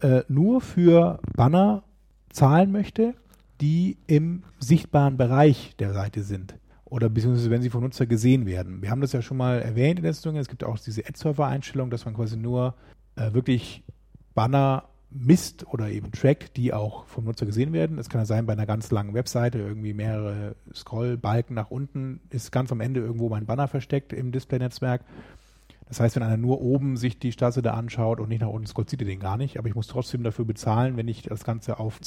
äh, 0.00 0.22
nur 0.28 0.60
für 0.60 1.20
Banner 1.34 1.84
zahlen 2.30 2.70
möchte, 2.70 3.14
die 3.60 3.96
im 4.06 4.42
sichtbaren 4.58 5.16
Bereich 5.16 5.74
der 5.78 5.94
Seite 5.94 6.22
sind 6.22 6.54
oder 6.94 7.08
beziehungsweise 7.08 7.50
wenn 7.50 7.60
sie 7.60 7.70
vom 7.70 7.82
Nutzer 7.82 8.06
gesehen 8.06 8.46
werden. 8.46 8.80
Wir 8.80 8.92
haben 8.92 9.00
das 9.00 9.12
ja 9.12 9.20
schon 9.20 9.36
mal 9.36 9.60
erwähnt 9.60 9.98
in 9.98 10.04
der 10.04 10.12
Sendung. 10.12 10.40
Es 10.40 10.46
gibt 10.46 10.62
auch 10.62 10.78
diese 10.78 11.04
Ad-Server-Einstellung, 11.04 11.90
dass 11.90 12.04
man 12.04 12.14
quasi 12.14 12.36
nur 12.36 12.76
äh, 13.16 13.32
wirklich 13.32 13.82
Banner 14.36 14.84
misst 15.10 15.66
oder 15.66 15.90
eben 15.90 16.12
trackt, 16.12 16.56
die 16.56 16.72
auch 16.72 17.06
vom 17.06 17.24
Nutzer 17.24 17.46
gesehen 17.46 17.72
werden. 17.72 17.98
Es 17.98 18.08
kann 18.08 18.20
ja 18.20 18.26
sein, 18.26 18.46
bei 18.46 18.52
einer 18.52 18.64
ganz 18.64 18.92
langen 18.92 19.12
Webseite 19.12 19.58
irgendwie 19.58 19.92
mehrere 19.92 20.54
Scrollbalken 20.72 21.56
nach 21.56 21.72
unten 21.72 22.20
ist 22.30 22.52
ganz 22.52 22.70
am 22.70 22.80
Ende 22.80 23.00
irgendwo 23.00 23.28
mein 23.28 23.44
Banner 23.44 23.66
versteckt 23.66 24.12
im 24.12 24.30
Display-Netzwerk. 24.30 25.00
Das 25.88 25.98
heißt, 25.98 26.14
wenn 26.14 26.22
einer 26.22 26.36
nur 26.36 26.60
oben 26.60 26.96
sich 26.96 27.18
die 27.18 27.32
Startseite 27.32 27.74
anschaut 27.74 28.20
und 28.20 28.28
nicht 28.28 28.42
nach 28.42 28.48
unten 28.48 28.68
scrollt, 28.68 28.88
sieht 28.88 29.02
er 29.02 29.08
den 29.08 29.18
gar 29.18 29.36
nicht. 29.36 29.58
Aber 29.58 29.66
ich 29.66 29.74
muss 29.74 29.88
trotzdem 29.88 30.22
dafür 30.22 30.44
bezahlen, 30.44 30.96
wenn 30.96 31.08
ich 31.08 31.22
das 31.22 31.42
Ganze 31.42 31.80
auf 31.80 32.00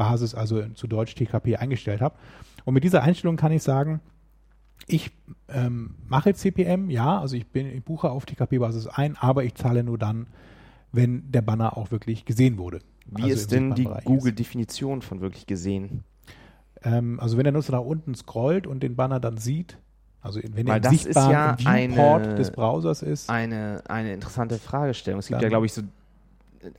CPM-Basis, 0.00 0.34
also 0.34 0.62
zu 0.74 0.86
Deutsch 0.86 1.14
TKP, 1.14 1.56
eingestellt 1.56 2.00
habe. 2.00 2.16
Und 2.64 2.74
mit 2.74 2.84
dieser 2.84 3.02
Einstellung 3.02 3.36
kann 3.36 3.52
ich 3.52 3.62
sagen, 3.62 4.00
ich 4.86 5.10
ähm, 5.48 5.94
mache 6.08 6.34
CPM, 6.34 6.90
ja, 6.90 7.20
also 7.20 7.36
ich, 7.36 7.46
bin, 7.46 7.66
ich 7.66 7.84
buche 7.84 8.10
auf 8.10 8.26
TKP-Basis 8.26 8.86
ein, 8.88 9.16
aber 9.16 9.44
ich 9.44 9.54
zahle 9.54 9.84
nur 9.84 9.98
dann, 9.98 10.26
wenn 10.92 11.30
der 11.30 11.42
Banner 11.42 11.76
auch 11.76 11.90
wirklich 11.90 12.24
gesehen 12.24 12.58
wurde. 12.58 12.80
Wie 13.06 13.22
also 13.22 13.34
ist 13.34 13.52
denn 13.52 13.74
die 13.74 13.88
Google-Definition 14.04 15.02
von 15.02 15.20
wirklich 15.20 15.46
gesehen? 15.46 16.02
Ähm, 16.82 17.20
also 17.20 17.36
wenn 17.36 17.44
der 17.44 17.52
Nutzer 17.52 17.72
nach 17.72 17.80
unten 17.80 18.14
scrollt 18.14 18.66
und 18.66 18.82
den 18.82 18.96
Banner 18.96 19.20
dann 19.20 19.36
sieht, 19.36 19.78
also 20.22 20.40
wenn 20.42 20.66
Weil 20.66 20.82
er 20.82 20.90
im 20.90 20.96
sichtbaren 20.96 21.30
ja 21.30 21.58
Viewport 21.58 22.26
eine, 22.26 22.34
des 22.34 22.50
Browsers 22.50 23.02
ist. 23.02 23.30
Eine, 23.30 23.82
eine 23.88 24.12
interessante 24.12 24.58
Fragestellung. 24.58 25.20
Es 25.20 25.28
gibt 25.28 25.40
ja, 25.40 25.48
glaube 25.48 25.66
ich, 25.66 25.72
so 25.72 25.82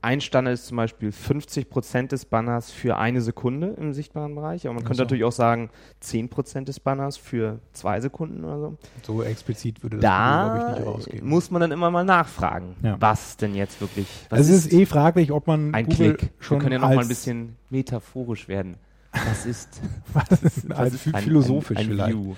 ein 0.02 0.22
Standard 0.22 0.54
ist 0.54 0.68
zum 0.68 0.78
Beispiel 0.78 1.10
50% 1.10 2.08
des 2.08 2.26
Banners 2.26 2.72
für 2.72 2.98
eine 2.98 3.22
Sekunde 3.22 3.76
im 3.80 3.94
sichtbaren 3.94 4.36
Bereich, 4.36 4.68
aber 4.68 4.76
man 4.76 4.84
könnte 4.84 4.98
so. 4.98 5.04
natürlich 5.04 5.24
auch 5.24 5.32
sagen 5.32 5.70
10% 6.04 6.66
des 6.66 6.80
Banners 6.80 7.18
für 7.18 7.60
zwei 7.74 8.00
Sekunden 8.00 8.44
oder 8.44 8.60
so. 8.60 8.78
So 9.02 9.24
explizit 9.24 9.82
würde 9.82 9.98
das 9.98 10.04
da 10.04 10.44
glaube 10.44 10.58
ich, 10.58 10.78
nicht 10.78 10.88
rausgehen. 10.88 11.28
muss 11.28 11.50
man 11.50 11.62
dann 11.62 11.72
immer 11.72 11.90
mal 11.90 12.04
nachfragen, 12.04 12.76
ja. 12.84 12.96
was 13.00 13.38
denn 13.38 13.56
jetzt 13.56 13.82
wirklich. 13.82 14.08
es 14.30 14.50
ist, 14.50 14.68
ist, 14.68 14.74
eh 14.74 14.86
fraglich, 14.86 15.32
ob 15.32 15.48
man 15.48 15.74
ein 15.74 15.86
Google 15.86 16.16
Klick. 16.16 16.32
Schon 16.40 16.58
Wir 16.58 16.62
können 16.62 16.74
ja 16.74 16.80
noch 16.80 16.96
mal 16.96 17.02
ein 17.02 17.08
bisschen 17.08 17.56
metaphorisch 17.70 18.48
werden. 18.48 18.76
Was 19.12 19.46
ist, 19.46 19.82
was 20.14 20.44
ist, 20.44 20.70
was 20.70 20.78
also 20.78 20.96
ist 20.96 21.18
philosophisch 21.18 21.78
ein, 21.78 21.86
ein, 21.86 21.92
ein 21.92 21.96
vielleicht. 21.96 22.14
View. 22.14 22.36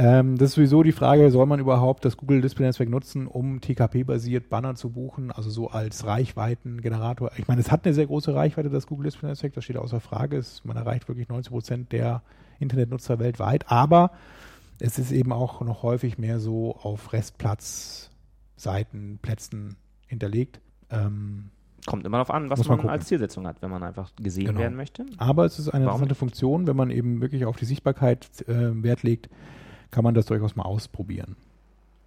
Ähm, 0.00 0.38
das 0.38 0.50
ist 0.50 0.54
sowieso 0.54 0.82
die 0.82 0.92
Frage, 0.92 1.30
soll 1.30 1.44
man 1.44 1.60
überhaupt 1.60 2.06
das 2.06 2.16
Google 2.16 2.40
Display 2.40 2.64
Netzwerk 2.64 2.88
nutzen, 2.88 3.26
um 3.26 3.60
TKP-basiert 3.60 4.48
Banner 4.48 4.74
zu 4.74 4.88
buchen, 4.88 5.30
also 5.30 5.50
so 5.50 5.68
als 5.68 6.06
Reichweitengenerator? 6.06 7.32
Ich 7.36 7.48
meine, 7.48 7.60
es 7.60 7.70
hat 7.70 7.84
eine 7.84 7.92
sehr 7.92 8.06
große 8.06 8.34
Reichweite, 8.34 8.70
das 8.70 8.86
Google 8.86 9.04
Display 9.04 9.28
Netzwerk, 9.28 9.52
das 9.52 9.64
steht 9.64 9.76
außer 9.76 10.00
Frage. 10.00 10.38
Es, 10.38 10.64
man 10.64 10.78
erreicht 10.78 11.06
wirklich 11.06 11.28
90 11.28 11.52
Prozent 11.52 11.92
der 11.92 12.22
Internetnutzer 12.60 13.18
weltweit, 13.18 13.70
aber 13.70 14.12
es 14.78 14.98
ist 14.98 15.12
eben 15.12 15.32
auch 15.32 15.60
noch 15.60 15.82
häufig 15.82 16.16
mehr 16.16 16.40
so 16.40 16.76
auf 16.76 17.12
Restplatz, 17.12 18.10
Seiten, 18.56 19.18
Plätzen 19.20 19.76
hinterlegt. 20.06 20.62
Ähm, 20.88 21.50
Kommt 21.84 22.06
immer 22.06 22.16
darauf 22.16 22.30
an, 22.30 22.48
was 22.48 22.66
man, 22.66 22.78
man 22.78 22.88
als 22.88 23.04
Zielsetzung 23.04 23.46
hat, 23.46 23.60
wenn 23.60 23.70
man 23.70 23.82
einfach 23.82 24.10
gesehen 24.16 24.46
genau. 24.46 24.60
werden 24.60 24.76
möchte. 24.76 25.04
Aber 25.18 25.44
es 25.44 25.58
ist 25.58 25.68
eine 25.68 25.84
Warum 25.84 26.02
interessante 26.02 26.14
Funktion, 26.14 26.66
wenn 26.66 26.76
man 26.76 26.90
eben 26.90 27.20
wirklich 27.20 27.44
auf 27.44 27.56
die 27.56 27.66
Sichtbarkeit 27.66 28.26
äh, 28.48 28.82
Wert 28.82 29.02
legt, 29.02 29.28
kann 29.90 30.04
man 30.04 30.14
das 30.14 30.26
durchaus 30.26 30.56
mal 30.56 30.64
ausprobieren. 30.64 31.36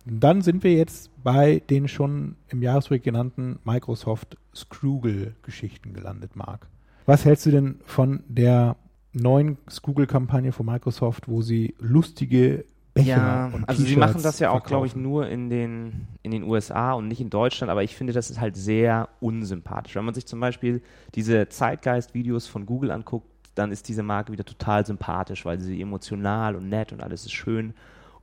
Und 0.06 0.20
dann 0.20 0.42
sind 0.42 0.64
wir 0.64 0.74
jetzt 0.74 1.10
bei 1.24 1.62
den 1.70 1.88
schon 1.88 2.36
im 2.50 2.62
Jahresrückblick 2.62 3.04
genannten 3.04 3.60
Microsoft 3.64 4.38
Scroogle-Geschichten 4.54 5.94
gelandet, 5.94 6.36
Marc. 6.36 6.68
Was 7.06 7.26
hältst 7.26 7.46
du 7.46 7.52
denn 7.52 7.80
von 7.86 8.24
der 8.28 8.76
neuen 9.14 9.58
Scroogle-Kampagne 9.70 10.52
von 10.52 10.66
Microsoft, 10.66 11.28
wo 11.28 11.42
sie 11.42 11.76
lustige 11.80 12.66
Becher 12.94 13.08
ja, 13.08 13.52
und 13.52 13.68
also 13.68 13.84
sie 13.84 13.96
machen 13.96 14.22
das 14.22 14.38
ja 14.38 14.52
auch, 14.52 14.64
glaube 14.64 14.86
ich, 14.86 14.96
nur 14.96 15.28
in 15.28 15.50
den, 15.50 16.08
in 16.22 16.30
den 16.30 16.44
USA 16.44 16.94
und 16.94 17.08
nicht 17.08 17.22
in 17.22 17.32
Deutschland, 17.32 17.72
aber 17.72 17.84
ich 17.84 17.96
finde, 17.96 18.14
das 18.14 18.30
ist 18.30 18.40
halt 18.40 18.56
sehr 18.56 19.10
unsympathisch. 19.20 19.96
Wenn 19.96 20.06
man 20.06 20.14
sich 20.14 20.28
zum 20.28 20.40
Beispiel 20.40 20.84
diese 21.16 21.50
Zeitgeist-Videos 21.50 22.46
von 22.46 22.68
Google 22.68 22.92
anguckt, 22.92 23.28
dann 23.56 23.72
ist 23.72 23.88
diese 23.88 24.04
Marke 24.04 24.32
wieder 24.32 24.46
total 24.46 24.86
sympathisch, 24.86 25.46
weil 25.46 25.60
sie 25.60 25.82
emotional 25.82 26.56
und 26.56 26.70
nett 26.70 26.92
und 26.92 27.02
alles 27.02 27.26
ist 27.26 27.34
schön. 27.34 27.74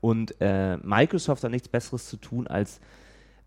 Und 0.01 0.35
äh, 0.41 0.77
Microsoft 0.79 1.45
hat 1.45 1.51
nichts 1.51 1.69
Besseres 1.69 2.09
zu 2.09 2.17
tun, 2.17 2.47
als 2.47 2.81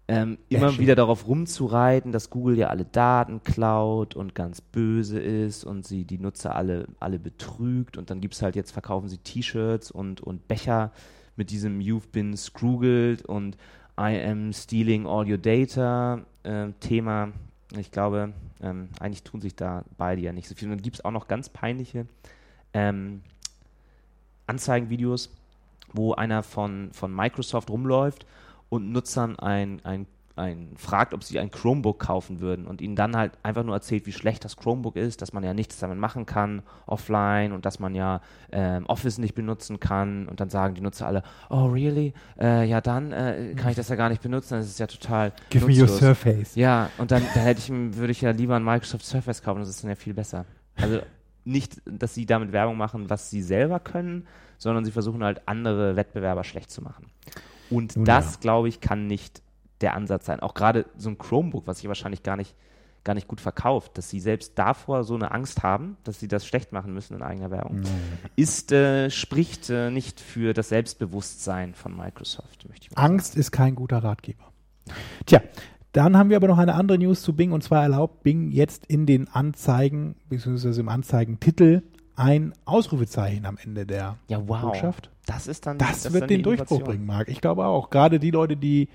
ähm, 0.08 0.38
immer 0.50 0.70
schön. 0.70 0.80
wieder 0.80 0.96
darauf 0.96 1.28
rumzureiten, 1.28 2.12
dass 2.12 2.30
Google 2.30 2.58
ja 2.58 2.68
alle 2.68 2.86
Daten 2.86 3.42
klaut 3.44 4.16
und 4.16 4.36
ganz 4.36 4.60
böse 4.60 5.20
ist 5.20 5.64
und 5.64 5.86
sie 5.88 6.04
die 6.04 6.20
Nutzer 6.20 6.56
alle, 6.56 6.88
alle 7.00 7.20
betrügt. 7.20 7.98
Und 7.98 8.10
dann 8.10 8.20
gibt 8.20 8.34
es 8.34 8.42
halt 8.42 8.56
jetzt, 8.56 8.72
verkaufen 8.72 9.08
sie 9.08 9.18
T-Shirts 9.18 9.92
und, 9.92 10.22
und 10.22 10.48
Becher 10.48 10.92
mit 11.36 11.52
diesem 11.52 11.80
You've 11.80 12.12
been 12.12 12.36
scroogled 12.36 13.26
und 13.26 13.56
I 14.00 14.20
am 14.26 14.52
stealing 14.52 15.08
all 15.08 15.30
your 15.30 15.38
data 15.38 16.26
äh, 16.44 16.72
Thema. 16.80 17.32
Ich 17.78 17.92
glaube, 17.92 18.34
ähm, 18.62 18.90
eigentlich 19.00 19.24
tun 19.24 19.42
sich 19.42 19.56
da 19.56 19.84
beide 19.98 20.22
ja 20.22 20.32
nicht 20.32 20.48
so 20.48 20.56
viel. 20.56 20.68
Und 20.68 20.78
dann 20.78 20.84
gibt 20.84 20.98
es 20.98 21.06
auch 21.06 21.12
noch 21.12 21.28
ganz 21.28 21.50
peinliche 21.50 22.08
ähm, 22.74 23.22
Anzeigenvideos, 24.48 25.30
wo 25.92 26.14
einer 26.14 26.44
von, 26.44 26.92
von 26.94 27.14
Microsoft 27.14 27.70
rumläuft 27.70 28.26
und 28.70 28.92
Nutzern 28.92 29.38
ein, 29.40 29.84
ein 29.86 30.06
ein, 30.36 30.72
fragt, 30.78 31.14
ob 31.14 31.24
sie 31.24 31.40
ein 31.40 31.52
Chromebook 31.52 32.00
kaufen 32.00 32.40
würden 32.40 32.66
und 32.66 32.82
ihnen 32.82 32.96
dann 32.96 33.16
halt 33.16 33.34
einfach 33.44 33.64
nur 33.64 33.76
erzählt, 33.76 34.08
wie 34.08 34.12
schlecht 34.12 34.44
das 34.44 34.58
Chromebook 34.58 34.96
ist, 34.96 35.22
dass 35.22 35.32
man 35.32 35.44
ja 35.44 35.54
nichts 35.54 35.78
damit 35.78 36.00
machen 36.00 36.26
kann 36.26 36.64
offline 36.88 37.52
und 37.52 37.66
dass 37.66 37.80
man 37.80 37.94
ja 37.94 38.22
ähm, 38.52 38.86
Office 38.88 39.20
nicht 39.20 39.36
benutzen 39.36 39.80
kann 39.80 40.28
und 40.28 40.40
dann 40.40 40.50
sagen 40.50 40.74
die 40.74 40.82
Nutzer 40.82 41.06
alle, 41.06 41.22
oh 41.50 41.66
really? 41.66 42.14
Äh, 42.40 42.68
ja 42.68 42.82
dann 42.82 43.12
äh, 43.12 43.54
kann 43.56 43.70
ich 43.70 43.76
das 43.76 43.90
ja 43.90 43.96
gar 43.96 44.10
nicht 44.10 44.24
benutzen, 44.24 44.56
das 44.56 44.66
ist 44.66 44.80
ja 44.80 44.88
total 44.88 45.34
Give 45.52 45.66
nutzlos. 45.66 45.78
me 45.78 45.84
your 45.84 46.00
Surface. 46.00 46.56
Ja, 46.56 46.90
und 46.98 47.12
dann, 47.12 47.22
dann 47.36 47.44
hätte 47.44 47.60
ich, 47.60 47.70
würde 47.96 48.12
ich 48.12 48.22
ja 48.22 48.32
lieber 48.32 48.56
ein 48.56 48.64
Microsoft 48.64 49.06
Surface 49.06 49.44
kaufen, 49.44 49.60
das 49.60 49.70
ist 49.70 49.84
dann 49.84 49.90
ja 49.90 49.96
viel 49.96 50.16
besser. 50.16 50.46
Also 50.76 51.00
nicht, 51.46 51.82
dass 51.86 52.16
sie 52.16 52.26
damit 52.26 52.52
Werbung 52.54 52.78
machen, 52.78 53.10
was 53.10 53.30
sie 53.30 53.44
selber 53.44 53.80
können, 53.80 54.26
sondern 54.58 54.84
sie 54.84 54.92
versuchen 54.92 55.24
halt 55.24 55.48
andere 55.48 55.96
Wettbewerber 55.96 56.44
schlecht 56.44 56.72
zu 56.72 56.82
machen. 56.82 57.06
Und 57.70 57.96
Nun 57.96 58.06
das, 58.06 58.36
ja. 58.36 58.40
glaube 58.40 58.70
ich, 58.70 58.82
kann 58.82 59.06
nicht 59.06 59.43
der 59.84 59.94
Ansatz 59.94 60.26
sein. 60.26 60.40
Auch 60.40 60.56
gerade 60.56 60.86
so 60.98 61.10
ein 61.10 61.18
Chromebook, 61.20 61.68
was 61.68 61.80
ich 61.80 61.88
wahrscheinlich 61.88 62.24
gar 62.24 62.36
nicht, 62.38 62.56
gar 63.04 63.14
nicht 63.14 63.28
gut 63.28 63.42
verkauft, 63.42 63.98
dass 63.98 64.10
sie 64.10 64.20
selbst 64.20 64.58
davor 64.58 65.04
so 65.04 65.14
eine 65.14 65.32
Angst 65.32 65.62
haben, 65.62 65.98
dass 66.06 66.20
sie 66.20 66.28
das 66.28 66.48
schlecht 66.48 66.72
machen 66.72 66.94
müssen 66.94 67.14
in 67.16 67.22
eigener 67.22 67.52
Werbung, 67.52 67.82
Mhm. 67.82 67.86
ist, 68.36 68.72
äh, 68.72 69.10
spricht 69.12 69.70
äh, 69.70 69.92
nicht 69.92 70.20
für 70.20 70.54
das 70.54 70.70
Selbstbewusstsein 70.70 71.74
von 71.76 71.96
Microsoft, 71.96 72.66
Angst 72.96 73.36
ist 73.36 73.52
kein 73.52 73.76
guter 73.76 73.98
Ratgeber. 74.04 74.46
Tja, 75.26 75.42
dann 75.92 76.18
haben 76.18 76.30
wir 76.30 76.38
aber 76.38 76.48
noch 76.48 76.58
eine 76.58 76.74
andere 76.76 76.98
News 76.98 77.22
zu 77.22 77.34
Bing 77.34 77.52
und 77.52 77.62
zwar 77.64 77.84
erlaubt 77.84 78.24
Bing 78.24 78.52
jetzt 78.52 78.86
in 78.88 79.06
den 79.06 79.28
Anzeigen 79.28 80.16
bzw. 80.30 80.80
im 80.80 80.90
Anzeigentitel 80.90 81.84
ein 82.16 82.54
Ausrufezeichen 82.66 83.46
am 83.46 83.58
Ende 83.58 83.86
der 83.86 84.18
Ja, 84.28 84.42
wow. 84.48 84.62
Botschaft. 84.62 85.10
Das 85.26 85.48
ist 85.48 85.66
dann 85.66 85.78
Das, 85.78 86.06
ist 86.06 86.14
wird 86.14 86.24
dann 86.24 86.28
den 86.30 86.44
Durchbruch 86.44 86.84
bringen, 86.84 87.06
Marc. 87.06 87.28
Ich 87.28 87.42
glaube 87.42 87.66
auch. 87.66 87.90
Gerade 87.90 88.20
die 88.20 88.32
Leute, 88.32 88.56
die 88.58 88.90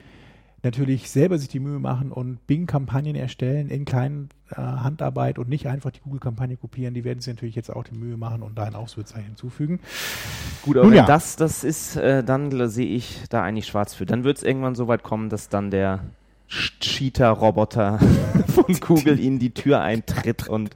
natürlich 0.62 1.11
selber 1.11 1.38
sich 1.38 1.48
die 1.48 1.61
Mühe 1.61 1.78
machen 1.78 2.11
und 2.11 2.46
Bing-Kampagnen 2.46 3.14
erstellen 3.14 3.68
in 3.68 3.84
kleinen 3.84 4.28
äh, 4.50 4.56
Handarbeit 4.56 5.38
und 5.38 5.48
nicht 5.48 5.68
einfach 5.68 5.90
die 5.90 6.00
Google-Kampagne 6.00 6.56
kopieren, 6.56 6.94
die 6.94 7.04
werden 7.04 7.20
sich 7.20 7.34
natürlich 7.34 7.54
jetzt 7.54 7.74
auch 7.74 7.84
die 7.84 7.96
Mühe 7.96 8.16
machen 8.16 8.42
und 8.42 8.59
da 8.59 8.64
ein 8.64 8.74
Ausrufezeichen 8.74 9.26
hinzufügen. 9.26 9.80
Gut, 10.62 10.76
aber 10.76 10.86
Nun 10.86 10.96
ja. 10.96 11.04
das, 11.04 11.36
das 11.36 11.64
ist, 11.64 11.96
äh, 11.96 12.24
dann 12.24 12.68
sehe 12.68 12.88
ich 12.88 13.22
da 13.30 13.42
eigentlich 13.42 13.66
schwarz 13.66 13.94
für. 13.94 14.06
Dann 14.06 14.24
wird 14.24 14.38
es 14.38 14.42
irgendwann 14.42 14.74
so 14.74 14.88
weit 14.88 15.02
kommen, 15.02 15.28
dass 15.28 15.48
dann 15.48 15.70
der 15.70 16.00
Cheater-Roboter 16.48 17.98
von 18.48 18.74
Google 18.80 19.20
ihnen 19.20 19.38
die 19.38 19.52
Tür 19.52 19.80
eintritt 19.80 20.48
und 20.48 20.70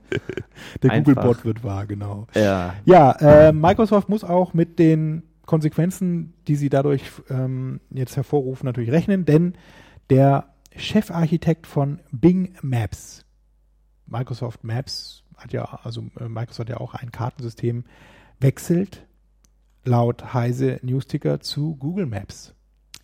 Der. 0.83 1.01
Google-Bot 1.01 1.45
wird 1.45 1.64
wahr, 1.64 1.87
genau. 1.87 2.26
äh, 2.35 2.68
Ja, 2.85 3.12
äh, 3.12 3.53
Microsoft 3.53 4.09
muss 4.09 4.22
auch 4.22 4.55
mit 4.55 4.78
den 4.78 5.22
Konsequenzen, 5.47 6.34
die 6.47 6.57
sie 6.57 6.68
dadurch 6.68 7.03
ähm, 7.28 7.80
jetzt 7.90 8.16
hervorrufen, 8.16 8.66
natürlich 8.66 8.93
rechnen, 8.93 9.24
denn 9.24 9.55
der 10.11 10.55
Chefarchitekt 10.76 11.66
von 11.66 12.01
Bing 12.11 12.55
Maps, 12.62 13.24
Microsoft 14.07 14.64
Maps 14.64 15.24
hat 15.36 15.53
ja, 15.53 15.64
also 15.82 16.03
äh, 16.18 16.28
Microsoft 16.28 16.61
hat 16.61 16.68
ja 16.68 16.76
auch 16.78 16.95
ein 16.95 17.11
Kartensystem, 17.11 17.84
wechselt 18.40 19.07
laut 19.84 20.32
Heise 20.32 20.78
Newsticker 20.82 21.40
zu 21.40 21.76
Google 21.76 22.07
Maps. 22.07 22.55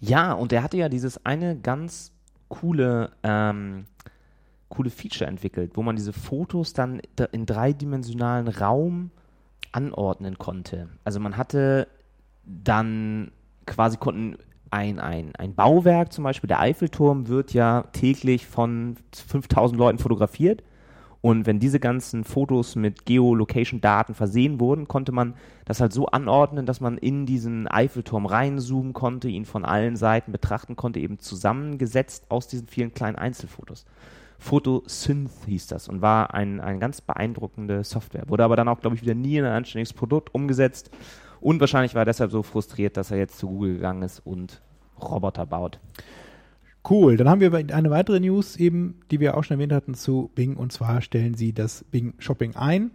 ja, 0.00 0.32
und 0.32 0.52
er 0.52 0.62
hatte 0.62 0.76
ja 0.76 0.88
dieses 0.88 1.24
eine 1.26 1.58
ganz 1.58 2.12
coole, 2.48 3.10
ähm, 3.22 3.86
coole 4.68 4.90
Feature 4.90 5.28
entwickelt, 5.28 5.72
wo 5.74 5.82
man 5.82 5.96
diese 5.96 6.12
Fotos 6.12 6.72
dann 6.72 7.00
in 7.32 7.46
dreidimensionalen 7.46 8.48
Raum 8.48 9.10
anordnen 9.72 10.38
konnte. 10.38 10.88
Also 11.04 11.20
man 11.20 11.36
hatte 11.36 11.88
dann 12.48 13.30
quasi 13.66 13.96
konnten 13.96 14.36
ein, 14.70 14.98
ein, 14.98 15.34
ein 15.36 15.54
Bauwerk, 15.54 16.12
zum 16.12 16.24
Beispiel 16.24 16.48
der 16.48 16.60
Eiffelturm, 16.60 17.28
wird 17.28 17.52
ja 17.52 17.84
täglich 17.92 18.46
von 18.46 18.96
5000 19.12 19.78
Leuten 19.78 19.98
fotografiert. 19.98 20.62
Und 21.20 21.46
wenn 21.46 21.58
diese 21.58 21.80
ganzen 21.80 22.22
Fotos 22.22 22.76
mit 22.76 23.04
Geolocation-Daten 23.04 24.14
versehen 24.14 24.60
wurden, 24.60 24.86
konnte 24.86 25.10
man 25.10 25.34
das 25.64 25.80
halt 25.80 25.92
so 25.92 26.06
anordnen, 26.06 26.64
dass 26.64 26.80
man 26.80 26.96
in 26.96 27.26
diesen 27.26 27.66
Eiffelturm 27.66 28.24
reinzoomen 28.24 28.92
konnte, 28.92 29.28
ihn 29.28 29.44
von 29.44 29.64
allen 29.64 29.96
Seiten 29.96 30.30
betrachten 30.30 30.76
konnte, 30.76 31.00
eben 31.00 31.18
zusammengesetzt 31.18 32.26
aus 32.30 32.46
diesen 32.46 32.68
vielen 32.68 32.94
kleinen 32.94 33.16
Einzelfotos. 33.16 33.84
Photosynth 34.38 35.32
hieß 35.46 35.66
das 35.66 35.88
und 35.88 36.00
war 36.00 36.32
ein, 36.34 36.60
eine 36.60 36.78
ganz 36.78 37.00
beeindruckende 37.00 37.82
Software. 37.82 38.28
Wurde 38.28 38.44
aber 38.44 38.54
dann 38.54 38.68
auch, 38.68 38.80
glaube 38.80 38.94
ich, 38.94 39.02
wieder 39.02 39.14
nie 39.14 39.36
in 39.36 39.44
ein 39.44 39.52
anständiges 39.52 39.92
Produkt 39.92 40.32
umgesetzt. 40.32 40.90
Und 41.40 41.60
wahrscheinlich 41.60 41.94
war 41.94 42.02
er 42.02 42.06
deshalb 42.06 42.30
so 42.30 42.42
frustriert, 42.42 42.96
dass 42.96 43.10
er 43.10 43.18
jetzt 43.18 43.38
zu 43.38 43.48
Google 43.48 43.74
gegangen 43.74 44.02
ist 44.02 44.20
und 44.20 44.60
Roboter 45.00 45.46
baut. 45.46 45.78
Cool, 46.88 47.16
dann 47.16 47.28
haben 47.28 47.40
wir 47.40 47.52
eine 47.52 47.90
weitere 47.90 48.20
News 48.20 48.56
eben, 48.56 49.00
die 49.10 49.20
wir 49.20 49.36
auch 49.36 49.44
schon 49.44 49.56
erwähnt 49.56 49.72
hatten 49.72 49.94
zu 49.94 50.30
Bing 50.34 50.56
und 50.56 50.72
zwar 50.72 51.02
stellen 51.02 51.34
sie 51.34 51.52
das 51.52 51.84
Bing 51.84 52.14
Shopping 52.18 52.56
ein. 52.56 52.92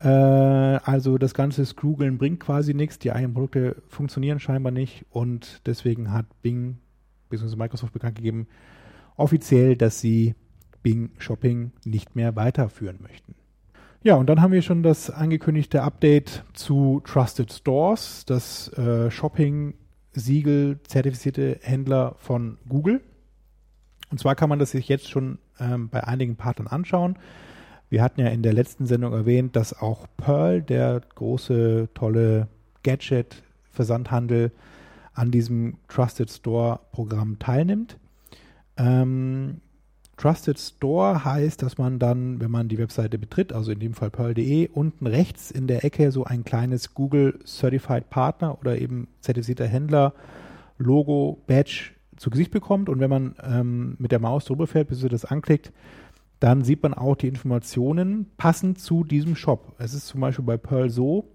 Äh, 0.00 0.08
also 0.08 1.18
das 1.18 1.34
ganze 1.34 1.66
Scroogeln 1.66 2.16
bringt 2.16 2.40
quasi 2.40 2.74
nichts, 2.74 2.98
die 2.98 3.12
eigenen 3.12 3.34
Produkte 3.34 3.82
funktionieren 3.88 4.40
scheinbar 4.40 4.72
nicht 4.72 5.04
und 5.10 5.60
deswegen 5.66 6.12
hat 6.12 6.26
Bing 6.42 6.78
bzw. 7.28 7.56
Microsoft 7.56 7.92
bekannt 7.92 8.16
gegeben, 8.16 8.46
offiziell, 9.16 9.76
dass 9.76 10.00
sie 10.00 10.34
Bing 10.82 11.10
Shopping 11.18 11.72
nicht 11.84 12.16
mehr 12.16 12.34
weiterführen 12.34 12.98
möchten. 13.02 13.34
Ja, 14.04 14.16
und 14.16 14.26
dann 14.26 14.42
haben 14.42 14.52
wir 14.52 14.62
schon 14.62 14.82
das 14.82 15.10
angekündigte 15.10 15.82
Update 15.82 16.44
zu 16.54 17.00
Trusted 17.04 17.52
Stores, 17.52 18.24
das 18.26 18.68
äh, 18.72 19.12
Shopping-Siegel 19.12 20.80
zertifizierte 20.82 21.60
Händler 21.62 22.16
von 22.18 22.58
Google. 22.68 23.00
Und 24.10 24.18
zwar 24.18 24.34
kann 24.34 24.48
man 24.48 24.58
das 24.58 24.72
sich 24.72 24.88
jetzt 24.88 25.08
schon 25.08 25.38
ähm, 25.60 25.88
bei 25.88 26.02
einigen 26.02 26.34
Partnern 26.34 26.66
anschauen. 26.66 27.16
Wir 27.90 28.02
hatten 28.02 28.20
ja 28.20 28.26
in 28.26 28.42
der 28.42 28.52
letzten 28.52 28.86
Sendung 28.86 29.12
erwähnt, 29.12 29.54
dass 29.54 29.80
auch 29.80 30.08
Pearl, 30.16 30.62
der 30.62 31.00
große, 31.14 31.88
tolle 31.94 32.48
Gadget-Versandhandel, 32.82 34.50
an 35.14 35.30
diesem 35.30 35.76
Trusted 35.86 36.28
Store-Programm 36.28 37.38
teilnimmt. 37.38 37.98
Ähm, 38.76 39.60
Trusted 40.22 40.56
Store 40.56 41.24
heißt, 41.24 41.62
dass 41.62 41.78
man 41.78 41.98
dann, 41.98 42.40
wenn 42.40 42.50
man 42.50 42.68
die 42.68 42.78
Webseite 42.78 43.18
betritt, 43.18 43.52
also 43.52 43.72
in 43.72 43.80
dem 43.80 43.92
Fall 43.92 44.10
pearl.de, 44.10 44.68
unten 44.68 45.08
rechts 45.08 45.50
in 45.50 45.66
der 45.66 45.84
Ecke 45.84 46.12
so 46.12 46.22
ein 46.22 46.44
kleines 46.44 46.94
Google 46.94 47.40
Certified 47.44 48.08
Partner 48.08 48.56
oder 48.60 48.78
eben 48.78 49.08
zertifizierter 49.20 49.66
Händler 49.66 50.14
Logo, 50.78 51.42
Badge 51.48 51.90
zu 52.16 52.30
Gesicht 52.30 52.52
bekommt. 52.52 52.88
Und 52.88 53.00
wenn 53.00 53.10
man 53.10 53.34
ähm, 53.42 53.96
mit 53.98 54.12
der 54.12 54.20
Maus 54.20 54.44
drüber 54.44 54.68
fährt, 54.68 54.90
bis 54.90 55.02
er 55.02 55.08
das 55.08 55.24
anklickt, 55.24 55.72
dann 56.38 56.62
sieht 56.62 56.84
man 56.84 56.94
auch 56.94 57.16
die 57.16 57.26
Informationen 57.26 58.30
passend 58.36 58.78
zu 58.78 59.02
diesem 59.02 59.34
Shop. 59.34 59.74
Es 59.78 59.92
ist 59.92 60.06
zum 60.06 60.20
Beispiel 60.20 60.44
bei 60.44 60.56
Pearl 60.56 60.88
so, 60.88 61.32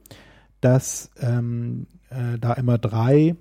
dass 0.61 1.11
ähm, 1.19 1.87
äh, 2.09 2.39
da 2.39 2.53
immer 2.53 2.77
drei 2.77 3.35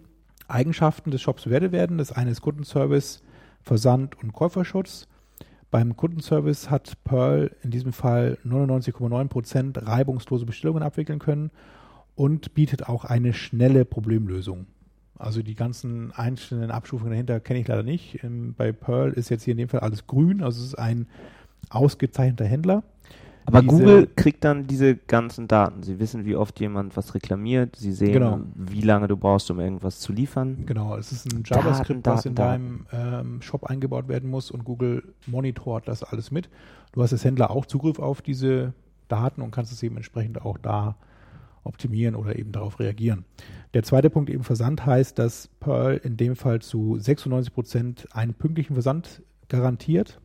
Eigenschaften 0.49 1.13
des 1.13 1.23
Shops 1.23 1.45
bewertet 1.45 1.71
werden. 1.71 1.99
Das 1.99 2.11
eine 2.11 2.33
ist 2.33 2.41
Kundenservice, 2.41 3.23
Versand 3.63 4.21
und 4.21 4.33
Käuferschutz. 4.33 5.07
Beim 5.77 5.95
Kundenservice 5.95 6.71
hat 6.71 7.05
Pearl 7.05 7.55
in 7.63 7.71
diesem 7.71 7.93
Fall 7.93 8.39
99,9% 8.47 9.87
reibungslose 9.87 10.47
Bestellungen 10.47 10.83
abwickeln 10.83 11.19
können 11.19 11.51
und 12.15 12.55
bietet 12.55 12.89
auch 12.89 13.05
eine 13.05 13.35
schnelle 13.35 13.85
Problemlösung. 13.85 14.65
Also 15.19 15.43
die 15.43 15.55
ganzen 15.55 16.13
einzelnen 16.13 16.71
Abstufungen 16.71 17.11
dahinter 17.11 17.41
kenne 17.41 17.61
ich 17.61 17.69
leider 17.69 17.83
nicht. 17.83 18.25
Ähm, 18.25 18.55
bei 18.57 18.73
Pearl 18.73 19.13
ist 19.13 19.29
jetzt 19.29 19.43
hier 19.43 19.53
in 19.53 19.59
dem 19.59 19.69
Fall 19.69 19.81
alles 19.81 20.07
grün, 20.07 20.43
also 20.43 20.63
es 20.63 20.69
ist 20.69 20.79
ein 20.79 21.09
ausgezeichneter 21.69 22.47
Händler. 22.47 22.83
Aber 23.47 23.63
Diese- 23.63 23.73
Google 23.77 24.09
kriegt 24.17 24.43
dann 24.45 24.67
diese 24.67 24.97
ganzen 24.97 25.47
Daten. 25.47 25.83
Sie 25.85 25.99
wissen, 26.01 26.25
wie 26.25 26.35
oft 26.35 26.59
jemand 26.61 26.97
was 26.97 27.15
reklamiert. 27.15 27.77
Sie 27.77 27.93
sehen, 27.93 28.13
Genau. 28.13 28.41
wie 28.55 28.81
lange 28.81 29.07
du 29.09 29.17
brauchst, 29.17 29.51
um 29.51 29.61
irgendwas 29.61 30.01
zu 30.01 30.13
liefern. 30.13 30.65
Genau, 30.67 30.97
es 30.97 31.13
ist 31.13 31.33
ein 31.33 31.43
JavaScript, 31.47 32.05
Daten, 32.07 32.17
was 32.19 32.27
in 32.27 32.35
Daten, 32.35 32.87
deinem 32.93 33.25
ähm, 33.37 33.43
Shop 33.43 33.65
eingebaut 33.65 34.09
werden 34.09 34.29
muss 34.31 34.51
und 34.51 34.65
Google 34.65 35.15
monitort 35.27 35.87
das 35.87 36.03
alles 36.03 36.31
mit. 36.33 36.49
Du 36.93 37.03
hast 37.03 37.13
als 37.13 37.25
Händler 37.25 37.51
auch 37.51 37.67
Zugriff 37.67 37.99
auf 38.01 38.21
diese 38.21 38.73
Daten 39.09 39.41
und 39.43 39.53
kannst 39.53 39.73
es 39.73 39.83
eben 39.83 39.97
entsprechend 39.97 40.43
auch 40.43 40.59
da 40.59 40.97
optimieren 41.63 42.15
oder 42.17 42.37
eben 42.37 42.51
darauf 42.53 42.81
reagieren. 42.81 43.25
Der 43.75 43.83
zweite 43.85 44.11
Punkt 44.11 44.31
eben 44.31 44.43
Versand 44.45 44.87
heißt, 44.87 45.19
dass 45.19 45.49
Pearl 45.61 45.97
in 46.03 46.17
dem 46.17 46.35
Fall 46.37 46.61
zu 46.63 46.99
96 46.99 47.53
Prozent 47.53 48.09
einen 48.13 48.35
pünktlichen 48.35 48.75
Versand 48.75 49.23
garantiert. 49.49 50.21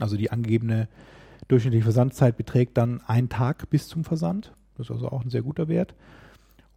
Also 0.00 0.16
die 0.16 0.30
angegebene 0.30 0.88
durchschnittliche 1.52 1.84
Versandzeit 1.84 2.36
beträgt 2.36 2.78
dann 2.78 3.02
einen 3.06 3.28
Tag 3.28 3.68
bis 3.70 3.86
zum 3.86 4.04
Versand. 4.04 4.52
Das 4.76 4.86
ist 4.86 4.90
also 4.90 5.08
auch 5.08 5.22
ein 5.22 5.30
sehr 5.30 5.42
guter 5.42 5.68
Wert. 5.68 5.94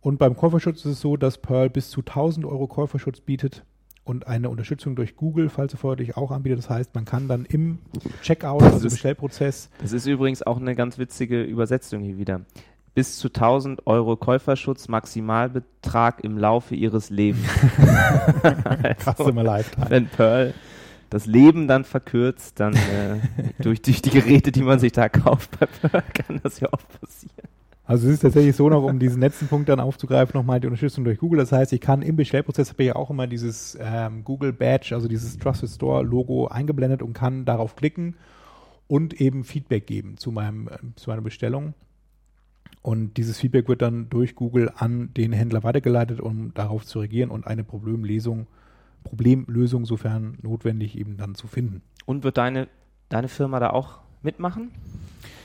Und 0.01 0.19
beim 0.19 0.35
Käuferschutz 0.35 0.79
ist 0.79 0.91
es 0.91 1.01
so, 1.01 1.17
dass 1.17 1.37
Pearl 1.39 1.69
bis 1.69 1.89
zu 1.89 2.01
1000 2.01 2.45
Euro 2.45 2.67
Käuferschutz 2.67 3.21
bietet 3.21 3.63
und 4.03 4.27
eine 4.27 4.49
Unterstützung 4.49 4.95
durch 4.95 5.15
Google, 5.15 5.49
falls 5.49 5.73
er 5.73 5.79
vorher 5.79 5.95
dich 5.95 6.17
auch 6.17 6.29
anbietet. 6.29 6.59
Das 6.59 6.69
heißt, 6.69 6.93
man 6.93 7.05
kann 7.05 7.27
dann 7.27 7.45
im 7.45 7.79
Checkout, 8.21 8.61
Das 8.61 8.73
also 8.73 8.87
im 8.87 8.91
Bestellprozess, 8.91 9.69
Das 9.81 9.93
ist 9.93 10.05
übrigens 10.05 10.43
auch 10.43 10.57
eine 10.57 10.75
ganz 10.75 10.97
witzige 10.97 11.41
Übersetzung 11.41 12.03
hier 12.03 12.17
wieder. 12.17 12.41
Bis 12.93 13.17
zu 13.17 13.29
1000 13.29 13.87
Euro 13.87 14.15
Käuferschutz, 14.15 14.89
Maximalbetrag 14.89 16.23
im 16.23 16.37
Laufe 16.37 16.75
ihres 16.75 17.09
Lebens. 17.09 17.47
Customer 19.03 19.43
Lifetime. 19.43 19.89
Wenn 19.89 20.07
Pearl 20.07 20.53
das 21.15 21.27
Leben 21.27 21.69
dann 21.69 21.85
verkürzt, 21.85 22.59
dann 22.59 22.73
äh, 22.73 23.19
durch, 23.59 23.81
durch 23.81 24.01
die 24.01 24.09
Geräte, 24.09 24.51
die 24.51 24.63
man 24.63 24.79
sich 24.79 24.91
da 24.91 25.07
kauft 25.07 25.57
bei 25.59 26.01
kann 26.01 26.41
das 26.43 26.59
ja 26.59 26.67
auch 26.73 26.81
passieren. 26.99 27.47
Also 27.85 28.07
es 28.07 28.15
ist 28.15 28.19
tatsächlich 28.19 28.55
so 28.55 28.67
noch, 28.67 28.83
um 28.83 28.99
diesen 28.99 29.21
letzten 29.21 29.47
Punkt 29.47 29.69
dann 29.69 29.79
aufzugreifen, 29.79 30.37
nochmal 30.37 30.59
die 30.59 30.67
Unterstützung 30.67 31.05
durch 31.05 31.19
Google. 31.19 31.39
Das 31.39 31.53
heißt, 31.53 31.71
ich 31.71 31.79
kann 31.79 32.01
im 32.01 32.17
Bestellprozess 32.17 32.71
habe 32.71 32.83
ich 32.83 32.87
ja 32.87 32.95
auch 32.97 33.11
immer 33.11 33.27
dieses 33.27 33.77
ähm, 33.79 34.25
Google 34.25 34.51
Badge, 34.51 34.93
also 34.93 35.07
dieses 35.07 35.37
Trusted 35.37 35.69
Store 35.69 36.03
Logo 36.03 36.47
eingeblendet 36.47 37.01
und 37.01 37.13
kann 37.13 37.45
darauf 37.45 37.77
klicken 37.77 38.15
und 38.87 39.21
eben 39.21 39.45
Feedback 39.45 39.87
geben 39.87 40.17
zu 40.17 40.31
meinem 40.31 40.67
äh, 40.67 40.77
zu 40.97 41.09
meiner 41.09 41.21
Bestellung. 41.21 41.75
Und 42.81 43.15
dieses 43.15 43.39
Feedback 43.39 43.69
wird 43.69 43.81
dann 43.81 44.09
durch 44.09 44.35
Google 44.35 44.69
an 44.75 45.13
den 45.13 45.31
Händler 45.31 45.63
weitergeleitet, 45.63 46.19
um 46.19 46.53
darauf 46.53 46.85
zu 46.85 46.99
reagieren 46.99 47.29
und 47.31 47.47
eine 47.47 47.63
Problemlesung, 47.63 48.47
Problemlösung, 49.05 49.85
sofern 49.85 50.37
notwendig, 50.41 50.97
eben 50.97 51.15
dann 51.15 51.35
zu 51.35 51.47
finden. 51.47 51.81
Und 52.05 52.25
wird 52.25 52.37
deine, 52.37 52.67
deine 53.07 53.29
Firma 53.29 53.61
da 53.61 53.69
auch 53.69 53.99
mitmachen? 54.21 54.71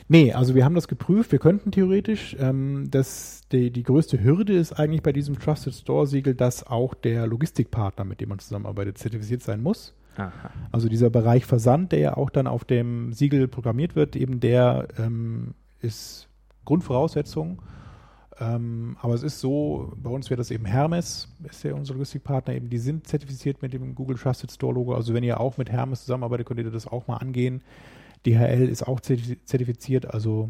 Nee, 0.08 0.32
also 0.32 0.56
wir 0.56 0.64
haben 0.64 0.74
das 0.74 0.88
geprüft. 0.88 1.30
Wir 1.30 1.38
könnten 1.38 1.70
theoretisch, 1.70 2.36
ähm, 2.40 2.88
das, 2.90 3.42
die, 3.52 3.70
die 3.70 3.84
größte 3.84 4.24
Hürde 4.24 4.54
ist 4.54 4.72
eigentlich 4.72 5.04
bei 5.04 5.12
diesem 5.12 5.38
Trusted 5.38 5.72
Store 5.72 6.08
Siegel, 6.08 6.34
dass 6.34 6.66
auch 6.66 6.94
der 6.94 7.28
Logistikpartner, 7.28 8.04
mit 8.04 8.20
dem 8.20 8.30
man 8.30 8.40
zusammenarbeitet, 8.40 8.98
zertifiziert 8.98 9.44
sein 9.44 9.62
muss. 9.62 9.94
Aha. 10.16 10.50
Also 10.72 10.88
dieser 10.88 11.10
Bereich 11.10 11.46
Versand, 11.46 11.92
der 11.92 12.00
ja 12.00 12.16
auch 12.16 12.30
dann 12.30 12.48
auf 12.48 12.64
dem 12.64 13.12
Siegel 13.12 13.46
programmiert 13.46 13.94
wird, 13.94 14.16
eben 14.16 14.40
der 14.40 14.88
ähm, 14.98 15.54
ist 15.80 16.28
Grundvoraussetzung. 16.64 17.62
Ähm, 18.40 18.96
aber 19.02 19.14
es 19.14 19.22
ist 19.22 19.38
so, 19.40 19.92
bei 19.96 20.08
uns 20.08 20.30
wäre 20.30 20.38
das 20.38 20.50
eben 20.50 20.64
Hermes, 20.64 21.28
ist 21.48 21.62
ja 21.62 21.74
unser 21.74 21.92
Logistikpartner, 21.92 22.54
eben 22.54 22.70
die 22.70 22.78
sind 22.78 23.06
zertifiziert 23.06 23.60
mit 23.60 23.74
dem 23.74 23.94
Google 23.94 24.16
Trusted 24.16 24.50
Store 24.50 24.72
Logo. 24.72 24.94
Also 24.94 25.12
wenn 25.12 25.22
ihr 25.22 25.40
auch 25.40 25.58
mit 25.58 25.70
Hermes 25.70 26.00
zusammenarbeitet, 26.00 26.46
könnt 26.46 26.58
ihr 26.58 26.70
das 26.70 26.86
auch 26.86 27.06
mal 27.06 27.18
angehen. 27.18 27.62
DHL 28.24 28.68
ist 28.68 28.86
auch 28.86 29.00
zertif- 29.00 29.44
zertifiziert, 29.44 30.12
also 30.12 30.48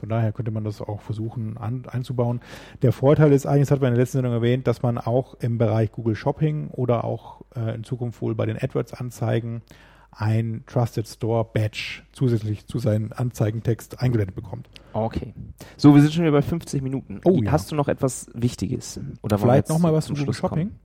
von 0.00 0.08
daher 0.08 0.32
könnte 0.32 0.50
man 0.50 0.64
das 0.64 0.82
auch 0.82 1.00
versuchen 1.00 1.56
an, 1.56 1.86
einzubauen. 1.86 2.40
Der 2.82 2.92
Vorteil 2.92 3.32
ist 3.32 3.46
eigentlich, 3.46 3.68
das 3.68 3.70
hat 3.70 3.80
man 3.80 3.88
in 3.88 3.94
der 3.94 4.02
letzten 4.02 4.18
Sendung 4.18 4.32
erwähnt, 4.34 4.66
dass 4.66 4.82
man 4.82 4.98
auch 4.98 5.34
im 5.40 5.58
Bereich 5.58 5.92
Google 5.92 6.16
Shopping 6.16 6.68
oder 6.70 7.04
auch 7.04 7.42
äh, 7.54 7.74
in 7.74 7.84
Zukunft 7.84 8.20
wohl 8.20 8.34
bei 8.34 8.46
den 8.46 8.58
AdWords-Anzeigen 8.58 9.62
ein 10.16 10.62
Trusted 10.66 11.06
Store 11.08 11.44
Badge 11.52 12.02
zusätzlich 12.12 12.66
zu 12.66 12.78
seinem 12.78 13.12
Anzeigentext 13.14 14.00
eingeblendet 14.00 14.34
bekommt. 14.36 14.68
Okay. 14.92 15.34
So, 15.76 15.94
wir 15.94 16.02
sind 16.02 16.12
schon 16.12 16.22
wieder 16.24 16.32
bei 16.32 16.42
50 16.42 16.82
Minuten. 16.82 17.20
Oh, 17.24 17.40
ja. 17.42 17.50
Hast 17.52 17.70
du 17.72 17.76
noch 17.76 17.88
etwas 17.88 18.30
Wichtiges? 18.34 19.00
Oder 19.22 19.38
Vielleicht 19.38 19.68
nochmal 19.68 19.92
was 19.92 20.04
zu 20.06 20.08
zum 20.08 20.14
Google 20.16 20.24
Schluss 20.34 20.36
Shopping. 20.50 20.68
kommen? 20.68 20.80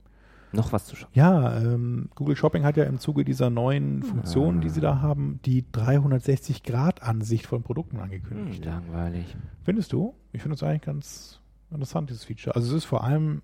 Noch 0.52 0.74
was 0.74 0.86
zu 0.86 0.96
Shopping. 0.96 1.14
Ja, 1.16 1.58
ähm, 1.62 2.10
Google 2.16 2.36
Shopping 2.36 2.64
hat 2.64 2.76
ja 2.76 2.86
im 2.86 2.98
Zuge 2.98 3.24
dieser 3.24 3.52
neuen 3.52 4.02
Funktionen, 4.02 4.62
die 4.62 4.70
sie 4.70 4.82
da 4.82 5.00
haben, 5.00 5.40
die 5.46 5.64
360-Grad-Ansicht 5.72 7.46
von 7.46 7.64
Produkten 7.64 7.98
Hm, 7.98 8.04
angekündigt. 8.04 8.66
langweilig. 8.66 9.36
Findest 9.64 9.94
du? 9.94 10.16
Ich 10.32 10.42
finde 10.42 10.56
es 10.56 10.64
eigentlich 10.64 10.82
ganz 10.82 11.40
interessant, 11.72 12.10
dieses 12.10 12.24
Feature. 12.26 12.56
Also 12.56 12.68
es 12.70 12.74
ist 12.74 12.86
vor 12.86 13.04
allem, 13.04 13.42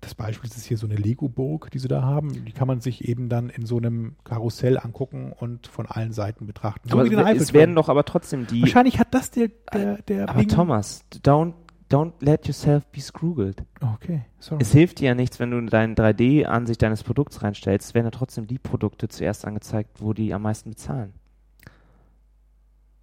das 0.00 0.14
Beispiel 0.14 0.48
ist 0.48 0.64
hier 0.64 0.76
so 0.78 0.86
eine 0.86 0.94
Lego-Burg, 0.96 1.70
die 1.72 1.78
sie 1.80 1.88
da 1.88 2.02
haben. 2.02 2.44
Die 2.44 2.52
kann 2.52 2.68
man 2.68 2.80
sich 2.80 3.08
eben 3.08 3.28
dann 3.28 3.50
in 3.50 3.66
so 3.66 3.78
einem 3.78 4.14
Karussell 4.24 4.78
angucken 4.78 5.32
und 5.32 5.66
von 5.66 5.86
allen 5.86 6.12
Seiten 6.12 6.46
betrachten. 6.46 6.90
aber 6.92 7.04
wie 7.04 7.10
den 7.10 7.18
es 7.18 7.52
werden 7.52 7.74
doch 7.74 7.88
aber 7.88 8.04
trotzdem 8.04 8.46
die. 8.46 8.62
Wahrscheinlich 8.62 8.98
hat 9.00 9.12
das 9.12 9.30
der, 9.32 9.48
der, 9.72 10.00
der 10.02 10.28
Aber 10.28 10.38
Bing- 10.38 10.48
Thomas, 10.48 11.04
don't, 11.24 11.54
don't 11.90 12.12
let 12.20 12.46
yourself 12.46 12.86
be 12.86 13.00
scroogled. 13.00 13.64
Okay, 13.94 14.22
sorry. 14.38 14.62
Es 14.62 14.70
hilft 14.72 15.00
dir 15.00 15.06
ja 15.06 15.14
nichts, 15.16 15.40
wenn 15.40 15.50
du 15.50 15.60
deine 15.66 15.94
3D-Ansicht 15.94 16.80
deines 16.80 17.02
Produkts 17.02 17.42
reinstellst, 17.42 17.88
es 17.88 17.94
werden 17.94 18.06
ja 18.06 18.10
trotzdem 18.12 18.46
die 18.46 18.58
Produkte 18.58 19.08
zuerst 19.08 19.44
angezeigt, 19.46 20.00
wo 20.00 20.12
die 20.12 20.32
am 20.32 20.42
meisten 20.42 20.70
bezahlen. 20.70 21.12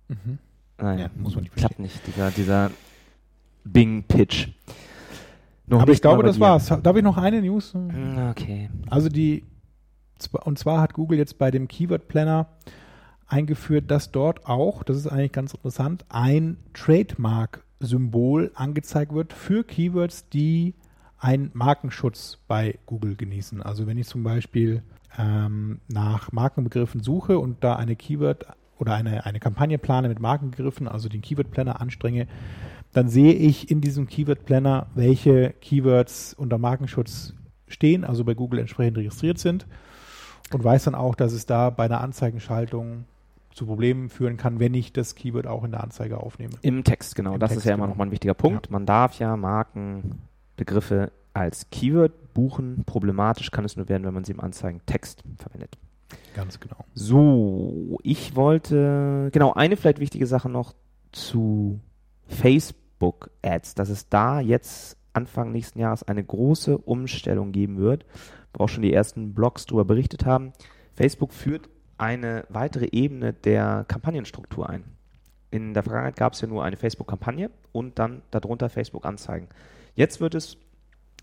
Mhm. 0.08 0.38
Nein, 0.78 1.00
Ja, 1.00 1.10
muss 1.18 1.36
man 1.36 1.44
nicht 1.44 1.56
klappt 1.56 1.80
nicht, 1.80 2.06
dieser, 2.08 2.32
dieser 2.32 2.72
Bing-Pitch. 3.64 4.50
Noch 5.68 5.82
Aber 5.82 5.92
ich 5.92 6.02
glaube, 6.02 6.24
das 6.24 6.40
war's. 6.40 6.68
Darf 6.68 6.96
ich 6.96 7.04
noch 7.04 7.18
eine 7.18 7.42
News? 7.42 7.74
Hm, 7.74 8.30
Okay. 8.32 8.70
Also 8.90 9.10
die, 9.10 9.44
und 10.44 10.60
zwar 10.60 10.82
hat 10.82 10.94
Google 10.94 11.18
jetzt 11.18 11.38
bei 11.38 11.52
dem 11.52 11.68
Keyword 11.68 12.08
Planner 12.08 12.48
eingeführt, 13.28 13.90
dass 13.90 14.12
dort 14.12 14.46
auch, 14.46 14.84
das 14.84 14.98
ist 14.98 15.08
eigentlich 15.08 15.32
ganz 15.32 15.54
interessant, 15.54 16.06
ein 16.10 16.58
Trademark-Symbol 16.74 18.52
angezeigt 18.54 19.14
wird 19.14 19.34
für 19.34 19.64
Keywords, 19.64 20.30
die 20.30 20.76
einen 21.18 21.50
Markenschutz 21.54 22.38
bei 22.48 22.78
Google 22.86 23.16
genießen. 23.16 23.64
Also 23.64 23.88
wenn 23.88 23.98
ich 23.98 24.08
zum 24.08 24.24
Beispiel 24.24 24.84
ähm, 25.18 25.80
nach 25.88 26.32
Markenbegriffen 26.32 27.02
suche 27.02 27.40
und 27.40 27.64
da 27.64 27.76
eine 27.76 27.96
Keyword 27.96 28.46
oder 28.78 28.94
eine, 28.94 29.26
eine 29.26 29.40
Kampagne 29.40 29.78
plane 29.78 30.10
mit 30.10 30.20
Markenbegriffen, 30.20 30.88
also 30.88 31.10
den 31.10 31.22
Keyword 31.22 31.50
Planner 31.50 31.82
anstrenge, 31.82 32.28
dann 32.96 33.10
sehe 33.10 33.34
ich 33.34 33.70
in 33.70 33.82
diesem 33.82 34.08
Keyword 34.08 34.46
Planner, 34.46 34.88
welche 34.96 35.50
Keywords 35.60 36.34
unter 36.34 36.58
Markenschutz 36.58 37.34
stehen, 37.68 38.06
also 38.06 38.24
bei 38.24 38.36
Google 38.36 38.62
entsprechend 38.62 38.98
registriert 38.98 39.38
sind 39.38 39.68
und 40.54 40.64
weiß 40.64 40.86
dann 40.86 40.96
auch, 40.96 41.14
dass 41.16 41.34
es 41.34 41.46
da 41.46 41.72
bei 41.72 41.84
einer 41.84 42.00
Anzeigenschaltung 42.00 43.04
zu 43.52 43.66
Problemen 43.66 44.08
führen 44.08 44.38
kann, 44.38 44.62
wenn 44.62 44.74
ich 44.74 44.94
das 44.94 45.16
Keyword 45.16 45.46
auch 45.46 45.66
in 45.66 45.72
der 45.72 45.84
Anzeige 45.84 46.22
aufnehme. 46.22 46.54
Im 46.62 46.86
Text, 46.86 47.16
genau. 47.16 47.34
Im 47.34 47.40
das 47.42 47.50
Text, 47.50 47.66
ist 47.66 47.70
ja 47.70 47.74
immer 47.74 47.84
genau. 47.84 47.96
nochmal 47.96 48.08
ein 48.08 48.12
wichtiger 48.12 48.34
Punkt. 48.34 48.72
Man 48.72 48.86
darf 48.86 49.20
ja 49.20 49.36
Markenbegriffe 49.36 51.12
als 51.34 51.70
Keyword 51.72 52.34
buchen. 52.34 52.86
Problematisch 52.86 53.52
kann 53.52 53.66
es 53.66 53.76
nur 53.76 53.90
werden, 53.90 54.06
wenn 54.06 54.14
man 54.14 54.24
sie 54.24 54.32
im 54.32 54.40
Anzeigentext 54.40 55.22
verwendet. 55.36 55.78
Ganz 56.34 56.62
genau. 56.62 56.78
So, 56.94 58.00
ich 58.04 58.38
wollte, 58.38 59.32
genau, 59.34 59.52
eine 59.52 59.76
vielleicht 59.76 60.00
wichtige 60.00 60.28
Sache 60.28 60.48
noch 60.48 60.74
zu 61.12 61.82
Facebook 62.28 62.85
Ads, 63.44 63.76
dass 63.76 63.90
es 63.90 64.10
da 64.10 64.40
jetzt 64.40 64.98
Anfang 65.14 65.52
nächsten 65.52 65.80
Jahres 65.80 66.04
eine 66.04 66.24
große 66.24 66.78
Umstellung 66.78 67.52
geben 67.52 67.78
wird, 67.78 68.06
wo 68.54 68.64
auch 68.66 68.70
schon 68.70 68.84
die 68.84 68.94
ersten 68.94 69.34
Blogs 69.34 69.66
darüber 69.66 69.86
berichtet 69.86 70.26
haben. 70.26 70.54
Facebook 70.94 71.34
führt 71.34 71.70
eine 71.98 72.46
weitere 72.50 72.90
Ebene 72.92 73.34
der 73.34 73.86
Kampagnenstruktur 73.88 74.70
ein. 74.70 74.84
In 75.52 75.74
der 75.74 75.84
Vergangenheit 75.84 76.18
gab 76.18 76.34
es 76.34 76.42
ja 76.42 76.48
nur 76.48 76.64
eine 76.64 76.76
Facebook-Kampagne 76.76 77.50
und 77.72 77.98
dann 78.00 78.22
darunter 78.32 78.70
Facebook-Anzeigen. 78.70 79.48
Jetzt 79.96 80.20
wird 80.20 80.36
es 80.36 80.58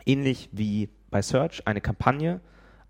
ähnlich 0.06 0.48
wie 0.52 0.88
bei 1.10 1.20
Search 1.20 1.66
eine 1.66 1.82
Kampagne, 1.82 2.40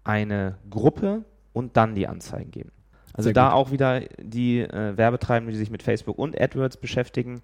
eine 0.05 0.59
Gruppe 0.71 1.25
und 1.53 1.77
dann 1.77 1.95
die 1.95 2.07
Anzeigen 2.07 2.51
geben. 2.51 2.71
Also 3.13 3.29
Sehr 3.29 3.35
da 3.35 3.49
gut. 3.49 3.55
auch 3.55 3.71
wieder 3.73 4.01
die 4.23 4.61
äh, 4.61 4.97
Werbetreibenden, 4.97 5.53
die 5.53 5.59
sich 5.59 5.71
mit 5.71 5.83
Facebook 5.83 6.19
und 6.19 6.41
AdWords 6.41 6.77
beschäftigen, 6.79 7.43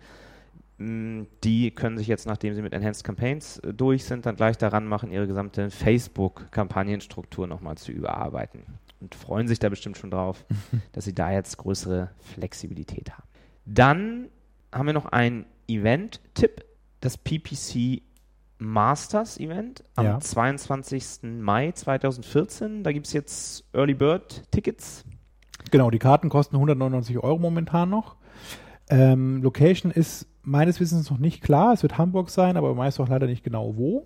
die 0.81 1.72
können 1.72 1.99
sich 1.99 2.07
jetzt, 2.07 2.26
nachdem 2.26 2.55
sie 2.55 2.62
mit 2.62 2.72
Enhanced 2.72 3.03
Campaigns 3.05 3.59
äh, 3.59 3.74
durch 3.74 4.05
sind, 4.05 4.26
dann 4.26 4.37
gleich 4.37 4.57
daran 4.59 4.87
machen, 4.87 5.11
ihre 5.11 5.26
gesamte 5.26 5.70
Facebook-Kampagnenstruktur 5.70 7.47
nochmal 7.47 7.76
zu 7.76 7.91
überarbeiten. 7.93 8.62
Und 9.01 9.14
freuen 9.14 9.49
sich 9.49 9.59
da 9.59 9.68
bestimmt 9.68 9.97
schon 9.97 10.11
drauf, 10.11 10.45
dass 10.93 11.05
sie 11.05 11.14
da 11.14 11.33
jetzt 11.33 11.57
größere 11.59 12.11
Flexibilität 12.35 13.11
haben. 13.11 13.24
Dann 13.64 14.29
haben 14.72 14.87
wir 14.87 14.93
noch 14.93 15.07
einen 15.07 15.47
Event-Tipp, 15.68 16.64
das 17.01 17.16
PPC 17.18 18.03
Masters 18.59 19.39
Event 19.39 19.85
am 19.95 20.05
Ja. 20.05 20.20
22. 20.20 21.22
Mai 21.22 21.72
2014. 21.72 22.83
Da 22.83 22.93
gibt 22.93 23.07
es 23.07 23.12
jetzt 23.12 23.64
Early 23.72 23.95
Bird 23.95 24.43
Tickets. 24.51 25.05
Genau, 25.70 25.91
die 25.91 25.99
Karten 25.99 26.29
kosten 26.29 26.57
199 26.57 27.18
Euro 27.18 27.39
momentan 27.39 27.91
noch. 27.91 28.16
Ähm, 28.91 29.43
Location 29.43 29.93
ist 29.93 30.26
meines 30.43 30.80
Wissens 30.80 31.11
noch 31.11 31.18
nicht 31.18 31.43
klar. 31.43 31.72
Es 31.72 31.82
wird 31.82 31.99
Hamburg 31.99 32.30
sein, 32.30 32.57
aber 32.57 32.68
man 32.74 32.86
weiß 32.86 33.01
auch 33.01 33.09
leider 33.09 33.26
nicht 33.26 33.45
genau 33.45 33.76
wo. 33.76 34.05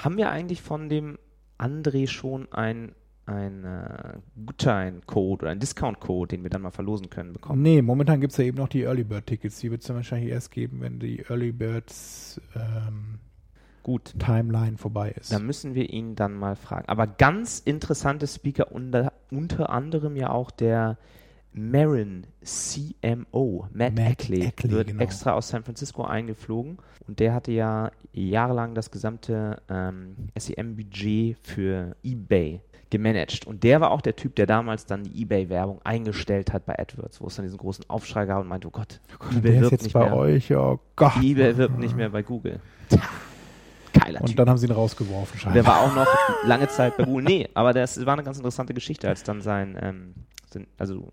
Haben 0.00 0.16
wir 0.16 0.30
eigentlich 0.30 0.62
von 0.62 0.88
dem 0.88 1.18
André 1.58 2.06
schon 2.06 2.50
ein, 2.52 2.92
ein 3.26 3.64
äh, 3.64 4.18
Gutscheincode 4.46 5.42
oder 5.42 5.50
einen 5.50 5.60
Discount-Code, 5.60 6.36
den 6.36 6.42
wir 6.42 6.50
dann 6.50 6.62
mal 6.62 6.70
verlosen 6.70 7.10
können, 7.10 7.32
bekommen? 7.32 7.62
Nee, 7.62 7.82
momentan 7.82 8.20
gibt 8.20 8.32
es 8.32 8.36
ja 8.36 8.44
eben 8.44 8.58
noch 8.58 8.68
die 8.68 8.82
Early 8.82 9.04
Bird 9.04 9.26
Tickets. 9.26 9.58
Die 9.60 9.70
wird 9.70 9.80
es 9.80 9.86
dann 9.86 9.96
wahrscheinlich 9.96 10.30
erst 10.30 10.50
geben, 10.50 10.80
wenn 10.80 10.98
die 10.98 11.24
Early 11.28 11.52
Birds 11.52 12.40
ähm, 12.54 13.18
Gut. 13.82 14.14
Timeline 14.18 14.76
vorbei 14.76 15.14
ist. 15.18 15.32
Da 15.32 15.38
müssen 15.38 15.74
wir 15.74 15.88
ihn 15.90 16.14
dann 16.14 16.34
mal 16.34 16.56
fragen. 16.56 16.86
Aber 16.88 17.06
ganz 17.06 17.58
interessante 17.58 18.26
Speaker, 18.26 18.70
unter, 18.70 19.14
unter 19.30 19.70
anderem 19.70 20.14
ja 20.14 20.30
auch 20.30 20.50
der 20.50 20.98
Marin 21.52 22.26
CMO, 22.42 23.68
Matt, 23.72 23.94
Matt 23.96 24.10
Eckley, 24.10 24.46
Eckley, 24.46 24.70
wird 24.70 24.88
genau. 24.88 25.02
extra 25.02 25.32
aus 25.32 25.48
San 25.48 25.64
Francisco 25.64 26.04
eingeflogen 26.04 26.78
und 27.06 27.20
der 27.20 27.34
hatte 27.34 27.52
ja 27.52 27.90
jahrelang 28.12 28.74
das 28.74 28.90
gesamte 28.90 29.60
ähm, 29.68 30.16
SEM-Budget 30.38 31.38
für 31.42 31.96
eBay 32.04 32.60
gemanagt. 32.90 33.46
Und 33.46 33.64
der 33.64 33.80
war 33.80 33.90
auch 33.90 34.00
der 34.00 34.16
Typ, 34.16 34.34
der 34.36 34.46
damals 34.46 34.86
dann 34.86 35.04
die 35.04 35.22
eBay-Werbung 35.22 35.80
eingestellt 35.84 36.52
hat 36.52 36.66
bei 36.66 36.78
AdWords, 36.78 37.20
wo 37.20 37.26
es 37.26 37.36
dann 37.36 37.44
diesen 37.44 37.58
großen 37.58 37.84
Aufschrei 37.88 38.26
gab 38.26 38.40
und 38.40 38.48
meinte, 38.48 38.68
oh 38.68 38.70
Gott, 38.70 39.00
Und 39.30 39.44
der 39.44 39.62
ist 39.62 39.70
jetzt 39.70 39.92
bei 39.92 40.04
mehr, 40.04 40.16
euch, 40.16 40.54
oh 40.54 40.80
Gott. 40.96 41.16
eBay 41.22 41.56
wirbt 41.56 41.78
nicht 41.78 41.96
mehr 41.96 42.10
bei 42.10 42.22
Google. 42.22 42.60
Tja, 42.88 43.02
Geiler 43.92 44.20
Typ. 44.20 44.28
Und 44.30 44.38
dann 44.38 44.48
haben 44.48 44.58
sie 44.58 44.66
ihn 44.66 44.72
rausgeworfen, 44.72 45.32
Der 45.34 45.38
scheinbar. 45.38 45.66
war 45.66 45.80
auch 45.80 45.94
noch 45.94 46.06
lange 46.44 46.68
Zeit 46.68 46.96
bei 46.96 47.04
Google. 47.04 47.24
Nee, 47.24 47.48
aber 47.54 47.72
das 47.72 48.04
war 48.04 48.14
eine 48.14 48.22
ganz 48.22 48.38
interessante 48.38 48.74
Geschichte, 48.74 49.08
als 49.08 49.22
dann 49.22 49.40
sein, 49.40 49.78
ähm, 49.80 50.14
sein 50.50 50.66
also 50.78 51.08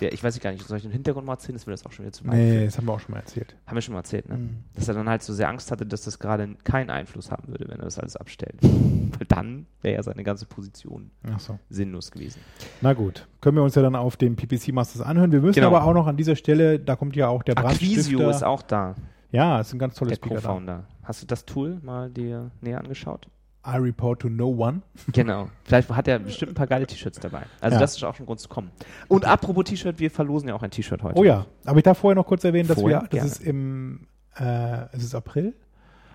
der, 0.00 0.12
ich 0.12 0.22
weiß 0.22 0.38
gar 0.40 0.52
nicht, 0.52 0.66
soll 0.66 0.76
ich 0.76 0.82
den 0.82 0.92
Hintergrund 0.92 1.26
mal 1.26 1.34
erzählen? 1.34 1.54
Das 1.56 1.66
will 1.66 1.72
das 1.72 1.84
auch 1.86 1.92
schon 1.92 2.04
wieder 2.04 2.12
zu 2.12 2.24
weit 2.26 2.34
Nee, 2.34 2.64
das 2.66 2.76
haben 2.76 2.86
wir 2.86 2.92
auch 2.92 3.00
schon 3.00 3.12
mal 3.12 3.20
erzählt. 3.20 3.56
Haben 3.66 3.74
wir 3.76 3.82
schon 3.82 3.94
mal 3.94 4.00
erzählt, 4.00 4.28
ne? 4.28 4.36
Mhm. 4.36 4.56
Dass 4.74 4.88
er 4.88 4.94
dann 4.94 5.08
halt 5.08 5.22
so 5.22 5.32
sehr 5.32 5.48
Angst 5.48 5.70
hatte, 5.70 5.86
dass 5.86 6.02
das 6.02 6.18
gerade 6.18 6.54
keinen 6.64 6.90
Einfluss 6.90 7.30
haben 7.30 7.48
würde, 7.48 7.66
wenn 7.68 7.78
er 7.78 7.84
das 7.84 7.98
alles 7.98 8.16
abstellt. 8.16 8.56
Weil 8.62 9.26
dann 9.28 9.66
wäre 9.82 9.94
ja 9.96 10.02
seine 10.02 10.22
ganze 10.22 10.46
Position 10.46 11.10
so. 11.38 11.58
sinnlos 11.70 12.10
gewesen. 12.10 12.40
Na 12.82 12.92
gut, 12.92 13.26
können 13.40 13.56
wir 13.56 13.62
uns 13.62 13.74
ja 13.74 13.82
dann 13.82 13.96
auf 13.96 14.16
dem 14.16 14.36
PPC 14.36 14.72
Masters 14.72 15.02
anhören. 15.02 15.32
Wir 15.32 15.40
müssen 15.40 15.54
Genau. 15.56 15.68
aber 15.68 15.84
auch 15.84 15.94
noch 15.94 16.06
an 16.06 16.16
dieser 16.16 16.36
Stelle, 16.36 16.78
da 16.78 16.96
kommt 16.96 17.16
ja 17.16 17.28
auch 17.28 17.42
der 17.42 17.54
Brandstifter. 17.54 18.30
ist 18.30 18.44
auch 18.44 18.62
da, 18.62 18.94
ja, 19.32 19.60
ist 19.60 19.72
ein 19.72 19.78
ganz 19.78 19.94
toller 19.94 20.10
der 20.10 20.16
Speaker. 20.16 20.36
Co-Founder. 20.36 20.84
Hast 21.02 21.22
du 21.22 21.26
das 21.26 21.44
Tool 21.44 21.78
mal 21.82 22.10
dir 22.10 22.50
näher 22.60 22.78
angeschaut? 22.78 23.28
I 23.66 23.76
report 23.78 24.20
to 24.20 24.28
no 24.28 24.48
one. 24.48 24.82
Genau. 25.12 25.48
Vielleicht 25.64 25.90
hat 25.90 26.06
er 26.08 26.18
bestimmt 26.20 26.52
ein 26.52 26.54
paar 26.54 26.66
geile 26.66 26.86
T-Shirts 26.86 27.18
dabei. 27.20 27.42
Also 27.60 27.74
Ja. 27.74 27.80
das 27.80 27.96
ist 27.96 28.04
auch 28.04 28.14
schon 28.14 28.24
ein 28.24 28.26
Grund 28.26 28.40
zu 28.40 28.48
kommen. 28.48 28.70
Und 29.08 29.24
apropos 29.24 29.64
T-Shirt, 29.64 29.98
wir 29.98 30.10
verlosen 30.10 30.48
ja 30.48 30.54
auch 30.54 30.62
ein 30.62 30.70
T-Shirt 30.70 31.02
heute. 31.02 31.18
Oh 31.18 31.24
ja, 31.24 31.46
aber 31.64 31.78
ich 31.78 31.84
darf 31.84 31.98
vorher 31.98 32.14
noch 32.14 32.26
kurz 32.26 32.44
erwähnen, 32.44 32.68
dass 32.68 32.78
Vorher? 32.80 33.02
wir, 33.02 33.08
dass 33.08 33.10
Gerne. 33.10 33.26
es 33.28 33.40
im, 33.40 34.06
äh, 34.38 34.86
es 34.92 35.02
ist 35.02 35.14
April, 35.14 35.54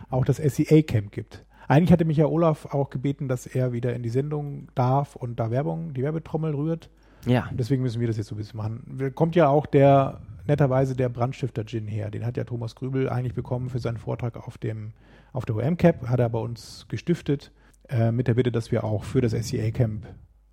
auch 0.09 0.23
das 0.25 0.37
SEA-Camp 0.37 1.11
gibt. 1.11 1.43
Eigentlich 1.67 1.91
hatte 1.91 2.05
mich 2.05 2.17
ja 2.17 2.25
Olaf 2.25 2.65
auch 2.73 2.89
gebeten, 2.89 3.27
dass 3.27 3.45
er 3.47 3.71
wieder 3.71 3.93
in 3.93 4.03
die 4.03 4.09
Sendung 4.09 4.67
darf 4.75 5.15
und 5.15 5.39
da 5.39 5.51
Werbung, 5.51 5.93
die 5.93 6.03
Werbetrommel 6.03 6.53
rührt. 6.53 6.89
Ja. 7.25 7.47
Und 7.49 7.59
deswegen 7.59 7.81
müssen 7.81 7.99
wir 8.01 8.07
das 8.07 8.17
jetzt 8.17 8.27
so 8.27 8.35
ein 8.35 8.37
bisschen 8.39 8.57
machen. 8.57 9.11
Kommt 9.15 9.35
ja 9.35 9.47
auch 9.47 9.65
der, 9.65 10.19
netterweise 10.47 10.95
der 10.95 11.07
Brandstifter 11.07 11.65
Gin 11.65 11.87
her. 11.87 12.09
Den 12.09 12.25
hat 12.25 12.35
ja 12.35 12.43
Thomas 12.43 12.75
Grübel 12.75 13.09
eigentlich 13.09 13.33
bekommen 13.35 13.69
für 13.69 13.79
seinen 13.79 13.97
Vortrag 13.97 14.35
auf 14.35 14.57
dem, 14.57 14.91
auf 15.31 15.45
der 15.45 15.55
OM-Cap. 15.55 16.07
Hat 16.07 16.19
er 16.19 16.29
bei 16.29 16.39
uns 16.39 16.85
gestiftet, 16.89 17.51
äh, 17.89 18.11
mit 18.11 18.27
der 18.27 18.35
Bitte, 18.35 18.51
dass 18.51 18.71
wir 18.71 18.83
auch 18.83 19.03
für 19.03 19.21
das 19.21 19.31
SEA-Camp 19.31 20.07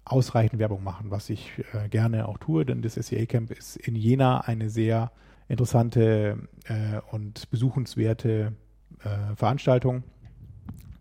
ausreichend 0.04 0.58
Werbung 0.58 0.82
machen, 0.82 1.10
was 1.10 1.30
ich 1.30 1.52
äh, 1.72 1.88
gerne 1.88 2.28
auch 2.28 2.38
tue, 2.38 2.64
denn 2.64 2.82
das 2.82 2.94
SEA-Camp 2.94 3.50
ist 3.50 3.76
in 3.76 3.94
Jena 3.94 4.40
eine 4.40 4.70
sehr 4.70 5.12
interessante 5.48 6.48
äh, 6.64 7.00
und 7.10 7.50
besuchenswerte 7.50 8.54
äh, 9.02 9.36
Veranstaltung. 9.36 10.02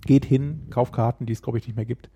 Geht 0.06 0.26
hin, 0.26 0.68
kauft 0.70 0.94
Karten, 0.94 1.26
die 1.26 1.34
es 1.34 1.42
glaube 1.42 1.58
ich 1.58 1.68
nicht 1.68 1.76
mehr 1.76 1.86
gibt 1.86 2.10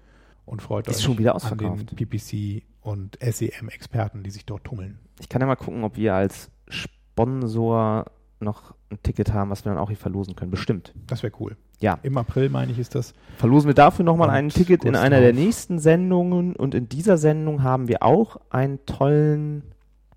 und 0.45 0.61
freut 0.61 0.87
Ist 0.87 0.97
euch 0.97 1.03
schon 1.03 1.17
wieder 1.17 1.33
an 1.33 1.57
den 1.57 1.69
ausverkauft. 1.69 1.95
PPC 1.95 2.63
und 2.81 3.17
SEM-Experten, 3.21 4.23
die 4.23 4.31
sich 4.31 4.45
dort 4.45 4.63
tummeln. 4.63 4.99
Ich 5.19 5.29
kann 5.29 5.41
ja 5.41 5.47
mal 5.47 5.55
gucken, 5.55 5.83
ob 5.83 5.97
wir 5.97 6.15
als 6.15 6.51
Sponsor 6.67 8.05
noch 8.41 8.73
ein 8.89 8.99
Ticket 9.03 9.33
haben, 9.33 9.49
was 9.49 9.65
wir 9.65 9.71
dann 9.71 9.79
auch 9.81 9.89
hier 9.89 9.97
verlosen 9.97 10.35
können. 10.35 10.51
Bestimmt. 10.51 10.93
Das 11.07 11.23
wäre 11.23 11.33
cool. 11.39 11.55
Ja. 11.79 11.99
Im 12.03 12.17
April, 12.17 12.49
meine 12.49 12.71
ich, 12.71 12.79
ist 12.79 12.95
das. 12.95 13.13
Verlosen 13.37 13.67
wir 13.67 13.73
dafür 13.73 14.05
nochmal 14.05 14.29
ein 14.29 14.49
Ticket 14.49 14.85
in 14.85 14.95
einer 14.95 15.19
der 15.19 15.31
drauf. 15.31 15.41
nächsten 15.41 15.79
Sendungen. 15.79 16.55
Und 16.55 16.75
in 16.75 16.89
dieser 16.89 17.17
Sendung 17.17 17.63
haben 17.63 17.87
wir 17.87 18.03
auch 18.03 18.37
einen 18.49 18.85
tollen 18.85 19.63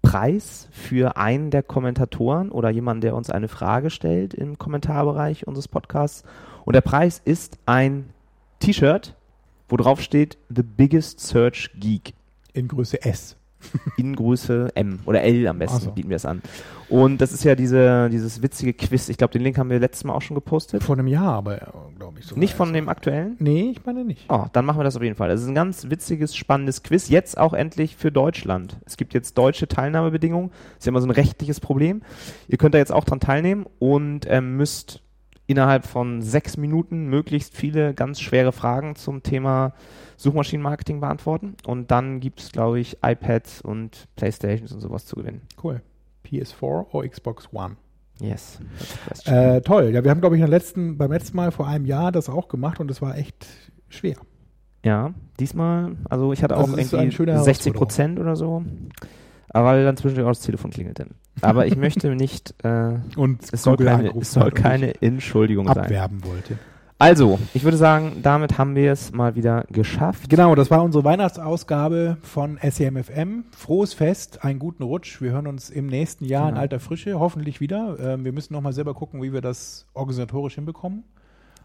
Preis 0.02 0.68
für 0.70 1.16
einen 1.16 1.50
der 1.50 1.62
Kommentatoren 1.62 2.50
oder 2.50 2.68
jemanden, 2.70 3.00
der 3.00 3.16
uns 3.16 3.30
eine 3.30 3.48
Frage 3.48 3.90
stellt 3.90 4.34
im 4.34 4.58
Kommentarbereich 4.58 5.46
unseres 5.46 5.68
Podcasts. 5.68 6.24
Und 6.64 6.74
der 6.74 6.82
Preis 6.82 7.22
ist 7.24 7.58
ein 7.66 8.10
T-Shirt, 8.60 9.14
wo 9.68 9.76
drauf 9.76 10.00
steht 10.00 10.36
The 10.54 10.62
Biggest 10.62 11.20
Search 11.20 11.70
Geek. 11.78 12.14
In 12.52 12.68
Größe 12.68 13.02
S. 13.02 13.36
in 13.96 14.16
Größe 14.16 14.68
M 14.74 15.00
oder 15.06 15.22
L 15.22 15.46
am 15.46 15.58
besten 15.58 15.80
so. 15.80 15.90
bieten 15.90 16.08
wir 16.08 16.16
es 16.16 16.26
an. 16.26 16.42
Und 16.88 17.20
das 17.20 17.32
ist 17.32 17.44
ja 17.44 17.54
diese, 17.54 18.10
dieses 18.10 18.42
witzige 18.42 18.74
Quiz. 18.74 19.08
Ich 19.08 19.16
glaube, 19.16 19.32
den 19.32 19.42
Link 19.42 19.58
haben 19.58 19.70
wir 19.70 19.78
letztes 19.78 20.04
Mal 20.04 20.14
auch 20.14 20.22
schon 20.22 20.34
gepostet. 20.34 20.82
Vor 20.82 20.96
einem 20.96 21.06
Jahr, 21.06 21.32
aber 21.32 21.84
glaube 21.98 22.20
ich 22.20 22.26
so. 22.26 22.36
Nicht 22.36 22.54
von 22.54 22.72
dem 22.72 22.88
aktuellen? 22.88 23.36
Nee, 23.38 23.70
ich 23.72 23.84
meine 23.86 24.04
nicht. 24.04 24.26
Oh, 24.28 24.44
dann 24.52 24.64
machen 24.64 24.78
wir 24.78 24.84
das 24.84 24.96
auf 24.96 25.02
jeden 25.02 25.16
Fall. 25.16 25.28
Das 25.28 25.40
ist 25.40 25.48
ein 25.48 25.54
ganz 25.54 25.88
witziges, 25.88 26.36
spannendes 26.36 26.82
Quiz. 26.82 27.08
Jetzt 27.08 27.38
auch 27.38 27.54
endlich 27.54 27.96
für 27.96 28.12
Deutschland. 28.12 28.78
Es 28.84 28.96
gibt 28.96 29.14
jetzt 29.14 29.38
deutsche 29.38 29.66
Teilnahmebedingungen. 29.66 30.50
ist 30.78 30.86
ja 30.86 30.90
immer 30.90 31.00
so 31.00 31.06
ein 31.06 31.12
rechtliches 31.12 31.60
Problem. 31.60 32.02
Ihr 32.48 32.58
könnt 32.58 32.74
da 32.74 32.78
jetzt 32.78 32.92
auch 32.92 33.04
dran 33.04 33.20
teilnehmen 33.20 33.66
und 33.78 34.26
ähm, 34.28 34.56
müsst 34.56 35.03
innerhalb 35.46 35.86
von 35.86 36.22
sechs 36.22 36.56
Minuten 36.56 37.06
möglichst 37.06 37.56
viele 37.56 37.94
ganz 37.94 38.20
schwere 38.20 38.52
Fragen 38.52 38.96
zum 38.96 39.22
Thema 39.22 39.74
Suchmaschinenmarketing 40.16 41.00
beantworten. 41.00 41.56
Und 41.66 41.90
dann 41.90 42.20
gibt 42.20 42.40
es, 42.40 42.52
glaube 42.52 42.80
ich, 42.80 42.98
iPads 43.02 43.60
und 43.60 44.08
Playstations 44.16 44.72
und 44.72 44.80
sowas 44.80 45.06
zu 45.06 45.16
gewinnen. 45.16 45.42
Cool. 45.62 45.82
PS4 46.26 46.86
oder 46.92 47.08
Xbox 47.08 47.48
One. 47.52 47.76
Yes. 48.20 48.60
Äh, 49.24 49.60
toll. 49.62 49.90
Ja, 49.92 50.04
wir 50.04 50.10
haben, 50.10 50.20
glaube 50.20 50.36
ich, 50.36 50.42
beim 50.42 50.50
letzten, 50.50 50.96
beim 50.96 51.10
letzten 51.10 51.36
Mal 51.36 51.50
vor 51.50 51.66
einem 51.66 51.84
Jahr 51.84 52.12
das 52.12 52.28
auch 52.28 52.48
gemacht 52.48 52.80
und 52.80 52.90
es 52.90 53.02
war 53.02 53.18
echt 53.18 53.46
schwer. 53.88 54.16
Ja, 54.84 55.14
diesmal, 55.40 55.96
also 56.08 56.32
ich 56.32 56.42
hatte 56.42 56.56
auch 56.56 56.62
Also 56.62 56.74
eine 56.74 56.82
irgendwie 56.82 57.10
schöne 57.10 57.42
60 57.42 57.72
Prozent 57.72 58.20
oder 58.20 58.36
so. 58.36 58.62
Aber 59.48 59.68
weil 59.68 59.84
dann 59.84 59.96
zwischendurch 59.96 60.26
auch 60.26 60.32
das 60.32 60.40
Telefon 60.40 60.70
klingelte. 60.70 61.06
Aber 61.40 61.66
ich 61.66 61.76
möchte 61.76 62.14
nicht, 62.14 62.54
äh, 62.64 62.94
Und 63.16 63.42
es 63.52 63.62
soll 63.62 63.76
Google 63.76 63.86
keine, 63.96 64.16
es 64.20 64.32
soll 64.32 64.44
und 64.44 64.54
keine 64.54 65.02
Entschuldigung 65.02 65.66
sein. 65.66 65.78
abwerben 65.78 66.24
wollte. 66.24 66.58
Also, 66.96 67.40
ich 67.54 67.64
würde 67.64 67.76
sagen, 67.76 68.18
damit 68.22 68.56
haben 68.56 68.76
wir 68.76 68.92
es 68.92 69.12
mal 69.12 69.34
wieder 69.34 69.64
geschafft. 69.68 70.30
Genau, 70.30 70.54
das 70.54 70.70
war 70.70 70.82
unsere 70.84 71.02
Weihnachtsausgabe 71.04 72.18
von 72.22 72.56
SEMFM. 72.62 73.44
Frohes 73.50 73.92
Fest, 73.94 74.44
einen 74.44 74.60
guten 74.60 74.84
Rutsch. 74.84 75.20
Wir 75.20 75.32
hören 75.32 75.48
uns 75.48 75.70
im 75.70 75.86
nächsten 75.86 76.24
Jahr 76.24 76.44
in 76.44 76.48
Genau. 76.50 76.60
alter 76.60 76.78
Frische, 76.80 77.18
hoffentlich 77.18 77.60
wieder. 77.60 77.98
Ähm, 77.98 78.24
wir 78.24 78.32
müssen 78.32 78.54
nochmal 78.54 78.72
selber 78.72 78.94
gucken, 78.94 79.20
wie 79.22 79.32
wir 79.32 79.40
das 79.40 79.86
organisatorisch 79.92 80.54
hinbekommen, 80.54 81.02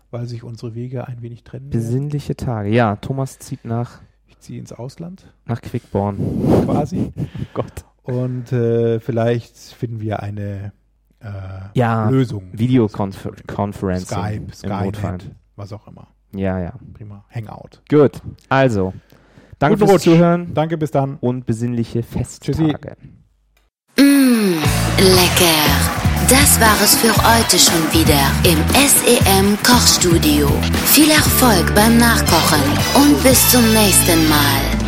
weil 0.09 0.26
sich 0.26 0.43
unsere 0.43 0.74
Wege 0.74 1.07
ein 1.07 1.22
wenig 1.22 1.43
trennen. 1.43 1.70
Besinnliche 1.70 2.36
Tage. 2.36 2.70
Ja, 2.70 2.95
Thomas 2.95 3.38
zieht 3.38 3.63
nach, 3.65 3.99
Ich 4.28 4.39
ziehe 4.39 4.59
ins 4.59 4.74
Ausland 4.74 5.32
nach 5.45 5.61
Quickborn. 5.61 6.17
quasi. 6.65 7.13
Oh 7.20 7.24
Gott. 7.53 7.86
Und 8.12 8.51
äh, 8.51 8.99
vielleicht 8.99 9.57
finden 9.57 9.99
wir 10.01 10.22
eine 10.22 10.72
äh, 11.20 11.28
Ja, 11.74 12.10
Lösung. 12.10 12.49
Videoconferencing 12.51 14.05
Skype. 14.05 14.53
Skynet, 14.53 15.32
was 15.55 15.74
auch 15.74 15.88
immer. 15.88 16.07
Ja, 16.36 16.60
ja. 16.60 16.74
Prima. 16.93 17.26
Hangout. 17.34 17.82
Gut. 17.89 18.22
Also, 18.49 18.93
danke 19.57 19.78
Guten 19.78 19.88
fürs 19.89 19.91
Rutsch. 19.95 20.03
Zuhören 20.03 20.53
Danke, 20.53 20.78
bis 20.78 20.91
dann. 20.91 21.18
und 21.22 21.45
besinnliche 21.45 22.03
Festtage. 22.03 22.95
Mmh, 23.97 24.55
lecker. 24.97 25.99
Das 26.30 26.60
war 26.62 26.76
es 26.84 26.95
für 26.97 27.10
heute 27.10 27.57
schon 27.57 27.82
wieder 27.91 28.22
im 28.43 28.60
SEM 28.78 29.57
Kochstudio. 29.64 30.47
Viel 30.86 31.10
Erfolg 31.10 31.74
beim 31.74 31.97
Nachkochen 31.97 32.62
und 32.93 33.24
bis 33.24 33.49
zum 33.49 33.64
nächsten 33.74 34.30
Mal. 34.30 34.79